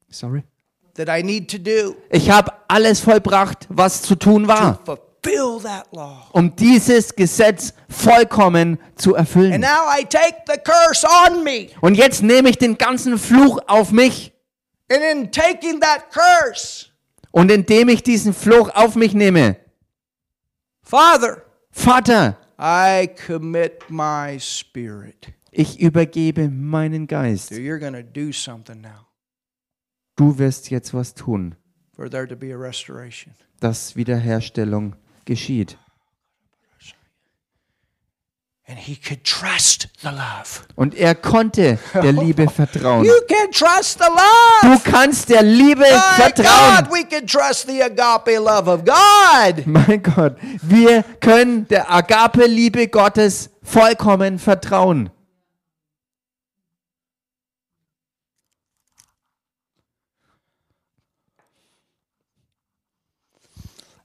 Sorry. 0.09 0.43
that 0.95 1.09
I 1.09 1.21
need 1.21 1.51
to 1.51 1.57
do 1.57 1.97
Ich 2.09 2.29
habe 2.29 2.53
alles 2.69 3.01
vollbracht, 3.01 3.67
was 3.67 4.01
zu 4.03 4.15
tun 4.15 4.43
to 4.43 4.47
war, 4.47 4.79
fulfill 4.85 5.59
that 5.63 5.87
law. 5.91 6.29
um 6.31 6.55
dieses 6.55 7.13
Gesetz 7.13 7.73
vollkommen 7.89 8.79
zu 8.95 9.15
And 9.15 9.27
erfüllen. 9.27 9.59
now 9.59 9.89
I 9.99 10.05
take 10.05 10.43
the 10.47 10.57
curse 10.57 11.05
on 11.27 11.43
me. 11.43 11.67
Und 11.81 11.95
jetzt 11.95 12.23
nehme 12.23 12.49
ich 12.49 12.57
den 12.57 12.77
ganzen 12.77 13.17
Fluch 13.17 13.59
auf 13.67 13.91
mich. 13.91 14.31
And 14.89 15.01
in 15.03 15.29
taking 15.29 15.81
that 15.81 16.05
curse, 16.09 16.85
Und 17.31 17.51
indem 17.51 17.89
ich 17.89 18.01
diesen 18.01 18.33
Fluch 18.33 18.69
auf 18.73 18.95
mich 18.95 19.13
nehme, 19.13 19.57
Father, 20.91 21.45
Vater, 21.71 22.35
I 22.59 23.07
commit 23.25 23.89
my 23.89 24.37
spirit. 24.37 25.33
ich 25.53 25.79
übergebe 25.79 26.49
meinen 26.49 27.07
Geist. 27.07 27.47
So 27.47 27.55
you're 27.55 27.79
going 27.79 27.93
to 27.93 28.03
do 28.03 28.33
something 28.33 28.81
now 28.81 29.07
Du 30.17 30.37
wirst 30.37 30.69
jetzt 30.69 30.93
was 30.93 31.13
tun, 31.13 31.55
for 31.95 32.09
there 32.09 32.27
to 32.27 32.35
be 32.35 32.51
a 32.51 32.57
restoration. 32.57 33.33
dass 33.61 33.95
Wiederherstellung 33.95 34.95
geschieht. 35.23 35.77
And 35.77 35.87
he 35.87 35.87
could 35.87 35.87
trust 36.67 36.91
the 36.91 37.07
love. 38.57 38.60
Und 40.75 40.95
er 40.95 41.15
konnte 41.15 41.77
der 41.93 42.11
Liebe 42.11 42.49
vertrauen. 42.55 43.05
You 43.05 43.13
can 43.27 43.51
trust 43.51 43.99
the 43.99 44.09
Du 44.61 44.91
kannst 44.91 45.29
der 45.29 45.43
Liebe 45.43 45.81
My 45.81 46.23
vertrauen. 46.23 46.83
God, 46.83 46.91
we 46.91 47.03
can 47.03 47.27
trust 47.27 47.67
the 47.67 47.83
agape 47.83 48.37
love 48.37 48.69
of 48.69 48.83
God. 48.85 49.65
Mein 49.65 50.01
Gott, 50.03 50.35
wir 50.61 51.03
können 51.19 51.67
der 51.67 51.91
Agape-Liebe 51.91 52.87
Gottes 52.87 53.49
vollkommen 53.63 54.39
vertrauen. 54.39 55.09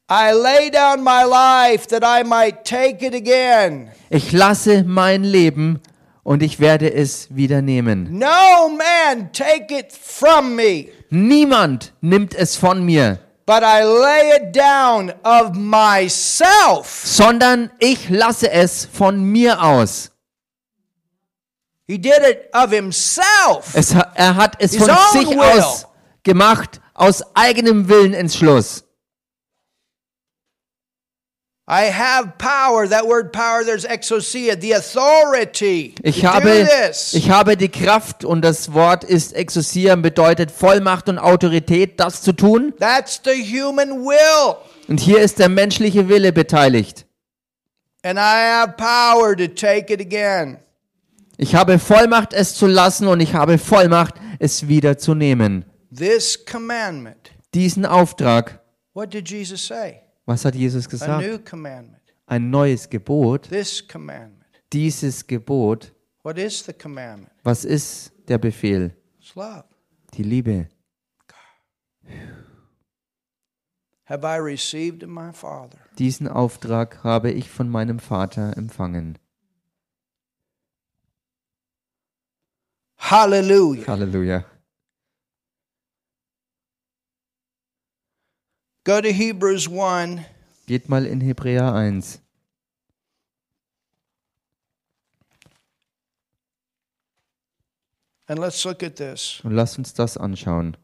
I 0.09 0.33
lay 0.33 0.71
down 0.71 1.03
my 1.03 1.25
life 1.25 1.89
that 1.89 2.05
I 2.05 2.23
might 2.23 2.65
take 2.65 3.05
it 3.05 3.13
again. 3.15 3.91
Ich 4.09 4.31
lasse 4.31 4.85
mein 4.85 5.25
Leben 5.25 5.81
und 6.23 6.45
ich 6.45 6.61
werde 6.61 6.93
es 6.93 7.35
wieder 7.35 7.61
nehmen. 7.61 8.17
No 8.17 8.69
man 8.69 9.33
take 9.33 9.67
it 9.77 9.93
from 9.93 10.55
me, 10.55 10.87
Niemand 11.11 11.93
nimmt 12.01 12.35
es 12.37 12.55
von 12.55 12.85
mir, 12.85 13.19
but 13.47 13.63
I 13.63 13.83
lay 13.83 14.37
it 14.37 14.55
down 14.57 15.13
of 15.25 15.55
myself. 15.55 16.87
sondern 17.05 17.71
ich 17.81 18.09
lasse 18.09 18.49
es 18.51 18.87
von 18.87 19.25
mir 19.25 19.61
aus. 19.61 20.13
He 21.89 21.99
did 21.99 22.21
it 22.29 22.49
of 22.53 22.71
himself. 22.71 23.75
Es, 23.75 23.93
er 24.15 24.37
hat 24.37 24.55
es 24.61 24.73
His 24.73 24.85
von 24.85 24.97
sich 25.13 25.29
will. 25.31 25.41
aus 25.41 25.87
gemacht, 26.23 26.81
aus 26.95 27.23
eigenem 27.35 27.89
Willen 27.89 28.15
Entschluss. 28.15 28.85
I 31.69 31.91
have 31.91 32.39
power. 32.39 32.89
That 32.89 33.09
word 33.09 33.33
power, 33.33 33.64
there's 33.64 33.85
exousia, 33.85 34.55
the 34.61 34.75
authority 34.75 35.97
Ich 36.05 36.25
habe, 36.25 36.69
ich 37.12 37.31
habe 37.31 37.57
die 37.57 37.69
Kraft 37.69 38.25
und 38.25 38.43
das 38.43 38.73
Wort 38.73 39.03
ist 39.03 39.33
Exousia, 39.35 39.97
bedeutet 39.97 40.53
Vollmacht 40.53 41.09
und 41.09 41.19
Autorität, 41.19 41.99
das 41.99 42.23
zu 42.23 42.33
tun. 42.33 42.73
That's 42.79 43.21
the 43.25 43.43
human 43.43 44.05
will. 44.05 44.57
Und 44.87 45.01
hier 45.01 45.19
ist 45.19 45.41
der 45.41 45.49
menschliche 45.49 46.09
Wille 46.09 46.33
beteiligt. 46.33 47.05
And 48.05 48.17
I 48.17 48.61
have 48.61 48.75
power 48.77 49.37
to 49.37 49.49
take 49.49 49.93
it 49.93 50.01
again. 50.01 50.59
Ich 51.37 51.57
habe 51.57 51.81
Vollmacht, 51.81 52.33
es 52.33 52.55
zu 52.55 52.69
lassen 52.69 53.09
und 53.09 53.19
ich 53.19 53.35
habe 53.35 53.59
Vollmacht, 53.59 54.14
es 54.39 54.69
wieder 54.69 54.99
zu 54.99 55.14
nehmen. 55.14 55.64
This 55.93 56.45
commandment. 56.47 57.33
Diesen 57.55 57.85
Auftrag, 57.85 58.61
What 58.95 59.12
did 59.12 59.29
Jesus 59.29 59.67
say? 59.67 60.06
Was 60.27 60.45
hat 60.45 60.55
Jesus 60.55 60.87
A 60.87 60.91
gesagt? 60.91 61.27
new 61.27 61.39
commandment. 61.39 62.03
Ein 62.27 62.51
neues 62.51 62.89
Gebot. 62.91 63.49
This 63.49 63.87
commandment. 63.87 64.45
Dieses 64.72 65.27
Gebot, 65.27 65.93
What 66.22 66.39
is 66.39 66.64
the 66.64 66.72
commandment? 66.72 67.31
was 67.45 67.64
ist 67.64 68.12
der 68.29 68.39
Befehl? 68.39 68.93
It's 69.20 69.35
love. 69.35 69.64
Die 70.14 70.22
Liebe. 70.22 70.68
Have 74.09 74.24
I 74.24 74.37
received 74.39 75.03
of 75.03 75.09
my 75.11 75.33
Father? 75.33 75.79
Diesen 75.99 76.29
Auftrag 76.29 77.03
habe 77.03 77.31
ich 77.33 77.49
von 77.51 77.68
meinem 77.68 77.99
Vater 77.99 78.57
empfangen. 78.57 79.18
Hallelujah. 82.99 83.87
Halleluja. 83.87 84.45
Go 88.87 89.01
to 89.01 89.09
Hebrews 89.09 89.66
1. 89.68 90.20
Geht 90.66 90.89
mal 90.89 91.05
in 91.07 91.20
Hebräer 91.20 91.74
1. 91.74 92.20
And 98.28 98.39
let's 98.39 98.64
look 98.64 98.84
at 98.84 98.95
this. 98.95 99.41
Und 99.43 99.55
lasst 99.55 99.76
uns 99.76 99.93
das 99.93 100.16
anschauen. 100.16 100.76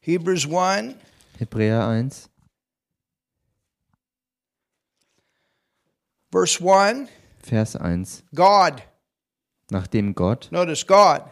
Hebrews 0.00 0.48
1, 0.52 0.96
Hebräer 1.38 1.86
1, 1.86 2.28
verse 6.32 6.58
1. 6.60 7.08
Vers 7.40 7.76
1. 7.76 8.24
God, 8.34 8.82
Nachdem 9.70 10.12
Gott, 10.16 10.48
notice 10.50 10.84
God, 10.84 11.22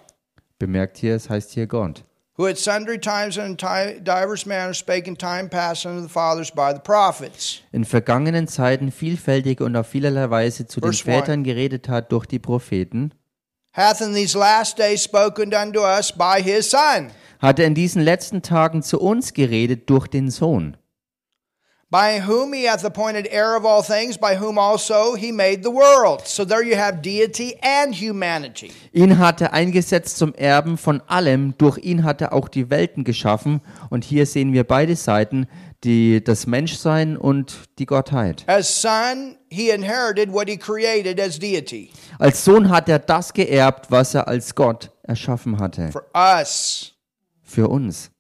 bemerkt 0.60 0.98
hier, 0.98 1.16
es 1.16 1.28
heißt 1.28 1.50
hier 1.50 1.66
Gott, 1.66 2.04
who 2.38 2.46
at 2.46 2.56
sundry 2.56 2.98
times 2.98 3.36
and 3.36 3.50
in 3.50 3.56
ti- 3.56 4.00
divers 4.00 4.46
manners 4.46 4.78
spake 4.78 5.08
in 5.08 5.16
time 5.16 5.48
past 5.48 5.84
unto 5.84 6.00
the 6.00 6.08
fathers 6.08 6.50
by 6.50 6.72
the 6.72 6.78
prophets, 6.80 7.62
in 7.72 7.84
vergangenen 7.84 8.46
Zeiten 8.46 8.92
vielfältig 8.92 9.60
und 9.60 9.74
auf 9.76 9.88
vielerlei 9.88 10.30
Weise 10.30 10.66
zu 10.66 10.80
den 10.80 10.92
Verse 10.92 11.04
one. 11.04 11.18
Vätern 11.18 11.44
geredet 11.44 11.88
hat 11.88 12.12
durch 12.12 12.26
die 12.26 12.38
Propheten, 12.38 13.12
hath 13.72 14.00
in 14.00 14.14
these 14.14 14.38
last 14.38 14.78
days 14.78 15.02
spoken 15.02 15.52
unto 15.52 15.80
us 15.80 16.12
by 16.12 16.40
his 16.42 16.70
Son, 16.70 17.10
hat 17.40 17.58
er 17.58 17.66
in 17.66 17.74
diesen 17.74 18.02
letzten 18.02 18.42
Tagen 18.42 18.82
zu 18.82 19.00
uns 19.00 19.32
geredet 19.34 19.90
durch 19.90 20.06
den 20.06 20.30
Sohn, 20.30 20.76
by 21.90 22.20
whom 22.20 22.52
he 22.52 22.64
hath 22.68 22.84
appointed 22.84 23.26
heir 23.30 23.56
of 23.56 23.64
all 23.64 23.82
things, 23.82 24.18
by 24.18 24.36
whom 24.36 24.58
also 24.58 25.14
he 25.14 25.32
made 25.32 25.62
the 25.62 25.70
world. 25.70 26.20
So 26.26 26.44
there 26.44 26.62
you 26.62 26.76
have 26.76 27.00
deity 27.00 27.56
and 27.62 27.94
humanity. 27.94 28.70
Ihn 28.92 29.18
hat 29.18 29.40
er 29.40 29.52
eingesetzt 29.54 30.18
zum 30.18 30.34
Erben 30.34 30.76
von 30.76 31.00
allem, 31.06 31.54
durch 31.56 31.78
ihn 31.78 32.04
hat 32.04 32.20
er 32.20 32.32
auch 32.34 32.48
die 32.48 32.68
Welten 32.68 33.04
geschaffen. 33.04 33.62
Und 33.88 34.04
hier 34.04 34.26
sehen 34.26 34.52
wir 34.52 34.64
beide 34.64 34.96
Seiten, 34.96 35.46
die, 35.84 36.22
das 36.22 36.46
Menschsein 36.46 37.16
und 37.16 37.56
die 37.78 37.86
Gottheit. 37.86 38.44
As 38.48 38.82
Son, 38.82 39.36
he 39.48 39.70
inherited 39.70 40.30
what 40.32 40.48
he 40.48 40.56
created 40.56 41.18
as 41.20 41.38
deity 41.38 41.90
Als 42.18 42.44
Sohn 42.44 42.68
hat 42.68 42.88
er 42.88 42.98
das 42.98 43.32
geerbt, 43.32 43.90
was 43.90 44.12
er 44.14 44.28
als 44.28 44.54
Gott 44.54 44.90
erschaffen 45.04 45.58
hatte. 45.58 45.90
for 45.92 46.04
us. 46.14 46.92
Für 47.42 47.68
uns. 47.68 48.10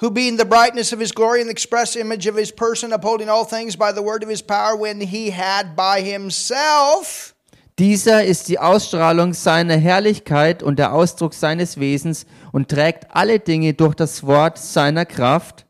Who 0.00 0.10
being 0.10 0.36
the 0.36 0.44
brightness 0.44 0.92
of 0.92 1.00
his 1.00 1.12
glory 1.12 1.40
and 1.40 1.48
the 1.48 1.52
express 1.52 1.96
image 1.96 2.26
of 2.26 2.36
his 2.36 2.52
person, 2.52 2.92
upholding 2.92 3.28
all 3.28 3.44
things 3.44 3.76
by 3.76 3.92
the 3.92 4.02
word 4.02 4.22
of 4.22 4.28
his 4.28 4.42
power, 4.42 4.76
when 4.76 5.00
he 5.00 5.30
had 5.30 5.74
by 5.76 6.00
himself. 6.00 7.34
Dieser 7.78 8.24
ist 8.24 8.48
die 8.48 8.58
Ausstrahlung 8.58 9.34
seiner 9.34 9.76
Herrlichkeit 9.76 10.64
und 10.64 10.78
der 10.80 10.92
Ausdruck 10.92 11.32
seines 11.32 11.78
Wesens 11.78 12.26
und 12.52 12.68
trägt 12.68 13.06
alle 13.14 13.38
Dinge 13.38 13.72
durch 13.74 13.94
das 13.94 14.24
Wort 14.24 14.58
seiner 14.58 15.06
Kraft. 15.06 15.64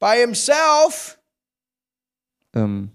by 0.00 0.16
himself, 0.20 1.16
Ähm, 2.54 2.90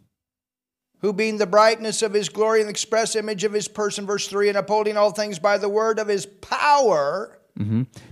who 1.02 1.14
being 1.14 1.38
the 1.38 1.46
brightness 1.46 2.02
of 2.02 2.14
his 2.14 2.30
glory 2.30 2.60
and 2.62 2.68
the 2.68 2.72
express 2.72 3.16
image 3.16 3.44
of 3.44 3.54
his 3.54 3.68
person, 3.68 4.06
verse 4.06 4.28
3, 4.28 4.50
and 4.50 4.58
upholding 4.58 4.98
all 4.98 5.12
things 5.12 5.38
by 5.40 5.58
the 5.58 5.70
word 5.70 6.00
of 6.00 6.08
his 6.08 6.26
power, 6.26 7.38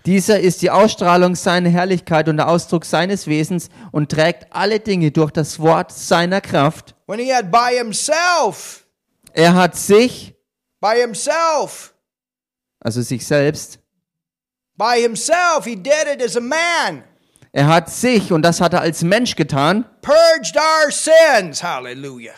dieser 0.05 0.39
ist 0.39 0.61
die 0.61 0.69
Ausstrahlung 0.69 1.35
seiner 1.35 1.69
Herrlichkeit 1.69 2.29
und 2.29 2.37
der 2.37 2.47
Ausdruck 2.47 2.85
seines 2.85 3.25
Wesens 3.25 3.69
und 3.91 4.11
trägt 4.11 4.47
alle 4.51 4.79
Dinge 4.79 5.09
durch 5.11 5.31
das 5.31 5.59
Wort 5.59 5.91
seiner 5.91 6.41
Kraft. 6.41 6.95
when 7.07 7.19
he 7.19 7.33
had 7.33 7.51
by 7.51 7.75
himself, 7.75 8.85
Er 9.33 9.53
hat 9.55 9.75
sich, 9.75 10.35
by 10.79 10.95
himself, 11.01 11.93
also 12.79 13.01
sich 13.01 13.25
selbst, 13.25 13.79
by 14.77 15.01
himself, 15.01 15.65
he 15.65 15.75
did 15.75 16.05
it 16.13 16.21
as 16.23 16.37
a 16.37 16.41
man, 16.41 17.03
er 17.51 17.67
hat 17.67 17.89
sich, 17.89 18.31
und 18.31 18.43
das 18.43 18.61
hat 18.61 18.73
er 18.73 18.81
als 18.81 19.01
Mensch 19.03 19.35
getan, 19.35 19.85
purged 20.01 20.55
our 20.55 20.91
sins. 20.91 21.61
Hallelujah. 21.63 22.33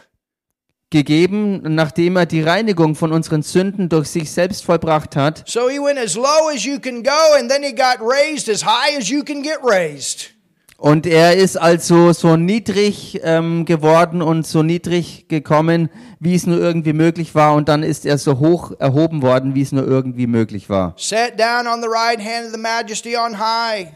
Gegeben, 0.94 1.62
nachdem 1.76 2.16
er 2.16 2.26
die 2.26 2.42
Reinigung 2.42 2.96
von 2.96 3.12
unseren 3.12 3.42
Sünden 3.42 3.90
durch 3.90 4.08
sich 4.08 4.32
selbst 4.32 4.64
vollbracht 4.64 5.18
hat. 5.18 5.44
So 5.46 5.68
he 5.68 5.80
went 5.80 6.00
as 6.00 6.16
low 6.16 6.50
as 6.54 6.64
you 6.64 6.80
can 6.80 7.04
go, 7.04 7.38
and 7.38 7.52
then 7.52 7.64
he 7.64 7.74
got 7.74 7.98
raised 8.00 8.48
as 8.48 8.64
high 8.64 8.98
as 8.98 9.10
you 9.10 9.24
can 9.24 9.42
get 9.42 9.58
raised. 9.62 10.30
Und 10.78 11.06
er 11.08 11.38
ist 11.38 11.56
also 11.56 12.12
so 12.12 12.36
niedrig 12.36 13.22
ähm, 13.24 13.64
geworden 13.64 14.22
und 14.22 14.46
so 14.46 14.64
niedrig 14.64 15.30
gekommen, 15.30 15.90
wie 16.20 16.36
es 16.36 16.46
nur 16.46 16.60
irgendwie 16.60 16.92
möglich 16.92 17.36
war. 17.36 17.56
Und 17.56 17.70
dann 17.70 17.84
ist 17.84 18.06
er 18.06 18.18
so 18.18 18.40
hoch 18.40 18.74
erhoben 18.80 19.22
worden, 19.22 19.56
wie 19.56 19.62
es 19.62 19.72
nur 19.72 19.88
irgendwie 19.88 20.28
möglich 20.28 20.70
war. 20.70 20.94
Set 20.98 21.40
down 21.40 21.68
on 21.68 21.82
the 21.82 21.88
right 21.88 22.20
hand 22.20 22.48
of 22.48 22.52
the 22.52 22.60
majesty 22.60 23.16
on 23.16 23.40
high, 23.40 23.88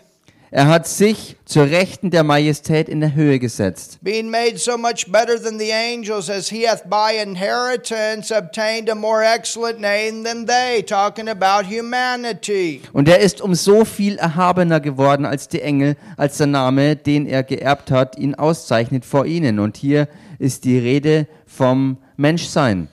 Er 0.49 0.67
hat 0.67 0.87
sich 0.87 1.35
zur 1.43 1.65
Rechten 1.65 2.09
der 2.09 2.23
Majestät 2.23 2.87
in 2.87 3.01
der 3.01 3.13
Höhe 3.15 3.37
gesetzt. 3.37 3.99
being 4.01 4.29
made 4.29 4.57
so 4.57 4.77
much 4.77 5.11
better 5.11 5.41
than 5.41 5.59
the 5.59 5.73
angels, 5.73 6.29
as 6.29 6.49
he 6.49 6.65
hath 6.65 6.83
by 6.89 7.21
inheritance 7.21 8.31
obtained 8.31 8.89
a 8.89 8.95
more 8.95 9.23
excellent 9.23 9.81
name 9.81 10.23
than 10.23 10.45
they, 10.45 10.81
talking 10.81 11.27
about 11.27 11.65
humanity. 11.67 12.81
Und 12.93 13.09
er 13.09 13.19
ist 13.19 13.41
um 13.41 13.55
so 13.55 13.83
viel 13.83 14.15
erhabener 14.17 14.79
geworden 14.79 15.25
als 15.25 15.49
die 15.49 15.61
Engel, 15.61 15.97
als 16.15 16.37
der 16.37 16.47
Name, 16.47 16.95
den 16.95 17.27
er 17.27 17.43
geerbt 17.43 17.91
hat, 17.91 18.17
ihn 18.17 18.35
auszeichnet 18.35 19.03
vor 19.03 19.25
ihnen. 19.25 19.59
Und 19.59 19.75
hier 19.75 20.07
ist 20.39 20.63
die 20.63 20.77
Rede 20.79 21.27
vom 21.45 21.97
Menschsein. 22.15 22.87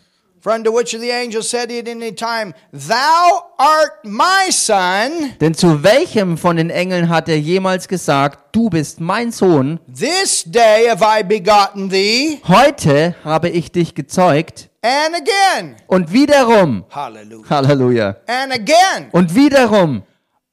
For 0.45 0.53
unto 0.53 0.70
which 0.70 0.92
of 0.92 1.01
the 1.01 1.09
angels 1.11 1.49
said 1.49 1.70
he 1.70 1.78
at 1.78 1.88
any 1.88 2.12
time, 2.12 2.53
Thou 2.70 3.47
art 3.59 4.05
my 4.05 4.51
son, 4.51 5.32
Denn 5.40 5.55
zu 5.55 5.82
welchem 5.82 6.36
von 6.36 6.59
den 6.59 6.68
Engeln 6.68 7.09
hat 7.09 7.30
er 7.30 7.38
jemals 7.38 7.88
gesagt, 7.88 8.55
du 8.55 8.68
bist 8.68 9.01
mein 9.01 9.32
Sohn, 9.32 9.80
this 9.90 10.45
day 10.45 10.86
have 10.90 11.03
I 11.03 11.22
begotten 11.22 11.88
thee, 11.88 12.42
heute 12.47 13.14
habe 13.24 13.49
ich 13.49 13.72
dich 13.72 13.95
gezeugt. 13.95 14.68
And 14.82 15.14
again. 15.16 15.76
und 15.86 16.12
wiederum, 16.12 16.84
Hallelujah. 16.90 17.49
Halleluja, 17.49 18.16
And 18.26 18.53
again, 18.53 19.09
und 19.12 19.34
wiederum, 19.34 20.03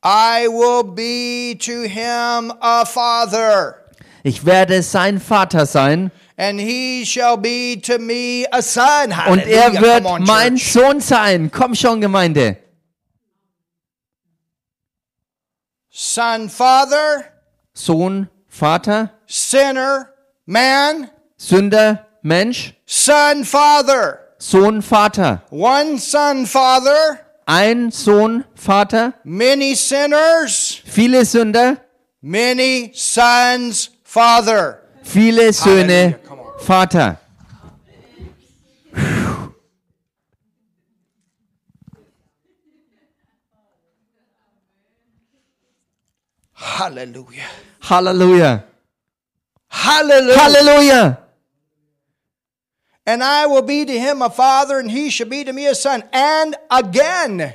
I 0.06 0.48
will 0.48 0.84
be 0.86 1.58
to 1.60 1.82
him 1.84 2.54
a 2.62 2.86
father, 2.86 3.76
ich 4.24 4.46
werde 4.46 4.84
sein 4.84 5.20
Vater 5.20 5.66
sein 5.66 6.12
and 6.42 6.60
he 6.60 7.06
shall 7.06 7.38
be 7.38 7.76
to 7.76 8.00
me 8.00 8.48
a 8.52 8.64
son. 8.64 9.12
und 9.30 9.46
er 9.46 9.80
wird 9.80 10.06
on, 10.06 10.24
mein 10.24 10.58
church. 10.58 10.74
Sohn 10.74 11.00
sein. 11.00 11.52
Komm 11.52 11.76
schon, 11.76 12.02
Gemeinde. 12.02 12.58
Son, 15.92 16.50
father, 16.50 17.26
Sohn, 17.74 18.28
Vater, 18.48 19.12
sinner, 19.28 20.10
man, 20.48 21.12
Sünder, 21.38 22.08
Mensch, 22.24 22.74
son, 22.88 23.44
father. 23.46 24.18
Sohn, 24.40 24.82
Vater. 24.82 25.44
One 25.52 26.00
son, 26.00 26.48
father, 26.48 27.20
Ein 27.46 27.92
Sohn, 27.92 28.46
Vater, 28.56 29.14
many 29.24 29.76
sinners, 29.76 30.82
viele 30.86 31.24
Sünder, 31.24 31.78
many 32.20 32.92
sons, 32.96 33.92
father. 34.04 34.81
Viele 35.04 35.54
Söhne, 35.54 36.20
Halleluja. 36.30 36.60
Vater. 36.60 37.18
Hallelujah. 46.54 47.48
Halleluja. 47.82 48.64
Hallelujah. 49.70 50.38
Halleluja. 50.38 51.18
And 53.06 53.24
I 53.24 53.48
will 53.48 53.64
be 53.64 53.84
to 53.86 54.00
him 54.00 54.22
a 54.22 54.30
father, 54.30 54.78
and 54.80 54.90
he 54.92 55.10
shall 55.10 55.28
be 55.28 55.44
to 55.44 55.54
me 55.54 55.66
a 55.68 55.76
son. 55.76 56.04
And 56.14 56.56
again, 56.70 57.54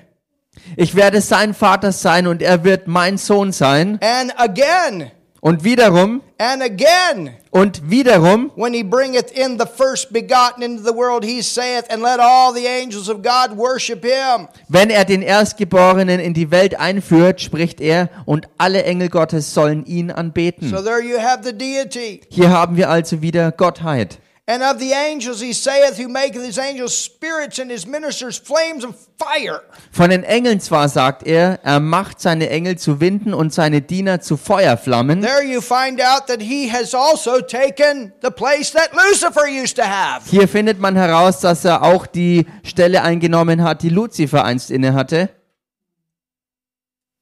Ich 0.77 0.95
werde 0.97 1.21
sein 1.21 1.55
Vater 1.55 1.93
sein 1.93 2.27
und 2.27 2.43
er 2.43 2.65
wird 2.65 2.89
mein 2.89 3.19
Sohn 3.19 3.53
sein. 3.53 3.99
and 4.03 4.33
again, 4.37 5.13
Und 5.47 5.63
wiederum 5.63 6.23
and 6.39 6.61
again, 6.61 7.31
und 7.53 7.89
wiederum, 7.89 8.51
when 8.57 8.75
he 8.75 8.83
bringeth 8.83 9.31
in 9.31 9.57
the 9.61 9.65
first 9.65 10.13
begotten 10.13 10.61
into 10.61 10.83
the 10.83 10.93
world, 10.93 11.25
he 11.25 11.41
saith, 11.41 11.85
And 11.89 12.03
let 12.03 12.19
all 12.19 12.53
the 12.53 12.67
angels 12.67 13.09
of 13.09 13.23
God 13.23 13.57
worship 13.57 14.05
him. 14.05 14.49
wenn 14.69 14.91
er 14.91 15.05
den 15.05 15.23
Erstgeborenen 15.23 16.19
in 16.19 16.35
die 16.35 16.51
Welt 16.51 16.81
einführt, 16.81 17.41
spricht 17.41 17.81
er, 17.81 18.11
und 18.25 18.49
alle 18.59 18.83
Engel 18.83 19.09
Gottes 19.09 19.55
sollen 19.55 19.87
ihn 19.87 20.11
anbeten. 20.11 20.69
So 20.69 20.83
there 20.83 21.01
you 21.01 21.17
have 21.21 21.45
the 21.45 21.53
deity. 21.57 22.23
Hier 22.29 22.51
haben 22.51 22.77
wir 22.77 22.91
also 22.91 23.23
wieder 23.23 23.53
Gottheit. 23.53 24.19
And 24.49 24.63
of 24.63 24.79
the 24.79 24.93
angels 24.93 25.41
he 25.41 25.53
saith, 25.53 25.99
Who 25.99 26.09
maketh 26.09 26.45
his 26.45 26.57
angels 26.57 26.97
spirits 26.97 27.59
and 27.59 27.69
his 27.69 27.85
ministers 27.85 28.39
flames 28.39 28.85
of 28.85 28.95
fire. 29.19 29.63
Von 29.91 30.11
den 30.11 30.23
Engeln 30.23 30.61
zwar 30.61 30.89
sagt 30.89 31.27
er, 31.27 31.59
er 31.65 31.81
macht 31.81 32.21
seine 32.21 32.49
Engel 32.49 32.79
zu 32.79 33.01
Winden 33.01 33.35
und 33.35 33.53
seine 33.53 33.83
Diener 33.83 34.21
zu 34.21 34.37
Feuerflammen. 34.37 35.21
There 35.21 35.43
you 35.43 35.61
find 35.61 36.01
out 36.01 36.29
that 36.29 36.41
he 36.41 36.71
has 36.71 36.95
also 36.95 37.41
taken 37.41 38.13
the 38.23 38.31
place 38.31 38.71
that 38.71 38.93
Lucifer 38.93 39.49
used 39.49 39.77
to 39.79 39.83
have. 39.83 40.31
Hier 40.31 40.47
findet 40.47 40.79
man 40.79 40.95
heraus, 40.95 41.41
dass 41.41 41.65
er 41.65 41.83
auch 41.83 42.07
die 42.07 42.47
Stelle 42.63 43.03
eingenommen 43.03 43.65
hat, 43.65 43.83
die 43.83 43.89
Luzifer 43.89 44.45
einst 44.45 44.71
inne 44.71 44.95
hatte. 44.95 45.29
The 45.29 45.35
difference 45.35 45.35
is 45.35 45.35
Lucifer 45.35 45.35
was 45.35 45.35
never 45.35 45.35
to 45.35 45.35
be 45.35 46.95
worshipped. 46.95 47.16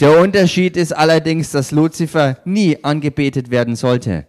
Der 0.00 0.20
Unterschied 0.20 0.76
ist 0.76 0.92
allerdings, 0.92 1.50
dass 1.52 1.70
Luzifer 1.70 2.38
nie 2.44 2.84
angebetet 2.84 3.50
werden 3.50 3.76
sollte. 3.76 4.26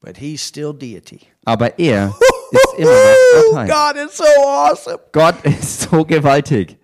But 0.00 0.18
he's 0.18 0.46
still 0.46 0.72
deity. 0.72 1.20
Aber 1.44 1.78
er 1.78 2.14
ist 2.50 2.74
immer 2.78 2.90
noch 2.90 3.42
Gottheit. 3.50 3.68
God 3.68 3.96
is 4.06 4.16
so 4.16 4.24
awesome. 4.24 4.98
Gott 5.12 5.44
ist 5.44 5.80
so 5.82 6.04
gewaltig. 6.04 6.76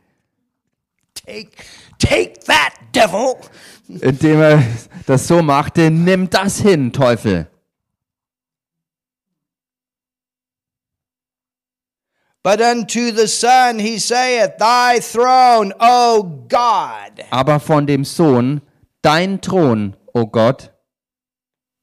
Take, 1.14 1.50
take 1.98 2.32
that, 2.46 2.72
devil. 2.94 3.36
Indem 3.88 4.40
er 4.40 4.62
das 5.06 5.28
so 5.28 5.42
machte, 5.42 5.90
nimm 5.90 6.30
das 6.30 6.60
hin, 6.60 6.92
Teufel. 6.92 7.46
But 12.44 12.60
unto 12.60 13.12
the 13.12 13.28
Son 13.28 13.78
he 13.78 13.98
saith, 14.00 14.58
Thy 14.58 14.98
throne, 15.00 15.72
O 15.78 16.24
God, 16.48 17.24
Aber 17.30 17.60
von 17.60 17.86
dem 17.86 18.04
Sohn, 18.04 18.62
dein 19.00 19.40
Thron, 19.40 19.94
o 20.12 20.26
Gott, 20.26 20.72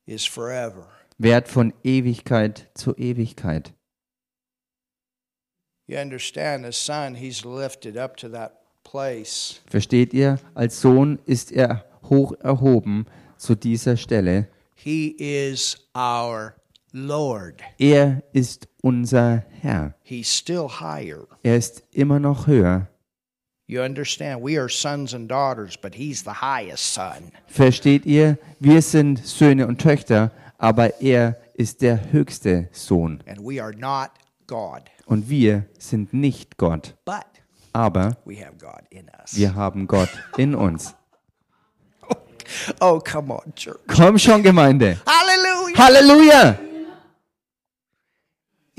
is 0.05 0.25
forever. 0.25 0.87
währt 1.17 1.47
von 1.47 1.73
Ewigkeit 1.83 2.69
zu 2.75 2.93
Ewigkeit. 2.97 3.73
You 5.87 5.97
understand, 5.97 6.65
as 6.65 6.77
Son, 6.77 7.15
he's 7.15 7.45
lifted 7.45 7.97
up 7.97 8.15
to 8.17 8.29
that 8.29 8.61
place. 8.83 9.59
Versteht 9.67 10.13
ihr? 10.13 10.39
Als 10.55 10.81
Sohn 10.81 11.19
ist 11.25 11.51
er 11.51 11.85
hoch 12.09 12.33
erhoben 12.41 13.05
zu 13.37 13.55
dieser 13.55 13.97
Stelle. 13.97 14.47
He 14.75 15.15
is 15.17 15.77
our 15.95 16.55
Lord. 16.91 17.61
Er 17.77 18.23
ist 18.33 18.67
unser 18.81 19.43
Herr. 19.61 19.93
He's 20.03 20.27
still 20.35 20.67
higher. 20.79 21.27
Er 21.43 21.57
ist 21.57 21.83
immer 21.91 22.19
noch 22.19 22.47
höher. 22.47 22.87
You 23.67 23.81
understand? 23.83 24.43
We 24.43 24.57
are 24.59 24.67
sons 24.69 25.13
and 25.13 25.29
daughters, 25.29 25.77
but 25.77 25.93
he's 25.95 26.23
the 26.23 26.41
highest 26.41 26.93
son. 26.93 27.31
Versteht 27.47 28.05
ihr? 28.05 28.37
Wir 28.59 28.81
sind 28.81 29.23
Söhne 29.25 29.67
und 29.67 29.79
Töchter, 29.79 30.31
aber 30.57 31.01
er 31.01 31.37
ist 31.53 31.81
der 31.83 32.11
höchste 32.11 32.69
Sohn. 32.71 33.21
And 33.27 33.39
we 33.41 33.61
are 33.61 33.75
not 33.77 34.09
God. 34.47 34.81
Und 35.05 35.29
wir 35.29 35.65
sind 35.77 36.13
nicht 36.13 36.57
Gott, 36.57 36.95
But 37.05 37.25
aber 37.73 38.17
we 38.25 38.35
have 38.43 38.55
God 38.59 38.81
in 38.89 39.05
us. 39.21 39.35
wir 39.37 39.53
haben 39.53 39.85
Gott 39.87 40.09
in 40.37 40.55
uns. 40.55 40.95
Oh, 42.81 42.99
come 42.99 43.31
on, 43.31 43.53
church. 43.55 43.77
Komm 43.85 44.17
schon, 44.17 44.41
Gemeinde. 44.41 44.97
Hallelujah. 45.05 45.77
Halleluja! 45.77 46.68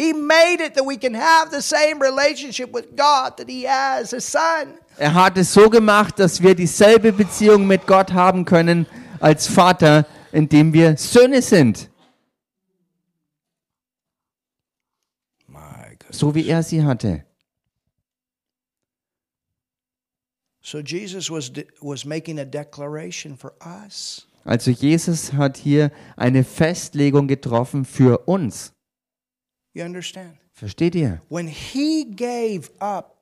He 0.00 0.14
made 0.14 0.60
it 0.64 0.72
that 0.76 0.86
we 0.86 0.96
can 0.96 1.12
have 1.14 1.50
the 1.50 1.60
same 1.60 2.00
relationship 2.00 2.72
with 2.72 2.96
God 2.96 3.36
that 3.36 3.46
he 3.50 3.66
has 3.66 4.14
as 4.14 4.24
son. 4.24 4.78
Er 4.96 5.12
hat 5.12 5.36
es 5.36 5.52
so 5.52 5.68
gemacht, 5.68 6.18
dass 6.18 6.40
wir 6.40 6.54
dieselbe 6.54 7.12
Beziehung 7.12 7.66
mit 7.66 7.86
Gott 7.86 8.10
haben 8.14 8.46
können 8.46 8.86
als 9.20 9.46
Vater, 9.46 10.06
indem 10.32 10.72
wir 10.72 10.96
Söhne 10.96 11.42
sind, 11.42 11.90
so 16.10 16.34
wie 16.34 16.48
er 16.48 16.62
sie 16.62 16.82
hatte. 16.82 17.24
So 20.62 20.78
Jesus 20.78 21.30
was 21.30 21.52
de- 21.52 21.66
was 21.82 22.06
making 22.06 22.38
a 22.38 22.44
declaration 22.46 23.36
for 23.36 23.52
us. 23.84 24.26
Also 24.44 24.70
Jesus 24.70 25.34
hat 25.34 25.58
hier 25.58 25.90
eine 26.16 26.42
Festlegung 26.42 27.28
getroffen 27.28 27.84
für 27.84 28.26
uns. 28.26 28.72
You 29.72 29.84
understand? 29.84 30.36
Versteht 30.52 30.94
ihr? 30.94 31.22
When 31.28 31.46
he 31.46 32.04
gave 32.04 32.70
up 32.80 33.16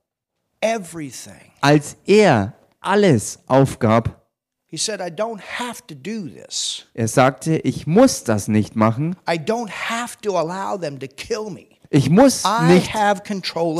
everything, 0.61 1.53
Als 1.61 1.97
er 2.07 2.55
alles 2.81 3.39
aufgab, 3.47 4.27
he 4.67 4.77
said, 4.77 5.01
I 5.01 5.11
don't 5.11 5.41
have 5.41 5.83
to 5.89 5.95
do 5.95 6.29
this. 6.29 6.87
er 6.95 7.09
sagte, 7.09 7.59
ich 7.59 7.87
muss 7.87 8.25
das 8.25 8.49
nicht 8.49 8.77
machen, 8.77 9.15
I 9.29 9.35
don't 9.39 9.71
have 9.71 10.17
to 10.23 10.37
allow 10.37 10.79
them 10.79 10.99
to 10.99 11.07
kill 11.07 11.51
me. 11.51 11.67
ich 11.91 12.11
muss 12.11 12.45
nicht 12.67 12.91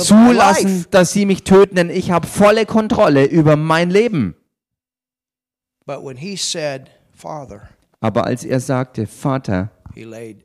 zulassen, 0.05 0.87
dass 0.91 1.13
sie 1.13 1.27
mich 1.27 1.45
töten, 1.45 1.75
denn 1.77 1.91
ich 1.91 2.11
habe 2.11 2.27
volle 2.27 2.67
Kontrolle 2.67 3.25
über 3.27 3.57
mein 3.57 3.91
Leben. 3.91 4.35
But 5.87 6.05
when 6.05 6.19
he 6.19 6.37
said, 6.37 6.91
Father, 7.15 7.69
Aber 8.01 8.25
als 8.25 8.45
er 8.45 8.61
sagte, 8.61 9.07
Vater, 9.07 9.71
he 9.95 10.05
laid 10.05 10.45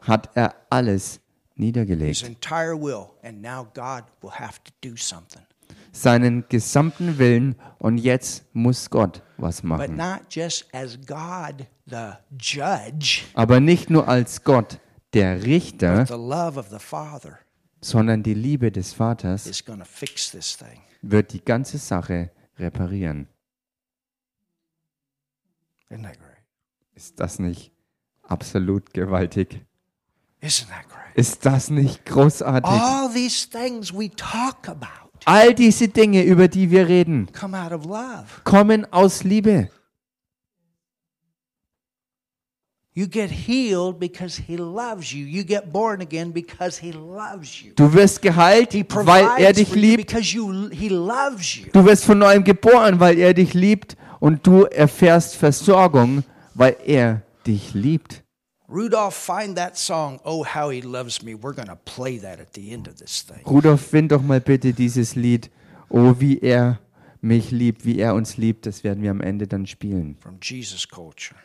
hat 0.00 0.30
er 0.34 0.54
alles 0.70 1.12
his 1.12 1.20
niedergelegt. 1.56 2.22
entire 2.22 2.74
will, 2.80 3.06
and 3.22 3.40
now 3.42 3.66
God 3.74 4.04
will 4.22 4.30
have 4.32 4.60
to 4.64 4.72
do 4.82 4.96
something. 4.96 5.42
Seinen 5.92 6.44
gesamten 6.48 7.18
Willen 7.18 7.56
und 7.78 7.98
jetzt 7.98 8.44
muss 8.54 8.88
Gott 8.90 9.22
was 9.38 9.62
But 9.62 9.64
machen. 9.70 9.96
not 9.96 10.20
just 10.30 10.66
as 10.72 10.96
God, 11.04 11.66
the 11.86 12.12
judge, 12.38 13.22
Aber 13.34 13.58
nicht 13.60 13.90
nur 13.90 14.06
als 14.08 14.44
Gott, 14.44 14.78
der 15.14 15.42
Richter, 15.44 16.06
the 16.06 16.12
love 16.14 16.58
of 16.58 16.68
the 16.70 16.78
Father 16.78 17.38
sondern 17.82 18.22
die 18.22 18.34
Liebe 18.34 18.70
des 18.70 18.92
Vaters 18.92 19.46
is 19.46 19.64
going 19.64 19.78
to 19.80 19.86
fix 19.86 20.30
this 20.30 20.56
thing. 20.56 20.82
wird 21.02 21.32
die 21.32 21.42
ganze 21.44 21.78
Sache 21.78 22.30
reparieren. 22.58 23.26
Isn't 25.88 26.02
that 26.04 26.18
great? 26.18 26.36
Ist 26.94 27.18
das 27.18 27.38
nicht 27.38 27.72
absolut 28.30 28.92
gewaltig? 28.92 29.60
Isn't 30.40 30.68
that 30.68 30.88
great? 30.88 31.16
Ist 31.16 31.44
das 31.44 31.70
nicht 31.70 32.06
großartig? 32.06 32.70
All 32.70 33.12
these 33.12 33.48
things 33.48 33.92
we 33.92 34.10
talk 34.10 34.68
about 34.68 35.10
All 35.26 35.54
diese 35.54 35.88
Dinge, 35.88 36.22
über 36.24 36.48
die 36.48 36.70
wir 36.70 36.88
reden, 36.88 37.28
come 37.38 37.58
out 37.58 37.72
of 37.72 37.84
love. 37.84 38.26
kommen 38.44 38.90
aus 38.92 39.22
Liebe. 39.22 39.68
Du 42.94 43.06
wirst 47.92 48.22
geheilt, 48.22 48.72
He 48.72 48.84
weil 48.88 49.28
er 49.38 49.52
dich 49.52 49.74
liebt. 49.74 50.12
Du 50.12 51.84
wirst 51.84 52.04
von 52.04 52.18
neuem 52.18 52.44
geboren, 52.44 52.98
weil 52.98 53.18
er 53.18 53.32
dich 53.32 53.54
liebt. 53.54 53.96
Und 54.18 54.46
du 54.46 54.64
erfährst 54.64 55.36
Versorgung, 55.36 56.24
weil 56.54 56.76
er 56.84 57.22
dich 57.50 57.74
liebt. 57.74 58.24
Rudolph, 58.68 59.14
find 59.14 59.56
that 59.56 59.76
song, 59.76 60.20
Oh 60.24 60.44
How 60.44 60.70
He 60.70 60.80
Loves 60.80 61.22
Me. 61.22 61.34
We're 61.34 61.54
going 61.54 61.68
to 61.68 61.76
play 61.84 62.18
that 62.18 62.38
at 62.38 62.54
the 62.54 62.72
end 62.72 62.86
of 62.86 62.96
this 62.96 63.22
thing. 63.22 63.42
Rudolf, 63.44 63.80
find 63.80 64.12
doch 64.12 64.22
mal 64.22 64.40
bitte 64.40 64.72
dieses 64.72 65.16
Lied. 65.16 65.50
Oh, 65.88 66.14
wie 66.20 66.38
er 66.38 66.78
mich 67.20 67.50
liebt, 67.50 67.84
wie 67.84 67.98
er 67.98 68.14
uns 68.14 68.36
liebt, 68.36 68.64
das 68.66 68.84
werden 68.84 69.02
wir 69.02 69.10
am 69.10 69.20
Ende 69.20 69.48
dann 69.48 69.66
spielen. 69.66 70.16
from 70.20 70.38
Jesus 70.40 70.86
Culture. 70.88 71.38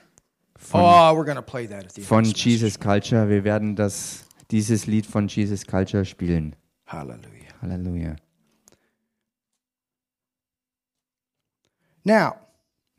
Von, 0.58 0.82
oh, 0.82 1.16
we're 1.18 1.26
going 1.26 1.36
to 1.36 1.41
play 1.41 1.66
that 1.68 1.86
at 1.86 1.91
the 1.93 2.01
end. 2.01 2.08
von 2.08 2.20
of 2.20 2.26
this 2.26 2.34
message. 2.34 2.45
Jesus 2.45 2.80
Culture. 2.80 3.28
Wir 3.28 3.43
werden 3.43 3.76
das, 3.76 4.26
dieses 4.51 4.86
Lied 4.86 5.06
von 5.08 5.28
Jesus 5.28 5.66
Culture 5.66 6.06
spielen. 6.06 6.56
Hallelujah. 6.86 7.49
Halleluja. 7.62 8.16
Now, 12.03 12.36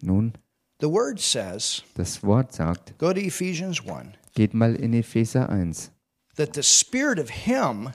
Nun, 0.02 0.32
the 0.80 0.88
word 0.88 1.18
says, 1.20 1.82
das 1.94 2.22
Wort 2.22 2.52
sagt, 2.52 2.98
go 2.98 3.12
to 3.12 3.20
Ephesians 3.20 3.80
1, 3.84 4.14
geht 4.34 4.54
mal 4.54 4.74
in 4.74 4.92
Epheser 4.94 5.48
1, 5.48 5.90
that 6.36 6.54
the 6.54 6.62
spirit 6.62 7.18
of 7.18 7.30
him 7.30 7.90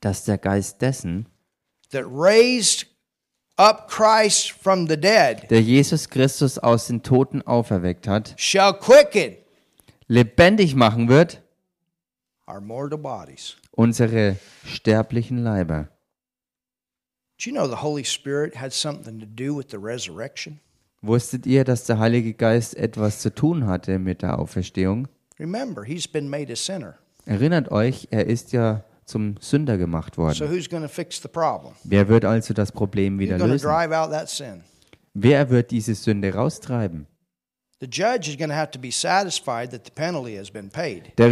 dass 0.00 0.24
der 0.24 0.38
Geist 0.38 0.80
dessen, 0.82 1.26
that 1.90 2.04
raised 2.06 2.86
up 3.56 3.88
Christ 3.88 4.52
from 4.52 4.86
the 4.88 4.96
dead 4.96 5.48
der 5.50 5.60
Jesus 5.62 6.08
Christus 6.08 6.58
aus 6.58 6.86
den 6.86 7.02
Toten 7.02 7.42
auferweckt 7.42 8.06
hat, 8.06 8.34
shall 8.36 8.72
quicken 8.74 9.36
lebendig 10.06 10.74
machen 10.74 11.08
wird, 11.08 11.42
our 12.46 12.60
mortal 12.60 12.98
bodies. 12.98 13.56
unsere 13.72 14.36
sterblichen 14.64 15.42
Leiber. 15.42 15.88
Do 17.38 17.48
you 17.48 17.52
know 17.52 17.68
the 17.68 17.82
Holy 17.82 18.04
Spirit 18.04 18.56
had 18.56 18.72
something 18.72 19.20
to 19.20 19.26
do 19.26 19.54
with 19.54 19.70
the 19.70 19.78
resurrection? 19.78 20.60
Wusstet 21.02 21.46
ihr, 21.46 21.64
dass 21.64 21.84
der 21.84 21.98
Heilige 21.98 22.34
Geist 22.34 22.76
etwas 22.76 23.20
zu 23.20 23.32
tun 23.34 23.66
hatte 23.66 23.98
mit 23.98 24.22
der 24.22 24.38
Auferstehung? 24.38 25.06
Remember, 25.38 25.84
he's 25.84 26.08
been 26.08 26.28
made 26.28 26.52
a 26.52 26.56
sinner. 26.56 26.94
Erinnert 27.24 27.70
euch, 27.70 28.08
er 28.10 28.26
ist 28.26 28.52
ja 28.52 28.82
zum 29.04 29.36
Sünder 29.40 29.78
gemacht 29.78 30.16
So 30.16 30.22
worden. 30.22 30.50
who's 30.50 30.68
going 30.68 30.82
to 30.82 30.88
fix 30.88 31.20
the 31.22 31.28
problem? 31.28 31.74
Wer 31.84 32.08
wird 32.08 32.24
also 32.24 32.52
das 32.52 32.72
Problem 32.72 33.18
wieder 33.18 33.38
lösen? 33.38 33.68
drive 33.68 33.92
out 33.92 34.10
that 34.10 34.28
sin? 34.28 34.62
Wer 35.14 35.50
wird 35.50 35.70
diese 35.70 35.94
Sünde 35.94 36.34
raustreiben? 36.34 37.06
Der 37.80 37.90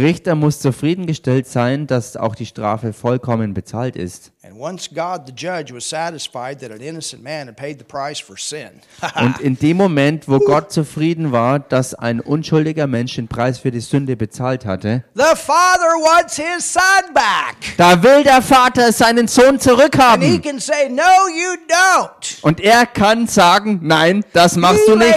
Richter 0.01 0.35
muss 0.35 0.61
zufriedengestellt 0.61 1.47
sein, 1.47 1.87
dass 1.87 2.15
auch 2.15 2.35
die 2.35 2.45
Strafe 2.45 2.93
vollkommen 2.93 3.53
bezahlt 3.53 3.97
ist. 3.97 4.31
And 4.49 4.57
once 4.57 4.87
God, 4.87 5.23
the 5.27 5.33
judge, 5.35 5.73
was 5.73 5.89
satisfied 5.89 6.61
that 6.61 6.71
an 6.71 6.79
innocent 6.79 7.21
man 7.21 7.47
had 7.47 7.57
paid 7.57 7.79
the 7.79 7.83
price 7.83 8.21
for 8.21 8.37
sin, 8.37 8.69
Und 9.19 9.41
in 9.41 9.59
dem 9.59 9.75
Moment, 9.75 10.29
wo 10.29 10.39
Gott 10.39 10.71
zufrieden 10.71 11.33
war, 11.33 11.59
dass 11.59 11.93
ein 11.93 12.21
unschuldiger 12.21 12.87
Mensch 12.87 13.15
den 13.15 13.27
Preis 13.27 13.59
für 13.59 13.71
die 13.71 13.81
Sünde 13.81 14.15
bezahlt 14.15 14.65
hatte, 14.65 15.03
the 15.15 15.35
father 15.35 15.95
wants 15.99 16.37
his 16.37 16.71
son 16.71 16.81
back. 17.13 17.57
da 17.75 18.01
will 18.01 18.23
der 18.23 18.41
Vater 18.41 18.93
seinen 18.93 19.27
Sohn 19.27 19.47
And 19.47 19.61
he 19.61 19.67
zurückhaben. 19.69 20.41
can 20.41 20.61
say, 20.61 20.87
No, 20.87 21.03
you 21.27 21.57
don't. 21.67 22.37
Und 22.41 22.61
er 22.61 22.85
kann 22.85 23.27
sagen, 23.27 23.81
nein, 23.83 24.23
das 24.31 24.55
machst 24.55 24.87
du 24.87 24.95
nicht. 24.95 25.09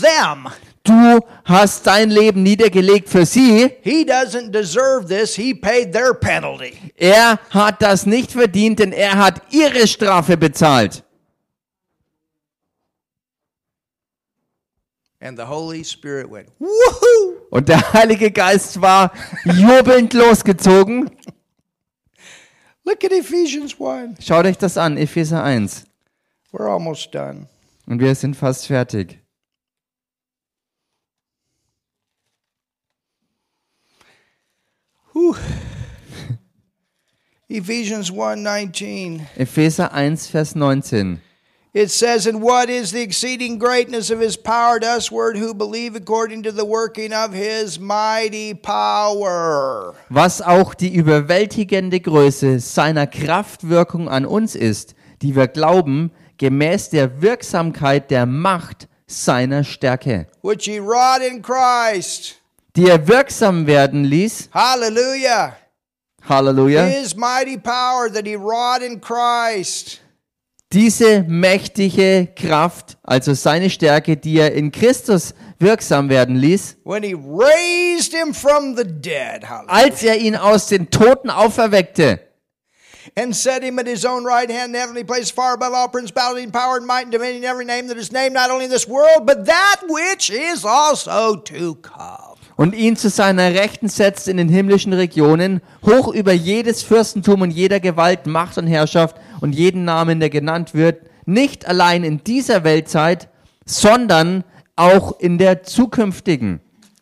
Them. 0.00 0.48
Du 0.84 1.20
hast 1.44 1.86
dein 1.86 2.10
Leben 2.10 2.42
niedergelegt 2.42 3.08
für 3.08 3.26
sie. 3.26 3.70
He 3.82 4.04
doesn't 4.04 4.50
deserve 4.52 5.06
this. 5.06 5.34
He 5.34 5.54
paid 5.54 5.92
their 5.92 6.14
penalty. 6.14 6.78
Er 6.96 7.38
hat 7.50 7.82
das 7.82 8.06
nicht 8.06 8.32
verdient, 8.32 8.78
denn 8.78 8.92
er 8.92 9.18
hat 9.18 9.42
ihre 9.50 9.86
Strafe 9.86 10.36
bezahlt. 10.36 11.04
And 15.20 15.36
the 15.36 15.44
Holy 15.44 15.84
Spirit 15.84 16.30
went, 16.30 16.48
Woohoo! 16.58 17.48
Und 17.50 17.68
der 17.68 17.92
Heilige 17.92 18.30
Geist 18.30 18.80
war 18.80 19.12
jubelnd 19.44 20.14
losgezogen. 20.14 21.10
Look 22.84 23.04
at 23.04 23.12
Ephesians 23.12 23.76
1. 23.78 24.24
Schaut 24.24 24.46
euch 24.46 24.56
das 24.56 24.78
an, 24.78 24.96
Epheser 24.96 25.42
1. 25.42 25.84
We're 26.52 26.70
almost 26.72 27.14
done. 27.14 27.46
Und 27.86 28.00
wir 28.00 28.14
sind 28.14 28.36
fast 28.36 28.66
fertig. 28.66 29.18
Ephesians 37.48 38.10
1 38.10 38.42
19. 38.42 39.26
Epheser 39.36 39.90
1, 39.92 40.16
Vers 40.30 40.54
19. 40.54 41.20
It 41.74 41.90
says, 41.90 42.26
And 42.26 42.42
what 42.42 42.68
is 42.68 42.92
the 42.92 43.02
exceeding 43.02 43.58
greatness 43.58 44.10
of 44.10 44.20
his 44.20 44.36
power 44.36 44.80
to 44.80 44.86
usward 44.86 45.36
who 45.36 45.54
believe 45.54 45.94
according 45.94 46.42
to 46.42 46.52
the 46.52 46.64
working 46.64 47.12
of 47.12 47.32
his 47.32 47.78
mighty 47.78 48.52
power? 48.54 49.94
Was 50.10 50.42
auch 50.42 50.74
die 50.74 50.94
überwältigende 50.94 52.00
Größe 52.00 52.60
seiner 52.60 53.06
Kraftwirkung 53.06 54.08
an 54.08 54.26
uns 54.26 54.54
ist, 54.54 54.94
die 55.22 55.36
wir 55.36 55.46
glauben, 55.46 56.10
gemäß 56.38 56.90
der 56.90 57.22
Wirksamkeit 57.22 58.10
der 58.10 58.26
Macht 58.26 58.88
seiner 59.06 59.64
Stärke, 59.64 60.26
Which 60.42 60.64
he 60.64 60.80
wrought 60.80 61.22
in 61.22 61.42
Christ. 61.42 62.40
Die 62.78 62.88
er 62.88 63.08
wirksam 63.08 63.66
werden 63.66 64.04
ließ. 64.04 64.50
Hallelujah. 64.54 65.56
Halleluja. 66.28 66.84
His 66.84 67.16
mighty 67.16 67.56
power 67.58 68.08
that 68.08 68.24
he 68.24 68.36
wrought 68.36 68.82
in 68.82 69.00
Christ. 69.00 70.00
Diese 70.72 71.24
mächtige 71.26 72.28
Kraft, 72.36 72.98
also 73.02 73.32
seine 73.32 73.70
Stärke, 73.70 74.16
die 74.18 74.38
er 74.38 74.52
in 74.52 74.70
Christus 74.70 75.34
wirksam 75.58 76.08
werden 76.08 76.36
ließ, 76.36 76.76
When 76.84 77.02
he 77.02 77.14
raised 77.14 78.12
him 78.12 78.34
from 78.34 78.76
the 78.76 78.84
dead. 78.84 79.44
Als 79.66 80.02
er 80.02 80.16
ihn 80.16 80.36
aus 80.36 80.66
den 80.68 80.90
Toten 80.90 81.30
auferweckte 81.30 82.20
and 83.16 83.34
set 83.34 83.62
him 83.62 83.78
at 83.78 83.86
his 83.86 84.04
own 84.04 84.24
right 84.24 84.50
hand 84.50 84.66
in 84.66 84.72
the 84.72 84.78
heavenly 84.78 85.04
place, 85.04 85.30
far 85.30 85.54
above 85.54 85.72
all 85.72 85.88
principality 85.88 86.42
and 86.42 86.52
power 86.52 86.76
and 86.76 86.86
might 86.86 87.02
and 87.02 87.12
dominion, 87.12 87.42
every 87.42 87.64
name 87.64 87.86
that 87.86 87.96
is 87.96 88.12
named, 88.12 88.34
not 88.34 88.50
only 88.50 88.66
in 88.66 88.70
this 88.70 88.86
world, 88.86 89.26
but 89.26 89.46
that 89.46 89.80
which 89.88 90.30
is 90.30 90.64
also 90.64 91.36
to 91.36 91.74
come. 91.76 92.37
Und 92.58 92.74
ihn 92.74 92.96
zu 92.96 93.08
seiner 93.08 93.54
Rechten 93.54 93.88
setzt 93.88 94.26
in 94.26 94.36
den 94.36 94.48
himmlischen 94.48 94.92
Regionen, 94.92 95.60
hoch 95.86 96.12
über 96.12 96.32
jedes 96.32 96.82
Fürstentum 96.82 97.42
und 97.42 97.52
jeder 97.52 97.78
Gewalt, 97.78 98.26
Macht 98.26 98.58
und 98.58 98.66
Herrschaft 98.66 99.16
und 99.40 99.54
jeden 99.54 99.84
Namen, 99.84 100.18
der 100.18 100.28
genannt 100.28 100.74
wird, 100.74 101.08
nicht 101.24 101.68
allein 101.68 102.02
in 102.02 102.24
dieser 102.24 102.64
Weltzeit, 102.64 103.28
sondern 103.64 104.42
auch 104.74 105.20
in 105.20 105.38
der 105.38 105.62
zukünftigen. 105.62 106.60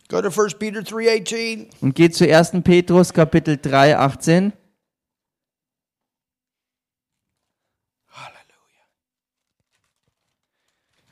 Go 0.09 0.21
to 0.21 0.27
1 0.27 0.59
Peter 0.59 0.81
3.18. 0.81 1.65
Und 1.81 1.95
geht 1.95 2.13
zu 2.15 2.31
1. 2.31 2.51
Petrus 2.63 3.11
Kapitel 3.11 3.57
3, 3.59 3.97
18. 3.97 4.53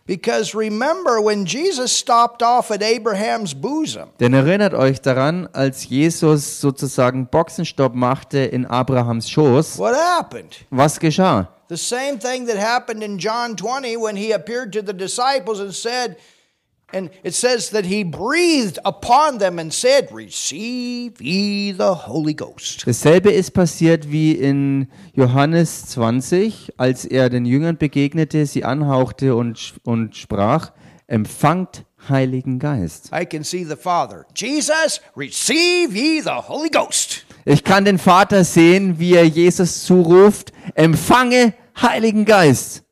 Because 0.08 0.54
remember 0.54 1.20
when 1.20 1.46
Jesus 1.46 1.92
stopped 1.92 2.44
off 2.44 2.70
at 2.70 2.84
Abraham's 2.84 3.56
bosom, 3.56 4.10
Denn 4.20 4.34
erinnert 4.34 4.76
euch 4.76 5.02
daran, 5.02 5.50
als 5.52 5.90
Jesus 5.90 6.62
sozusagen 6.62 7.28
Boxenstopp 7.28 7.96
machte 7.96 8.38
in 8.40 8.68
Abrahams 8.70 9.28
Schoß, 9.28 9.80
what 9.80 9.96
happened? 9.96 10.58
was 10.70 11.00
geschah? 11.00 11.48
The 11.70 11.78
same 11.78 12.20
thing 12.20 12.46
that 12.46 12.58
happened 12.58 13.02
in 13.02 13.18
John 13.18 13.56
20 13.56 13.98
when 13.98 14.16
he 14.16 14.32
appeared 14.32 14.72
to 14.74 14.84
the 14.84 14.94
disciples 14.94 15.60
and 15.60 15.74
said, 15.74 16.18
and 16.96 17.10
it 17.24 17.36
says 17.36 17.70
that 17.72 17.86
he 17.86 18.04
breathed 18.04 18.80
upon 18.86 19.38
them 19.40 19.60
and 19.60 19.74
said, 19.74 20.10
Receive 20.12 21.22
ye 21.22 21.74
the 21.74 21.94
Holy 21.94 22.34
Ghost. 22.34 22.88
Dasselbe 22.88 23.32
ist 23.32 23.52
passiert 23.52 24.12
wie 24.12 24.32
in 24.32 24.88
Johannes 25.14 25.88
20, 25.88 26.74
als 26.78 27.06
er 27.06 27.30
den 27.30 27.46
Jüngern 27.46 27.78
begegnete, 27.78 28.46
sie 28.46 28.64
anhauchte 28.64 29.36
und, 29.36 29.76
und 29.84 30.16
sprach, 30.16 30.72
empfangt 31.08 31.86
Heiligen 32.08 32.60
Geist. 32.60 33.10
I 33.14 33.26
can 33.26 33.44
see 33.44 33.66
the 33.66 33.76
Father. 33.76 34.26
Jesus, 34.36 35.02
receive 35.18 35.94
ye 35.94 36.22
the 36.22 36.30
Holy 36.48 36.70
Ghost. 36.70 37.26
Ich 37.44 37.64
kann 37.64 37.84
den 37.84 37.98
Vater 37.98 38.44
sehen, 38.44 39.00
wie 39.00 39.16
er 39.16 39.26
Jesus 39.26 39.84
zuruft, 39.84 40.52
empfange 40.76 41.54
Heiligen 41.80 42.26
Geist. 42.26 42.85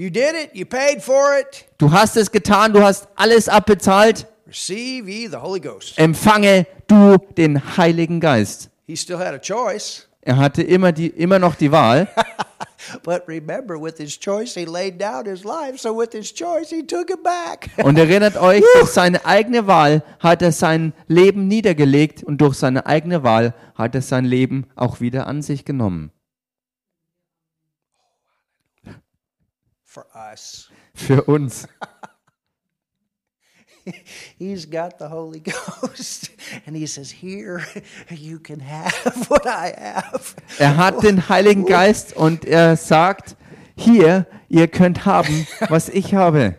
You 0.00 0.10
did 0.10 0.36
it, 0.36 0.50
you 0.54 0.64
paid 0.64 1.02
for 1.02 1.36
it. 1.40 1.66
Du 1.76 1.90
hast 1.90 2.16
es 2.16 2.30
getan, 2.30 2.72
du 2.72 2.80
hast 2.80 3.08
alles 3.16 3.48
abbezahlt, 3.48 4.28
Receive 4.46 5.10
ye 5.10 5.26
the 5.28 5.38
Holy 5.38 5.58
Ghost. 5.58 5.98
empfange 5.98 6.66
du 6.86 7.18
den 7.36 7.76
Heiligen 7.76 8.20
Geist. 8.20 8.70
He 8.86 8.96
still 8.96 9.18
had 9.18 9.34
a 9.34 9.38
choice. 9.38 10.06
Er 10.20 10.36
hatte 10.36 10.62
immer, 10.62 10.92
die, 10.92 11.08
immer 11.08 11.40
noch 11.40 11.56
die 11.56 11.72
Wahl. 11.72 12.08
But 13.02 13.26
remember, 13.26 13.74
with 13.74 13.96
his 13.98 14.16
choice, 14.18 14.54
he 14.54 14.64
laid 14.64 15.00
down 15.00 15.26
his 15.26 15.42
life. 15.42 15.78
So 15.78 15.92
with 15.98 16.10
his 16.12 16.32
choice, 16.32 16.70
he 16.70 16.86
took 16.86 17.10
it 17.10 17.22
back. 17.24 17.68
Und 17.84 17.98
erinnert 17.98 18.36
euch, 18.36 18.62
durch 18.74 18.90
seine 18.90 19.26
eigene 19.26 19.66
Wahl 19.66 20.04
hat 20.20 20.42
er 20.42 20.52
sein 20.52 20.92
Leben 21.08 21.48
niedergelegt 21.48 22.22
und 22.22 22.40
durch 22.40 22.54
seine 22.54 22.86
eigene 22.86 23.24
Wahl 23.24 23.52
hat 23.74 23.96
er 23.96 24.02
sein 24.02 24.24
Leben 24.24 24.68
auch 24.76 25.00
wieder 25.00 25.26
an 25.26 25.42
sich 25.42 25.64
genommen. 25.64 26.12
For 29.84 30.04
us. 30.14 30.17
Für 30.94 31.22
uns. 31.24 31.66
He's 34.38 34.66
got 34.66 34.98
the 34.98 35.08
Holy 35.08 35.40
Ghost. 35.40 36.30
And 36.66 36.76
he 36.76 36.86
says, 36.86 37.10
Here, 37.10 37.64
you 38.10 38.38
can 38.38 38.60
have 38.60 39.26
what 39.28 39.46
I 39.46 39.72
have. 39.76 40.34
Er 40.58 40.76
hat 40.76 41.02
den 41.02 41.28
Heiligen 41.28 41.64
Geist 41.64 42.14
und 42.14 42.44
er 42.44 42.76
sagt, 42.76 43.36
hier, 43.76 44.26
ihr 44.48 44.68
könnt 44.68 45.06
haben, 45.06 45.46
was 45.68 45.88
ich 45.88 46.14
habe. 46.14 46.56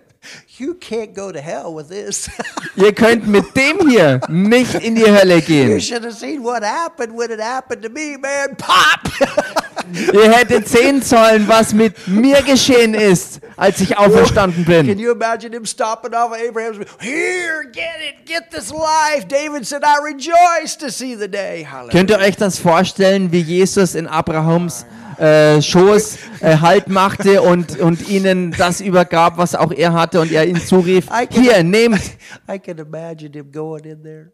You 0.57 0.73
can't 0.73 1.13
go 1.13 1.31
to 1.31 1.39
hell 1.39 1.73
with 1.73 1.87
this. 1.87 2.29
Ihr 2.75 2.93
könnt 2.93 3.25
mit 3.27 3.55
dem 3.55 3.87
hier 3.89 4.19
nicht 4.27 4.73
in 4.75 4.95
die 4.95 5.05
Hölle 5.05 5.37
you 5.37 5.41
gehen. 5.41 5.79
should 5.79 6.03
have 6.03 6.13
seen 6.13 6.43
what 6.43 6.61
happened 6.61 7.17
when 7.17 7.31
it 7.31 7.39
happened 7.39 7.81
to 7.83 7.89
me, 7.89 8.17
man. 8.17 8.55
Pop! 8.57 9.09
Ihr 10.13 10.31
hättet 10.31 10.67
sehen 10.67 11.01
sollen, 11.01 11.47
was 11.47 11.73
mit 11.73 12.07
mir 12.07 12.41
geschehen 12.41 12.93
ist, 12.93 13.39
als 13.57 13.79
ich 13.81 13.97
auferstanden 13.97 14.65
Can 14.65 14.87
bin. 14.87 14.99
you 14.99 15.11
imagine 15.11 15.53
him 15.53 15.65
stopping 15.65 16.13
off 16.13 16.31
of 16.31 16.37
Abraham's? 16.37 16.77
Here, 16.99 17.65
get 17.71 17.99
it, 18.01 18.25
get 18.25 18.49
this 18.51 18.71
life. 18.71 19.27
David 19.27 19.65
said, 19.65 19.83
I 19.83 19.97
rejoice 20.03 20.77
to 20.77 20.89
see 20.89 21.15
the 21.15 21.27
day. 21.27 21.65
Hallelujah. 21.69 21.91
Könnt 21.91 22.09
ihr 22.09 22.19
euch 22.19 22.35
das 22.37 22.59
vorstellen, 22.59 23.31
wie 23.31 23.41
Jesus 23.41 23.95
in 23.95 24.07
Abrahams 24.07 24.85
äh, 25.17 25.61
Schoß 25.61 26.17
äh, 26.39 26.57
Halt 26.57 26.87
machte 26.87 27.41
und, 27.41 27.79
und 27.79 28.09
ihnen 28.09 28.51
das 28.51 28.81
übergab, 28.81 29.37
was 29.37 29.55
auch 29.55 29.71
er 29.71 29.93
hatte 29.93 30.21
und 30.21 30.31
er 30.31 30.47
ihnen 30.47 30.61
zurief, 30.61 31.07
hier, 31.29 31.63
nehmt. 31.63 32.01
I 32.49 32.57
can 32.57 32.77
imagine 32.77 33.33
him 33.33 33.51
going 33.51 33.83
in 33.83 34.03
there. 34.03 34.31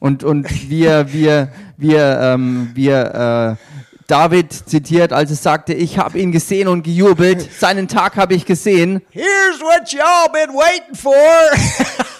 Und, 0.00 0.22
und 0.22 0.68
wir, 0.68 1.12
wir, 1.12 1.48
wir, 1.76 2.18
ähm, 2.20 2.70
wir, 2.74 3.56
äh, 3.60 3.93
David 4.06 4.52
zitiert, 4.52 5.12
als 5.12 5.30
es 5.30 5.42
sagte, 5.42 5.72
ich 5.72 5.98
habe 5.98 6.18
ihn 6.18 6.32
gesehen 6.32 6.68
und 6.68 6.82
gejubelt, 6.82 7.48
seinen 7.58 7.88
Tag 7.88 8.16
habe 8.16 8.34
ich 8.34 8.44
gesehen. 8.44 9.02
Here's 9.10 9.60
what 9.60 9.88
y'all 9.88 10.30
been 10.32 10.54
waiting 10.54 10.94
for. 10.94 11.14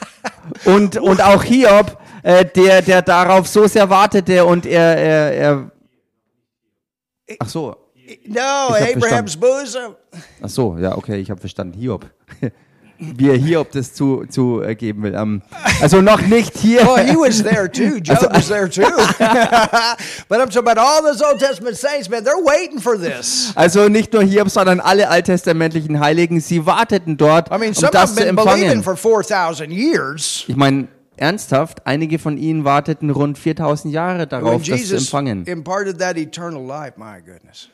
Und, 0.64 0.96
und 0.96 1.22
auch 1.22 1.42
Hiob, 1.42 1.98
äh, 2.22 2.44
der, 2.44 2.80
der 2.82 3.02
darauf 3.02 3.46
so 3.46 3.66
sehr 3.66 3.88
wartete 3.90 4.44
und 4.44 4.64
er, 4.66 4.96
er, 4.96 5.32
er 5.34 5.70
Ach 7.38 7.48
so, 7.48 7.76
no, 8.26 8.40
Abraham's 8.40 9.36
bosom. 9.36 9.96
ach 10.42 10.48
so, 10.48 10.76
ja, 10.78 10.96
okay, 10.96 11.16
ich 11.16 11.30
habe 11.30 11.40
verstanden, 11.40 11.78
Hiob. 11.78 12.06
Wie 13.16 13.28
er 13.28 13.36
Hiob 13.36 13.72
das 13.72 13.94
zu, 13.94 14.24
zu 14.28 14.62
äh, 14.62 14.74
geben 14.74 15.02
will. 15.02 15.14
Ähm, 15.14 15.42
also 15.80 16.00
noch 16.00 16.20
nicht 16.22 16.56
hier. 16.56 16.80
Well, 16.86 17.04
he 17.04 17.16
was 17.16 17.42
there 17.42 17.70
too. 17.70 17.96
Job 18.02 18.18
was 18.32 18.48
there 18.48 18.68
too. 18.68 18.82
but 20.28 20.40
I'm 20.40 20.48
talking 20.48 20.68
about 20.68 20.78
all 20.78 21.02
those 21.02 21.22
Old 21.22 21.38
Testament 21.38 21.76
saints, 21.76 22.08
man. 22.08 22.24
They're 22.24 22.42
waiting 22.42 22.80
for 22.80 22.98
this. 22.98 23.52
Also 23.54 23.88
nicht 23.88 24.12
nur 24.12 24.22
Hiob, 24.22 24.50
sondern 24.50 24.80
alle 24.80 25.08
alttestamentlichen 25.08 26.00
Heiligen, 26.00 26.40
sie 26.40 26.64
warteten 26.66 27.16
dort, 27.16 27.50
I 27.50 27.58
mean, 27.58 27.74
um 27.74 27.88
das 27.90 28.14
zu 28.14 28.24
been 28.24 28.36
believing 28.36 28.70
empfangen. 28.70 28.82
for 28.82 28.96
4,000 28.96 29.70
years. 29.70 30.44
Ich 30.46 30.56
meine, 30.56 30.88
ernsthaft, 31.16 31.86
einige 31.86 32.18
von 32.18 32.36
ihnen 32.38 32.64
warteten 32.64 33.10
rund 33.10 33.38
4000 33.38 33.92
Jahre 33.92 34.26
darauf, 34.26 34.62
das 34.62 34.64
zu 34.64 34.74
Jesus 34.74 35.02
empfangen, 35.02 35.46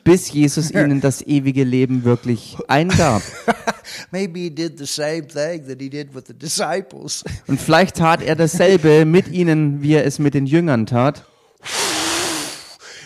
bis 0.04 0.32
Jesus 0.32 0.70
ihnen 0.72 1.00
das 1.00 1.22
ewige 1.22 1.64
Leben 1.64 2.04
wirklich 2.04 2.56
eingab. 2.68 3.22
Und 7.46 7.60
vielleicht 7.60 7.96
tat 7.96 8.22
er 8.22 8.36
dasselbe 8.36 9.04
mit 9.04 9.28
ihnen, 9.28 9.82
wie 9.82 9.94
er 9.94 10.04
es 10.04 10.18
mit 10.18 10.34
den 10.34 10.46
Jüngern 10.46 10.86
tat, 10.86 11.24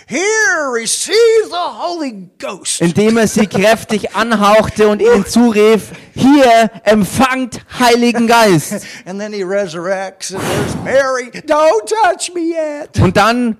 Here, 0.06 0.70
receive 0.72 1.14
the 1.48 1.54
Holy 1.56 2.28
Ghost. 2.38 2.80
indem 2.80 3.16
er 3.16 3.26
sie 3.26 3.46
kräftig 3.46 4.14
anhauchte 4.14 4.88
und 4.88 5.00
ihnen 5.00 5.24
zurief, 5.24 5.92
hier 6.14 6.70
empfangt 6.84 7.60
Heiligen 7.78 8.26
Geist. 8.26 8.86
And 9.06 9.18
then 9.18 9.32
he 9.32 9.42
resurrects, 9.42 10.34
and 10.34 10.42
there's 10.42 10.76
Mary. 10.84 11.30
Don't 11.30 11.86
touch 11.86 12.32
me 12.34 12.40
yet. 12.54 13.00
Und 13.00 13.16
dann 13.16 13.56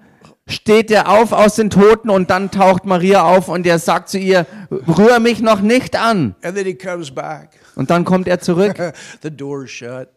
steht 0.47 0.91
er 0.91 1.09
auf 1.09 1.33
aus 1.33 1.55
den 1.57 1.71
Toten 1.71 2.11
und 2.11 2.29
dann 2.29 2.51
taucht 2.51 2.85
Maria 2.85 3.23
auf 3.23 3.49
und 3.49 3.67
er 3.67 3.79
sagt 3.79 4.11
zu 4.11 4.19
ihr, 4.19 4.47
rühr 4.71 5.19
mich 5.21 5.41
noch 5.41 5.61
nicht 5.63 5.97
an. 5.97 6.35
And 6.43 6.55
then 6.55 6.67
he 6.67 6.75
comes 6.75 7.11
back. 7.11 7.51
Und 7.75 7.91
dann 7.91 8.05
kommt 8.05 8.29
er 8.29 8.39
zurück, 8.41 8.77
the 9.23 9.31
door's 9.31 9.71
shut, 9.71 10.09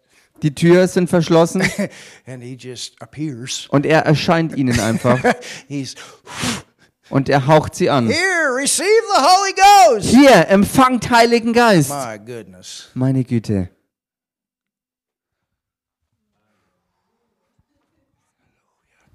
die 0.42 0.54
Türen 0.54 0.88
sind 0.88 1.10
verschlossen 1.10 1.62
und 3.70 3.86
er 3.86 4.06
erscheint 4.06 4.56
ihnen 4.56 4.80
einfach 4.80 5.20
und 7.10 7.30
er 7.30 7.48
haucht 7.48 7.76
sie 7.76 7.90
an. 7.90 8.08
here, 8.08 8.54
receive 8.56 8.86
the 8.86 9.22
Holy 9.22 9.54
Ghost. 9.54 10.10
Hier, 10.10 10.48
empfangt 10.50 11.10
Heiligen 11.10 11.54
Geist. 11.54 11.90
My 11.90 12.18
goodness. 12.18 12.90
Meine 12.94 13.24
Güte. 13.24 13.70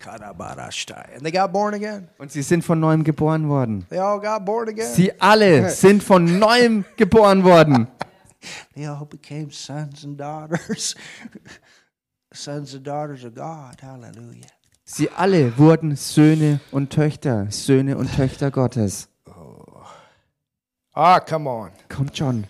Karabarashtai. 0.03 1.14
And 1.14 1.23
they 1.23 1.31
got 1.31 1.53
born 1.53 1.75
again. 1.75 2.09
Und 2.18 2.33
sie 2.33 2.43
sind 2.43 2.64
von 2.64 2.81
neuem 2.81 3.05
geboren 3.05 3.49
worden. 3.49 3.87
They 3.89 3.99
all 3.99 4.20
got 4.20 4.45
born 4.45 4.68
again. 4.68 4.93
Sie 4.93 5.12
alle 5.20 5.70
sind 5.70 6.03
von 6.03 6.39
neuem 6.39 6.85
geboren 6.97 7.45
worden. 7.45 7.89
They 8.74 8.86
all 8.86 9.05
became 9.07 9.51
sons 9.51 10.05
and 10.05 10.16
daughters. 10.18 10.95
sons 12.32 12.74
and 12.74 12.84
daughters 12.84 13.24
of 13.24 13.34
God. 13.34 13.80
Hallelujah. 13.80 14.47
Sie 14.84 15.09
alle 15.11 15.57
wurden 15.59 15.97
Söhne 15.97 16.61
und 16.72 16.90
Töchter, 16.90 17.47
Söhne 17.51 17.97
und 17.97 18.12
Töchter 18.14 18.51
Gottes. 18.51 19.09
Ah, 20.95 21.20
come 21.20 21.49
on. 21.49 21.70
Kommt 21.88 22.16
schon. 22.18 22.47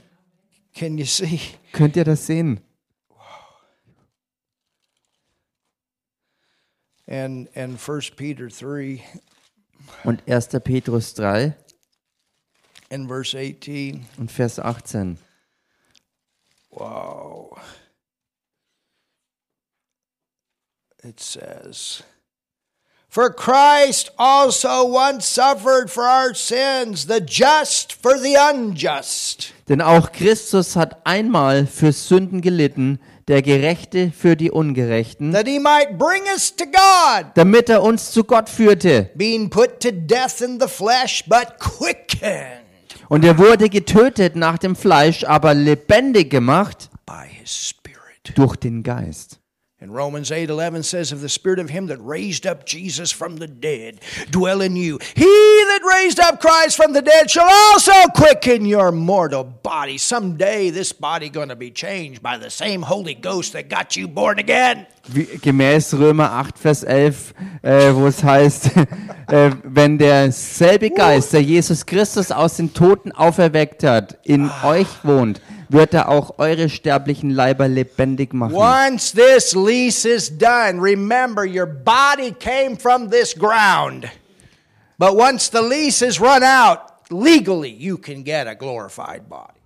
Can 0.74 0.98
you 0.98 1.04
see? 1.04 1.38
Könnt 1.72 1.94
ihr 1.96 2.04
das 2.04 2.26
sehen? 2.26 2.60
And 7.06 7.48
and 7.54 7.78
First 7.78 8.16
Peter 8.16 8.48
three 8.48 9.02
Und 10.04 10.22
1. 10.26 10.48
Petrus 10.64 11.14
3 11.14 11.54
and 12.90 13.08
verse 13.08 13.34
eighteen. 13.36 14.06
und 14.18 14.30
Vers 14.30 14.58
18. 14.58 15.18
Wow. 16.72 17.56
It 21.04 21.20
says, 21.20 22.02
For 23.08 23.28
Christ 23.30 24.10
also 24.18 24.86
once 24.86 25.26
suffered 25.26 25.90
for 25.90 26.04
our 26.04 26.32
sins, 26.34 27.06
the 27.06 27.20
just 27.20 27.92
for 27.92 28.16
the 28.18 28.36
unjust, 28.36 29.52
Denn 29.68 29.80
auch 29.82 30.12
Christus 30.12 30.76
hat 30.76 31.04
einmal 31.04 31.66
für 31.66 31.92
Sünden 31.92 32.40
gelitten, 32.40 33.00
der 33.28 33.42
Gerechte 33.42 34.10
für 34.16 34.36
die 34.36 34.50
Ungerechten, 34.50 35.32
that 35.32 35.46
he 35.46 35.58
might 35.58 35.98
bring 35.98 36.22
us 36.32 36.54
to 36.54 36.64
God, 36.64 37.32
damit 37.34 37.68
er 37.68 37.82
uns 37.82 38.12
zu 38.12 38.24
Gott 38.24 38.48
führte. 38.48 39.10
being 39.14 39.50
put 39.50 39.80
to 39.80 39.90
death 39.92 40.40
in 40.40 40.58
the 40.58 40.68
flesh, 40.68 41.24
but 41.26 41.58
quickened 41.58 42.61
Und 43.12 43.26
er 43.26 43.36
wurde 43.36 43.68
getötet 43.68 44.36
nach 44.36 44.56
dem 44.56 44.74
Fleisch, 44.74 45.24
aber 45.24 45.52
lebendig 45.52 46.30
gemacht 46.30 46.88
durch 48.34 48.56
den 48.56 48.82
Geist. 48.82 49.38
And 49.82 49.92
Romans 49.92 50.30
8:11 50.30 50.84
says 50.84 51.10
if 51.10 51.20
the 51.20 51.28
spirit 51.28 51.58
of 51.58 51.68
him 51.68 51.88
that 51.88 51.98
raised 51.98 52.46
up 52.46 52.64
Jesus 52.64 53.10
from 53.10 53.38
the 53.38 53.48
dead 53.48 53.98
dwell 54.30 54.60
in 54.60 54.76
you 54.76 55.00
he 55.16 55.24
that 55.24 55.80
raised 55.84 56.20
up 56.20 56.40
Christ 56.40 56.76
from 56.76 56.92
the 56.92 57.02
dead 57.02 57.28
shall 57.28 57.48
also 57.50 57.90
quicken 58.14 58.64
your 58.64 58.92
mortal 58.92 59.42
body. 59.42 59.98
Someday 59.98 60.70
this 60.70 60.92
body 60.92 61.28
going 61.28 61.48
to 61.48 61.56
be 61.56 61.72
changed 61.72 62.22
by 62.22 62.38
the 62.38 62.48
same 62.48 62.82
holy 62.82 63.14
ghost 63.14 63.54
that 63.54 63.68
got 63.68 63.96
you 63.96 64.06
born 64.06 64.38
again. 64.38 64.86
Wie, 65.08 65.24
gemäß 65.24 65.94
Römer 65.94 66.30
8, 66.30 66.60
Vers 66.60 66.84
11, 66.84 67.34
äh, 67.62 67.92
wo 67.92 68.06
es 68.06 68.22
heißt, 68.22 68.70
äh, 69.26 69.50
wenn 69.64 69.98
derselbe 69.98 70.90
Geist, 70.90 71.32
der 71.32 71.42
Jesus 71.42 71.84
Christus 71.84 72.30
aus 72.30 72.58
den 72.58 72.72
Toten 72.72 73.10
auferweckt 73.10 73.82
hat, 73.82 74.16
in 74.22 74.48
ah. 74.48 74.68
euch 74.68 74.86
wohnt, 75.02 75.40
wird 75.72 75.94
er 75.94 76.08
auch 76.08 76.38
eure 76.38 76.68
sterblichen 76.68 77.30
Leiber 77.30 77.68
lebendig 77.68 78.34
machen. 78.34 78.54
once 78.54 79.12
this 79.12 79.54
lease 79.54 80.06
is 80.08 80.30
done 80.36 80.80
remember 80.80 81.44
your 81.44 81.66
body 81.66 82.32
came 82.32 82.76
from 82.76 83.10
this 83.10 83.34
ground 83.34 84.08
but 84.98 85.16
once 85.16 85.50
the 85.50 85.62
lease 85.62 86.04
is 86.04 86.20
run 86.20 86.42
out 86.42 86.78
legally 87.10 87.70
you 87.70 87.96
can 87.96 88.22
get 88.22 88.46
a 88.46 88.54
glorified 88.54 89.28
body 89.28 89.62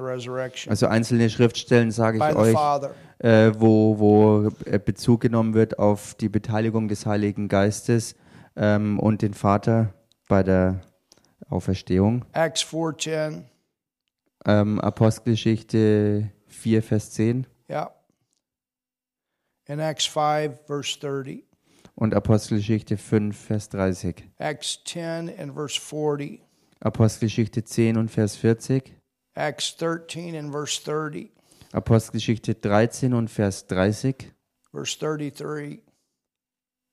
resurrection 0.00 0.70
Also 0.70 0.86
einzelne 0.86 1.30
Schriftstellen 1.30 1.90
sage 1.90 2.18
ich 2.18 2.36
euch, 2.36 2.56
äh, 3.18 3.52
wo, 3.56 3.98
wo 3.98 4.50
äh, 4.64 4.78
Bezug 4.78 5.20
genommen 5.20 5.54
wird 5.54 5.78
auf 5.78 6.14
die 6.14 6.28
Beteiligung 6.28 6.88
des 6.88 7.06
Heiligen 7.06 7.48
Geistes 7.48 8.16
ähm, 8.56 8.98
und 8.98 9.22
den 9.22 9.34
Vater 9.34 9.94
bei 10.28 10.42
der 10.42 10.80
Auferstehung. 11.48 12.24
Acts 12.32 12.62
4:10. 12.62 13.44
Ähm, 14.44 14.80
Apostelgeschichte 14.80 16.30
4, 16.48 16.82
Vers 16.82 17.12
10 17.12 17.46
Yeah. 17.70 17.92
In 19.66 19.78
Acts 19.78 20.06
5 20.06 20.58
verse 20.66 20.98
30. 20.98 21.47
und 21.98 22.14
Apostelgeschichte 22.14 22.96
5, 22.96 23.36
Vers 23.36 23.70
30. 23.70 24.24
Acts 24.38 24.84
10 24.84 25.36
and 25.36 25.52
verse 25.52 25.80
40. 25.80 26.40
Apostelgeschichte 26.78 27.64
10 27.64 27.96
und 27.96 28.08
Vers 28.08 28.36
40. 28.36 28.94
Acts 29.34 29.76
13 29.76 30.36
and 30.36 30.52
verse 30.52 30.80
30. 30.84 31.32
Apostelgeschichte 31.72 32.54
13 32.54 33.14
und 33.14 33.28
Vers 33.28 33.66
30 33.66 34.32
Verse 34.70 34.96
33 34.98 35.82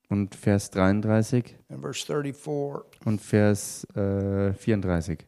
und 0.08 0.34
Vers 0.34 0.70
33 0.70 1.56
and 1.68 1.80
verse 1.80 2.04
34. 2.04 3.00
und 3.04 3.20
Vers 3.20 3.84
äh, 3.94 4.54
34. 4.54 5.20
You 5.20 5.26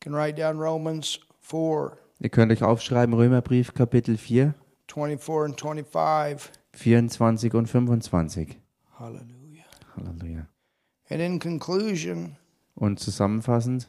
can 0.00 0.12
write 0.12 0.36
down 0.36 0.58
Romans 0.58 1.20
4, 1.40 1.98
Ihr 2.20 2.30
könnt 2.30 2.50
euch 2.50 2.64
aufschreiben, 2.64 3.14
Römerbrief 3.14 3.74
Kapitel 3.74 4.16
4, 4.16 4.54
24 4.88 5.44
and 5.44 5.56
25. 5.56 6.50
24 6.74 7.54
und 7.54 7.66
25. 7.68 8.56
Hallelujah. 8.98 9.64
Halleluja. 9.96 10.46
And 11.10 11.20
in 11.20 11.38
conclusion, 11.38 12.36
Und 12.74 12.98
zusammenfassend, 13.00 13.88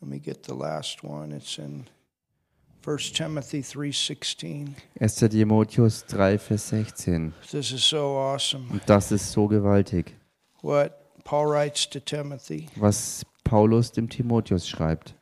let 0.00 0.08
me 0.08 0.18
get 0.18 0.44
the 0.44 0.54
last 0.54 1.02
one. 1.02 1.32
It's 1.32 1.58
in 1.58 1.86
1 2.84 2.98
Timothy 3.14 3.62
3:16. 3.62 4.74
1. 5.00 5.28
Timotheus 5.30 6.04
3, 6.06 6.38
Vers 6.38 6.68
16. 6.68 7.34
This 7.50 7.72
is 7.72 7.82
so 7.84 8.16
awesome. 8.16 8.70
Und 8.70 8.82
das 8.88 9.10
ist 9.12 9.32
so 9.32 9.48
gewaltig, 9.48 10.14
What 10.62 11.24
Paul 11.24 11.46
writes 11.50 11.88
to 11.90 12.00
Timothy. 12.00 12.68
was 12.76 13.24
Paulus 13.44 13.92
dem 13.92 14.08
Timotheus 14.08 14.68
schreibt. 14.68 15.14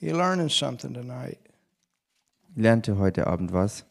You 0.00 0.16
learning 0.16 0.48
something 0.48 0.94
tonight? 0.94 1.38
Lernte 2.56 2.96
heute 2.96 3.26
Abend 3.26 3.52
was? 3.52 3.84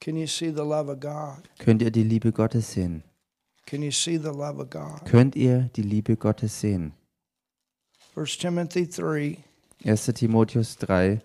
Can 0.00 0.16
you 0.16 0.26
see 0.26 0.50
the 0.50 0.64
love 0.64 0.88
of 0.88 1.00
God? 1.00 1.48
Könnt 1.58 1.82
ihr 1.82 1.90
die 1.90 2.02
Liebe 2.02 2.32
Gottes 2.32 2.72
sehen? 2.72 3.04
Can 3.64 3.82
you 3.82 3.92
see 3.92 4.16
the 4.16 4.32
love 4.32 4.60
of 4.60 4.70
God? 4.70 5.04
Könnt 5.04 5.36
ihr 5.36 5.70
die 5.74 5.82
Liebe 5.82 6.16
Gottes 6.16 6.60
sehen? 6.60 6.94
1 8.16 8.38
Timothy 8.38 8.88
3 8.88 9.38
1. 9.84 10.06
Timotheus 10.14 10.76
3 10.76 11.20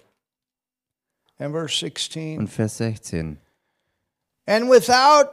and 1.39 1.51
verse 1.53 1.79
16. 1.79 2.38
und 2.38 2.47
Vers 2.47 2.77
16. 2.77 3.39
And 4.45 4.69
without 4.69 5.29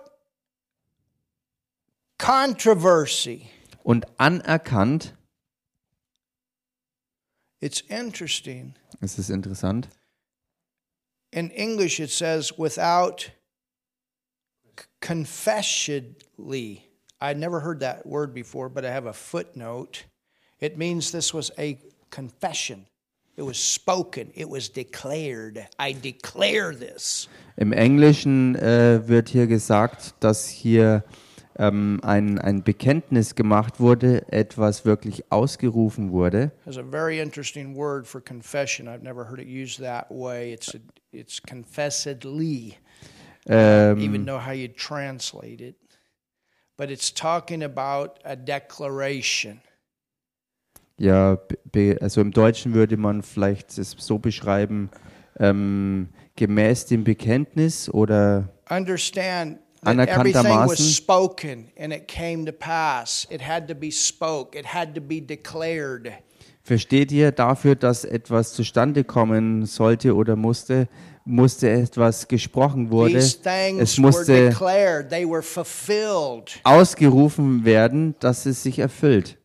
controversy. 2.19 3.51
Und 3.83 4.07
anerkannt, 4.19 5.15
It's 7.61 7.83
interesting. 7.89 8.75
es 9.01 9.19
ist 9.19 9.31
interessant, 9.31 9.89
In 11.31 11.51
English, 11.51 12.01
it 12.01 12.11
says 12.11 12.57
without 12.57 13.31
confessedly. 15.01 16.85
I 17.21 17.35
never 17.35 17.61
heard 17.61 17.81
that 17.81 18.07
word 18.07 18.33
before, 18.33 18.69
but 18.69 18.85
I 18.85 18.91
have 18.91 19.07
a 19.07 19.13
footnote. 19.13 20.05
It 20.61 20.79
means 20.79 21.11
this 21.11 21.35
was 21.35 21.51
a 21.59 21.79
confession. 22.11 22.87
It 23.37 23.43
was 23.43 23.59
spoken, 23.59 24.33
it 24.35 24.49
was 24.49 24.69
declared. 24.69 25.69
I 25.79 25.93
declare 25.93 26.75
this. 26.75 27.29
Im 27.57 27.73
Englischen 27.73 28.57
äh, 28.57 29.07
wird 29.07 29.29
hier 29.29 29.47
gesagt, 29.47 30.15
dass 30.21 30.49
hier 30.49 31.05
ähm, 31.59 32.01
ein, 32.03 32.39
ein 32.39 32.63
Bekenntnis 32.63 33.35
gemacht 33.35 33.81
wurde, 33.81 34.31
etwas 34.33 34.85
wirklich 34.85 35.31
ausgerufen 35.31 36.13
wurde. 36.13 36.53
There's 36.65 36.79
a 36.79 36.85
very 36.89 37.21
interesting 37.21 37.77
word 37.77 38.07
for 38.07 38.21
confession. 38.21 38.89
I've 38.89 39.03
never 39.03 39.29
heard 39.29 39.41
it 39.41 39.49
used 39.49 39.81
that 39.81 40.11
way. 40.11 40.53
It's 40.53 40.75
a, 40.75 40.79
it's 41.13 41.41
confessedly. 41.43 42.77
Ähm, 43.47 43.99
even 44.01 44.25
know 44.25 44.39
how 44.39 44.53
you 44.53 44.69
translate 44.69 45.63
it. 45.63 45.77
But 46.77 46.91
it's 46.91 47.13
talking 47.13 47.65
about 47.65 48.21
a 48.25 48.37
declaration. 48.37 49.61
ja, 50.99 51.39
also 52.01 52.21
im 52.21 52.33
Deutschen 52.33 52.75
würde 52.75 52.97
man 52.97 53.23
vielleicht 53.23 53.79
es 53.79 53.97
so 53.99 54.19
beschreiben, 54.19 54.91
ähm, 55.39 56.09
gemäß 56.37 56.87
dem 56.87 57.05
Bekenntnis 57.05 57.89
oder 57.89 58.49
Understand 58.69 59.61
Anerkanntermaßen. 59.83 60.69
was 60.71 60.97
spoken 60.97 61.71
and 61.79 61.93
it 61.93 62.09
came 62.09 62.45
to 62.45 62.53
pass. 62.53 63.27
It 63.31 63.41
had 63.47 63.69
to 63.69 63.75
be 63.75 63.91
spoke. 63.91 64.59
It 64.59 64.75
had 64.75 64.95
to 64.95 65.01
be 65.01 65.21
declared. 65.21 66.13
versteht 66.63 67.11
ihr 67.13 67.33
dafür, 67.33 67.77
dass 67.77 68.05
etwas 68.05 68.53
zustande 68.53 69.03
kommen 69.05 69.65
sollte 69.65 70.15
oder 70.15 70.37
musste, 70.37 70.87
musste 71.25 71.71
etwas 71.71 72.29
gesprochen 72.29 72.91
wurde, 72.91 73.17
es 73.17 73.99
musste 73.99 74.55
ausgerufen 76.65 77.65
werden, 77.65 78.15
dass 78.21 78.47
es 78.47 78.63
sich 78.63 78.79
erfüllt. 78.79 79.39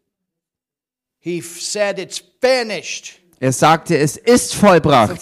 He 1.19 1.37
f- 1.39 1.61
said, 1.61 1.99
"It's 1.99 2.21
finished." 2.41 3.19
Er 3.39 3.51
sagte, 3.51 3.97
es 3.97 4.15
ist 4.17 4.55
vollbracht. 4.55 5.17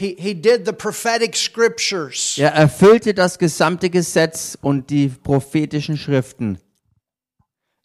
He 0.00 0.32
did 0.32 0.64
the 0.64 0.72
prophetic 0.72 1.34
scriptures. 1.34 2.38
Er 2.38 2.52
erfüllte 2.52 3.14
das 3.14 3.36
gesamte 3.36 3.90
Gesetz 3.90 4.56
und 4.60 4.90
die 4.90 5.08
prophetischen 5.08 5.96
Schriften. 5.96 6.60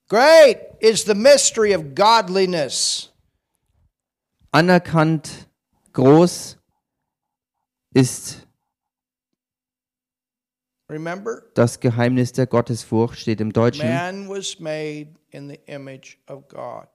Great 0.10 0.60
is 0.80 1.06
the 1.06 1.16
mystery 1.16 1.76
of 1.76 1.96
godliness. 1.96 3.12
Anerkannt 4.52 5.50
groß 5.94 6.58
ist 7.96 8.46
Remember, 10.88 11.42
das 11.56 11.80
Geheimnis 11.80 12.32
der 12.32 12.46
Gottesfurcht, 12.46 13.20
steht 13.20 13.42
im 13.42 13.52
Deutschen. 13.52 13.90
man 13.90 14.30
was 14.30 14.60
made 14.60 15.16
in 15.32 15.50
the 15.50 15.60
image 15.66 16.20
of 16.28 16.48
God. 16.48 16.88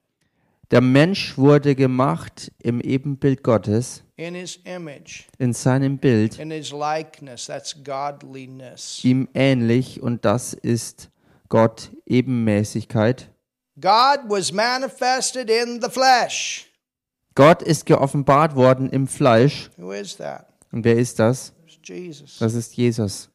Der 0.70 0.82
Mensch 0.82 1.39
wurde 1.39 1.74
gemacht 1.74 2.53
im 2.62 2.81
Ebenbild 2.81 3.43
Gottes, 3.43 4.03
In 4.16 4.35
his 4.35 4.57
image, 4.65 5.24
in 5.39 5.53
seinem 5.55 5.97
Bild, 5.99 6.39
in 6.39 6.51
his 6.51 6.73
likeness, 6.73 7.47
that's 7.47 7.74
godliness. 7.85 9.03
ihm 9.03 9.28
ähnlich 9.32 10.03
und 10.03 10.24
das 10.24 10.53
ist 10.53 11.09
Gott 11.49 11.90
Ebenmäßigkeit. 12.05 13.31
God 13.81 14.20
was 14.28 14.53
manifested 14.53 15.49
in 15.49 15.81
the 15.81 15.89
flesh. 15.89 16.66
Gott 17.35 17.62
ist 17.62 17.86
geoffenbart 17.86 18.57
worden 18.57 18.90
im 18.90 19.07
Fleisch. 19.07 19.70
Who 19.77 19.93
is 19.93 20.16
that? 20.16 20.49
Und 20.73 20.85
wer 20.85 20.97
ist 20.97 21.19
das? 21.19 21.53
Das 22.40 22.53
ist 22.55 22.77
Jesus. 22.77 23.31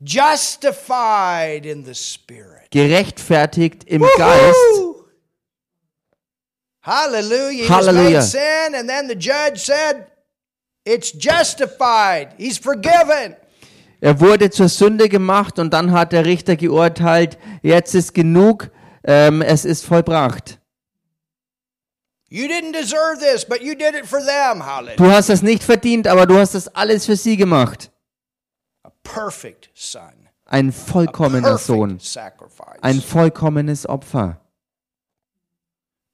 Justified 0.00 1.64
in 1.66 1.84
the 1.84 1.94
spirit. 1.94 2.70
Gerechtfertigt 2.70 3.84
im 3.84 4.02
Geist. 4.16 4.85
Woo! 6.86 6.92
Hallelujah. 6.92 7.64
He 7.64 7.68
Hallelujah. 7.68 8.16
was 8.16 8.34
made 8.34 8.40
sin, 8.40 8.74
and 8.74 8.88
then 8.88 9.08
the 9.08 9.16
judge 9.16 9.58
said, 9.58 10.06
It's 10.84 11.10
justified. 11.10 12.34
He's 12.38 12.58
forgiven. 12.58 13.34
Er 14.00 14.20
wurde 14.20 14.50
zur 14.50 14.68
Sünde 14.68 15.08
gemacht 15.08 15.58
und 15.58 15.72
dann 15.72 15.90
hat 15.90 16.12
der 16.12 16.24
Richter 16.24 16.54
geurteilt, 16.54 17.38
jetzt 17.62 17.94
ist 17.94 18.14
genug, 18.14 18.70
ähm, 19.02 19.42
es 19.42 19.64
ist 19.64 19.84
vollbracht. 19.84 20.60
You 22.28 22.46
didn't 22.46 22.72
deserve 22.72 23.18
this, 23.18 23.44
but 23.44 23.62
you 23.62 23.74
did 23.74 23.94
it 23.94 24.06
for 24.06 24.20
them. 24.20 24.64
Hallelujah. 24.64 24.96
Du 24.96 25.10
hast 25.10 25.28
das 25.28 25.42
nicht 25.42 25.64
verdient, 25.64 26.06
aber 26.06 26.26
du 26.26 26.38
hast 26.38 26.54
das 26.54 26.68
alles 26.68 27.06
für 27.06 27.16
sie 27.16 27.36
gemacht. 27.36 27.90
A 28.82 28.90
perfect 29.02 29.70
son. 29.74 30.28
Ein 30.44 30.72
vollkommener 30.72 31.58
Sohn, 31.58 31.98
ein 32.80 33.00
vollkommenes 33.00 33.88
Opfer. 33.88 34.40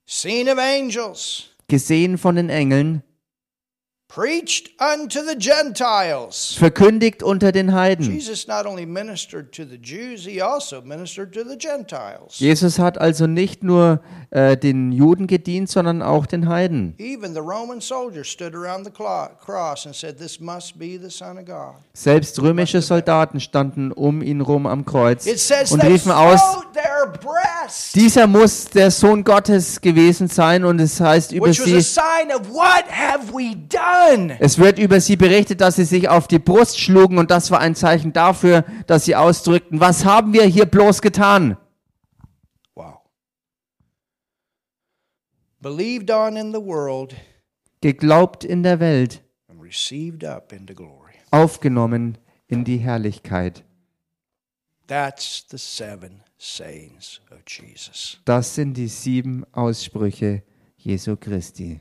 Seen 0.07 0.49
of 0.49 0.59
angels. 0.59 1.51
Gesehen 1.69 2.19
von 2.19 2.37
den 2.37 2.51
Engeln, 2.51 3.03
Preached 4.14 4.72
unto 4.78 5.20
the 5.20 5.39
Gentiles. 5.39 6.55
verkündigt 6.59 7.22
unter 7.22 7.51
den 7.51 7.72
Heiden. 7.72 8.12
Jesus 8.12 8.47
not 8.47 8.66
only 8.66 8.84
ministered 8.84 9.52
to 9.52 9.62
the 9.64 9.78
Jews, 9.78 10.26
he 10.26 10.43
also 10.43 10.82
ministered 10.82 11.32
to 11.32 11.40
the 11.48 11.56
Gentiles. 11.56 12.39
Jesus 12.39 12.78
hat 12.78 13.01
also 13.01 13.26
nicht 13.26 13.64
nur 13.64 14.01
äh, 14.28 14.59
den 14.59 14.93
Juden 14.93 15.26
gedient, 15.26 15.70
sondern 15.70 16.02
auch 16.02 16.26
den 16.26 16.47
Heiden. 16.47 16.94
Even 16.98 17.32
the 17.32 17.40
Roman 17.40 17.80
soldiers 17.80 18.28
stood 18.28 18.55
around 18.55 18.84
the 18.84 18.90
clo- 18.90 19.30
cross 19.43 19.86
and 19.86 19.94
said, 19.94 20.18
This 20.18 20.39
must 20.39 20.78
be 20.78 20.98
the 21.02 21.09
Son 21.09 21.39
of 21.39 21.47
God. 21.47 21.76
Selbst 21.94 22.39
römische 22.43 22.82
Soldaten 22.82 23.40
standen 23.40 23.93
um 23.93 24.20
ihn 24.20 24.43
rum 24.43 24.66
am 24.66 24.84
Kreuz 24.84 25.24
und 25.70 25.82
riefen 25.82 26.12
aus, 26.12 26.40
dieser 27.94 28.26
muss 28.26 28.66
der 28.66 28.90
Sohn 28.90 29.24
Gottes 29.24 29.80
gewesen 29.80 30.28
sein 30.28 30.64
und 30.64 30.80
es 30.80 31.01
heißt 31.01 31.32
über 31.32 31.47
which 31.47 31.60
was 31.60 31.66
a 31.66 31.80
sie, 31.80 31.82
done? 34.11 34.37
es 34.41 34.59
wird 34.59 34.79
über 34.79 35.01
sie 35.01 35.16
berichtet, 35.16 35.61
dass 35.61 35.77
sie 35.77 35.85
sich 35.85 36.09
auf 36.09 36.29
die 36.29 36.39
Brust 36.39 36.79
schlugen 36.81 37.19
und 37.19 37.31
das 37.31 37.51
war 37.51 37.61
ein 37.61 37.74
Zeichen 37.74 38.12
dafür, 38.12 38.65
dass 38.87 39.05
sie 39.05 39.16
ausdrückten, 39.16 39.81
was 39.81 40.05
haben 40.05 40.33
wir 40.33 40.45
hier 40.45 40.66
bloß 40.66 41.03
getan? 41.03 41.57
Wow. 42.74 43.01
Believed 45.61 46.11
on 46.11 46.37
in 46.37 46.53
the 46.53 46.61
world 46.61 47.15
Geglaubt 47.81 48.45
in 48.45 48.62
der 48.62 48.79
Welt, 48.79 49.23
and 49.49 49.61
received 49.61 50.24
up 50.24 50.53
into 50.53 50.74
glory. 50.74 51.15
aufgenommen 51.31 52.19
in 52.47 52.65
die 52.65 52.79
Herrlichkeit. 52.79 53.65
That's 54.87 55.47
the 55.51 55.59
seven 55.59 56.23
sayings 56.39 57.20
of 57.31 57.39
Jesus. 57.47 58.20
Das 58.24 58.55
sind 58.55 58.74
die 58.74 58.89
sieben 58.89 59.45
Aussprüche 59.53 60.43
Jesu 60.77 61.16
Christi. 61.16 61.81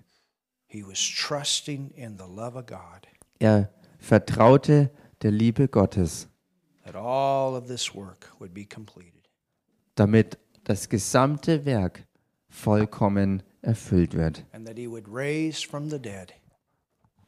Er 3.39 3.69
vertraute 3.99 4.91
der 5.21 5.31
Liebe 5.31 5.67
Gottes, 5.67 6.29
that 6.85 6.95
all 6.95 7.55
of 7.55 7.67
this 7.67 7.93
work 7.93 8.31
would 8.39 8.53
be 8.53 8.65
completed. 8.65 9.29
damit 9.95 10.37
das 10.63 10.89
gesamte 10.89 11.65
Werk 11.65 12.05
vollkommen 12.49 13.43
erfüllt 13.61 14.13
wird. 14.13 14.45
And 14.51 14.65
that 14.65 14.77
he 14.77 14.89
would 14.89 15.07
raise 15.07 15.65
from 15.65 15.89
the 15.89 15.99
dead. 15.99 16.33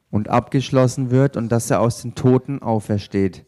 Und 0.10 0.30
abgeschlossen 0.30 1.11
wird 1.11 1.38
und 1.38 1.49
dass 1.49 1.70
er 1.70 1.82
aus 1.82 2.02
den 2.02 2.15
Toten 2.15 2.61
aufersteht. 2.61 3.45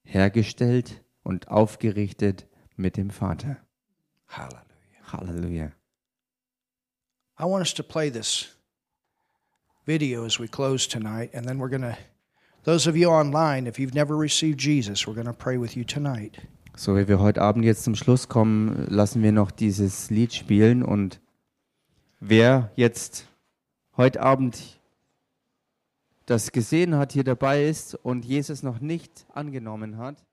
Hergestellt 0.04 1.04
und 1.24 1.48
aufgerichtet 1.48 2.48
mit 2.76 2.98
dem 2.98 3.10
Vater. 3.10 3.58
Hallelujah. 4.28 4.64
Halleluja. 5.12 5.72
I 7.40 7.46
want 7.46 7.62
us 7.62 7.74
to 7.74 7.84
play 7.84 8.10
this 8.10 8.56
video 9.86 10.26
as 10.26 10.40
we 10.40 10.48
close 10.48 10.88
tonight, 10.88 11.34
and 11.34 11.48
then 11.48 11.60
we're 11.60 11.70
going 11.70 11.82
to, 11.82 11.98
those 12.64 12.88
of 12.88 12.96
you 12.96 13.10
online, 13.10 13.68
if 13.68 13.80
you've 13.80 13.96
never 13.96 14.16
received 14.16 14.60
Jesus, 14.60 15.08
we're 15.08 15.16
going 15.16 15.28
to 15.28 15.34
pray 15.34 15.58
with 15.58 15.76
you 15.76 15.84
tonight. 15.84 16.38
So 16.76 16.96
wie 16.96 17.08
wir 17.08 17.20
heute 17.20 17.42
Abend 17.42 17.66
jetzt 17.66 17.84
zum 17.84 17.96
Schluss 17.96 18.30
kommen, 18.30 18.88
lassen 18.90 19.22
wir 19.22 19.32
noch 19.32 19.52
dieses 19.52 20.10
Lied 20.10 20.34
spielen 20.34 20.84
und 20.84 21.20
wer 22.20 22.72
jetzt 22.76 23.28
heute 23.96 24.22
Abend 24.22 24.80
das 26.26 26.52
gesehen 26.52 26.96
hat, 26.96 27.14
hier 27.14 27.24
dabei 27.24 27.66
ist 27.66 27.96
und 27.96 28.26
Jesus 28.26 28.64
noch 28.64 28.80
nicht 28.80 29.26
angenommen 29.34 29.98
hat, 29.98 30.24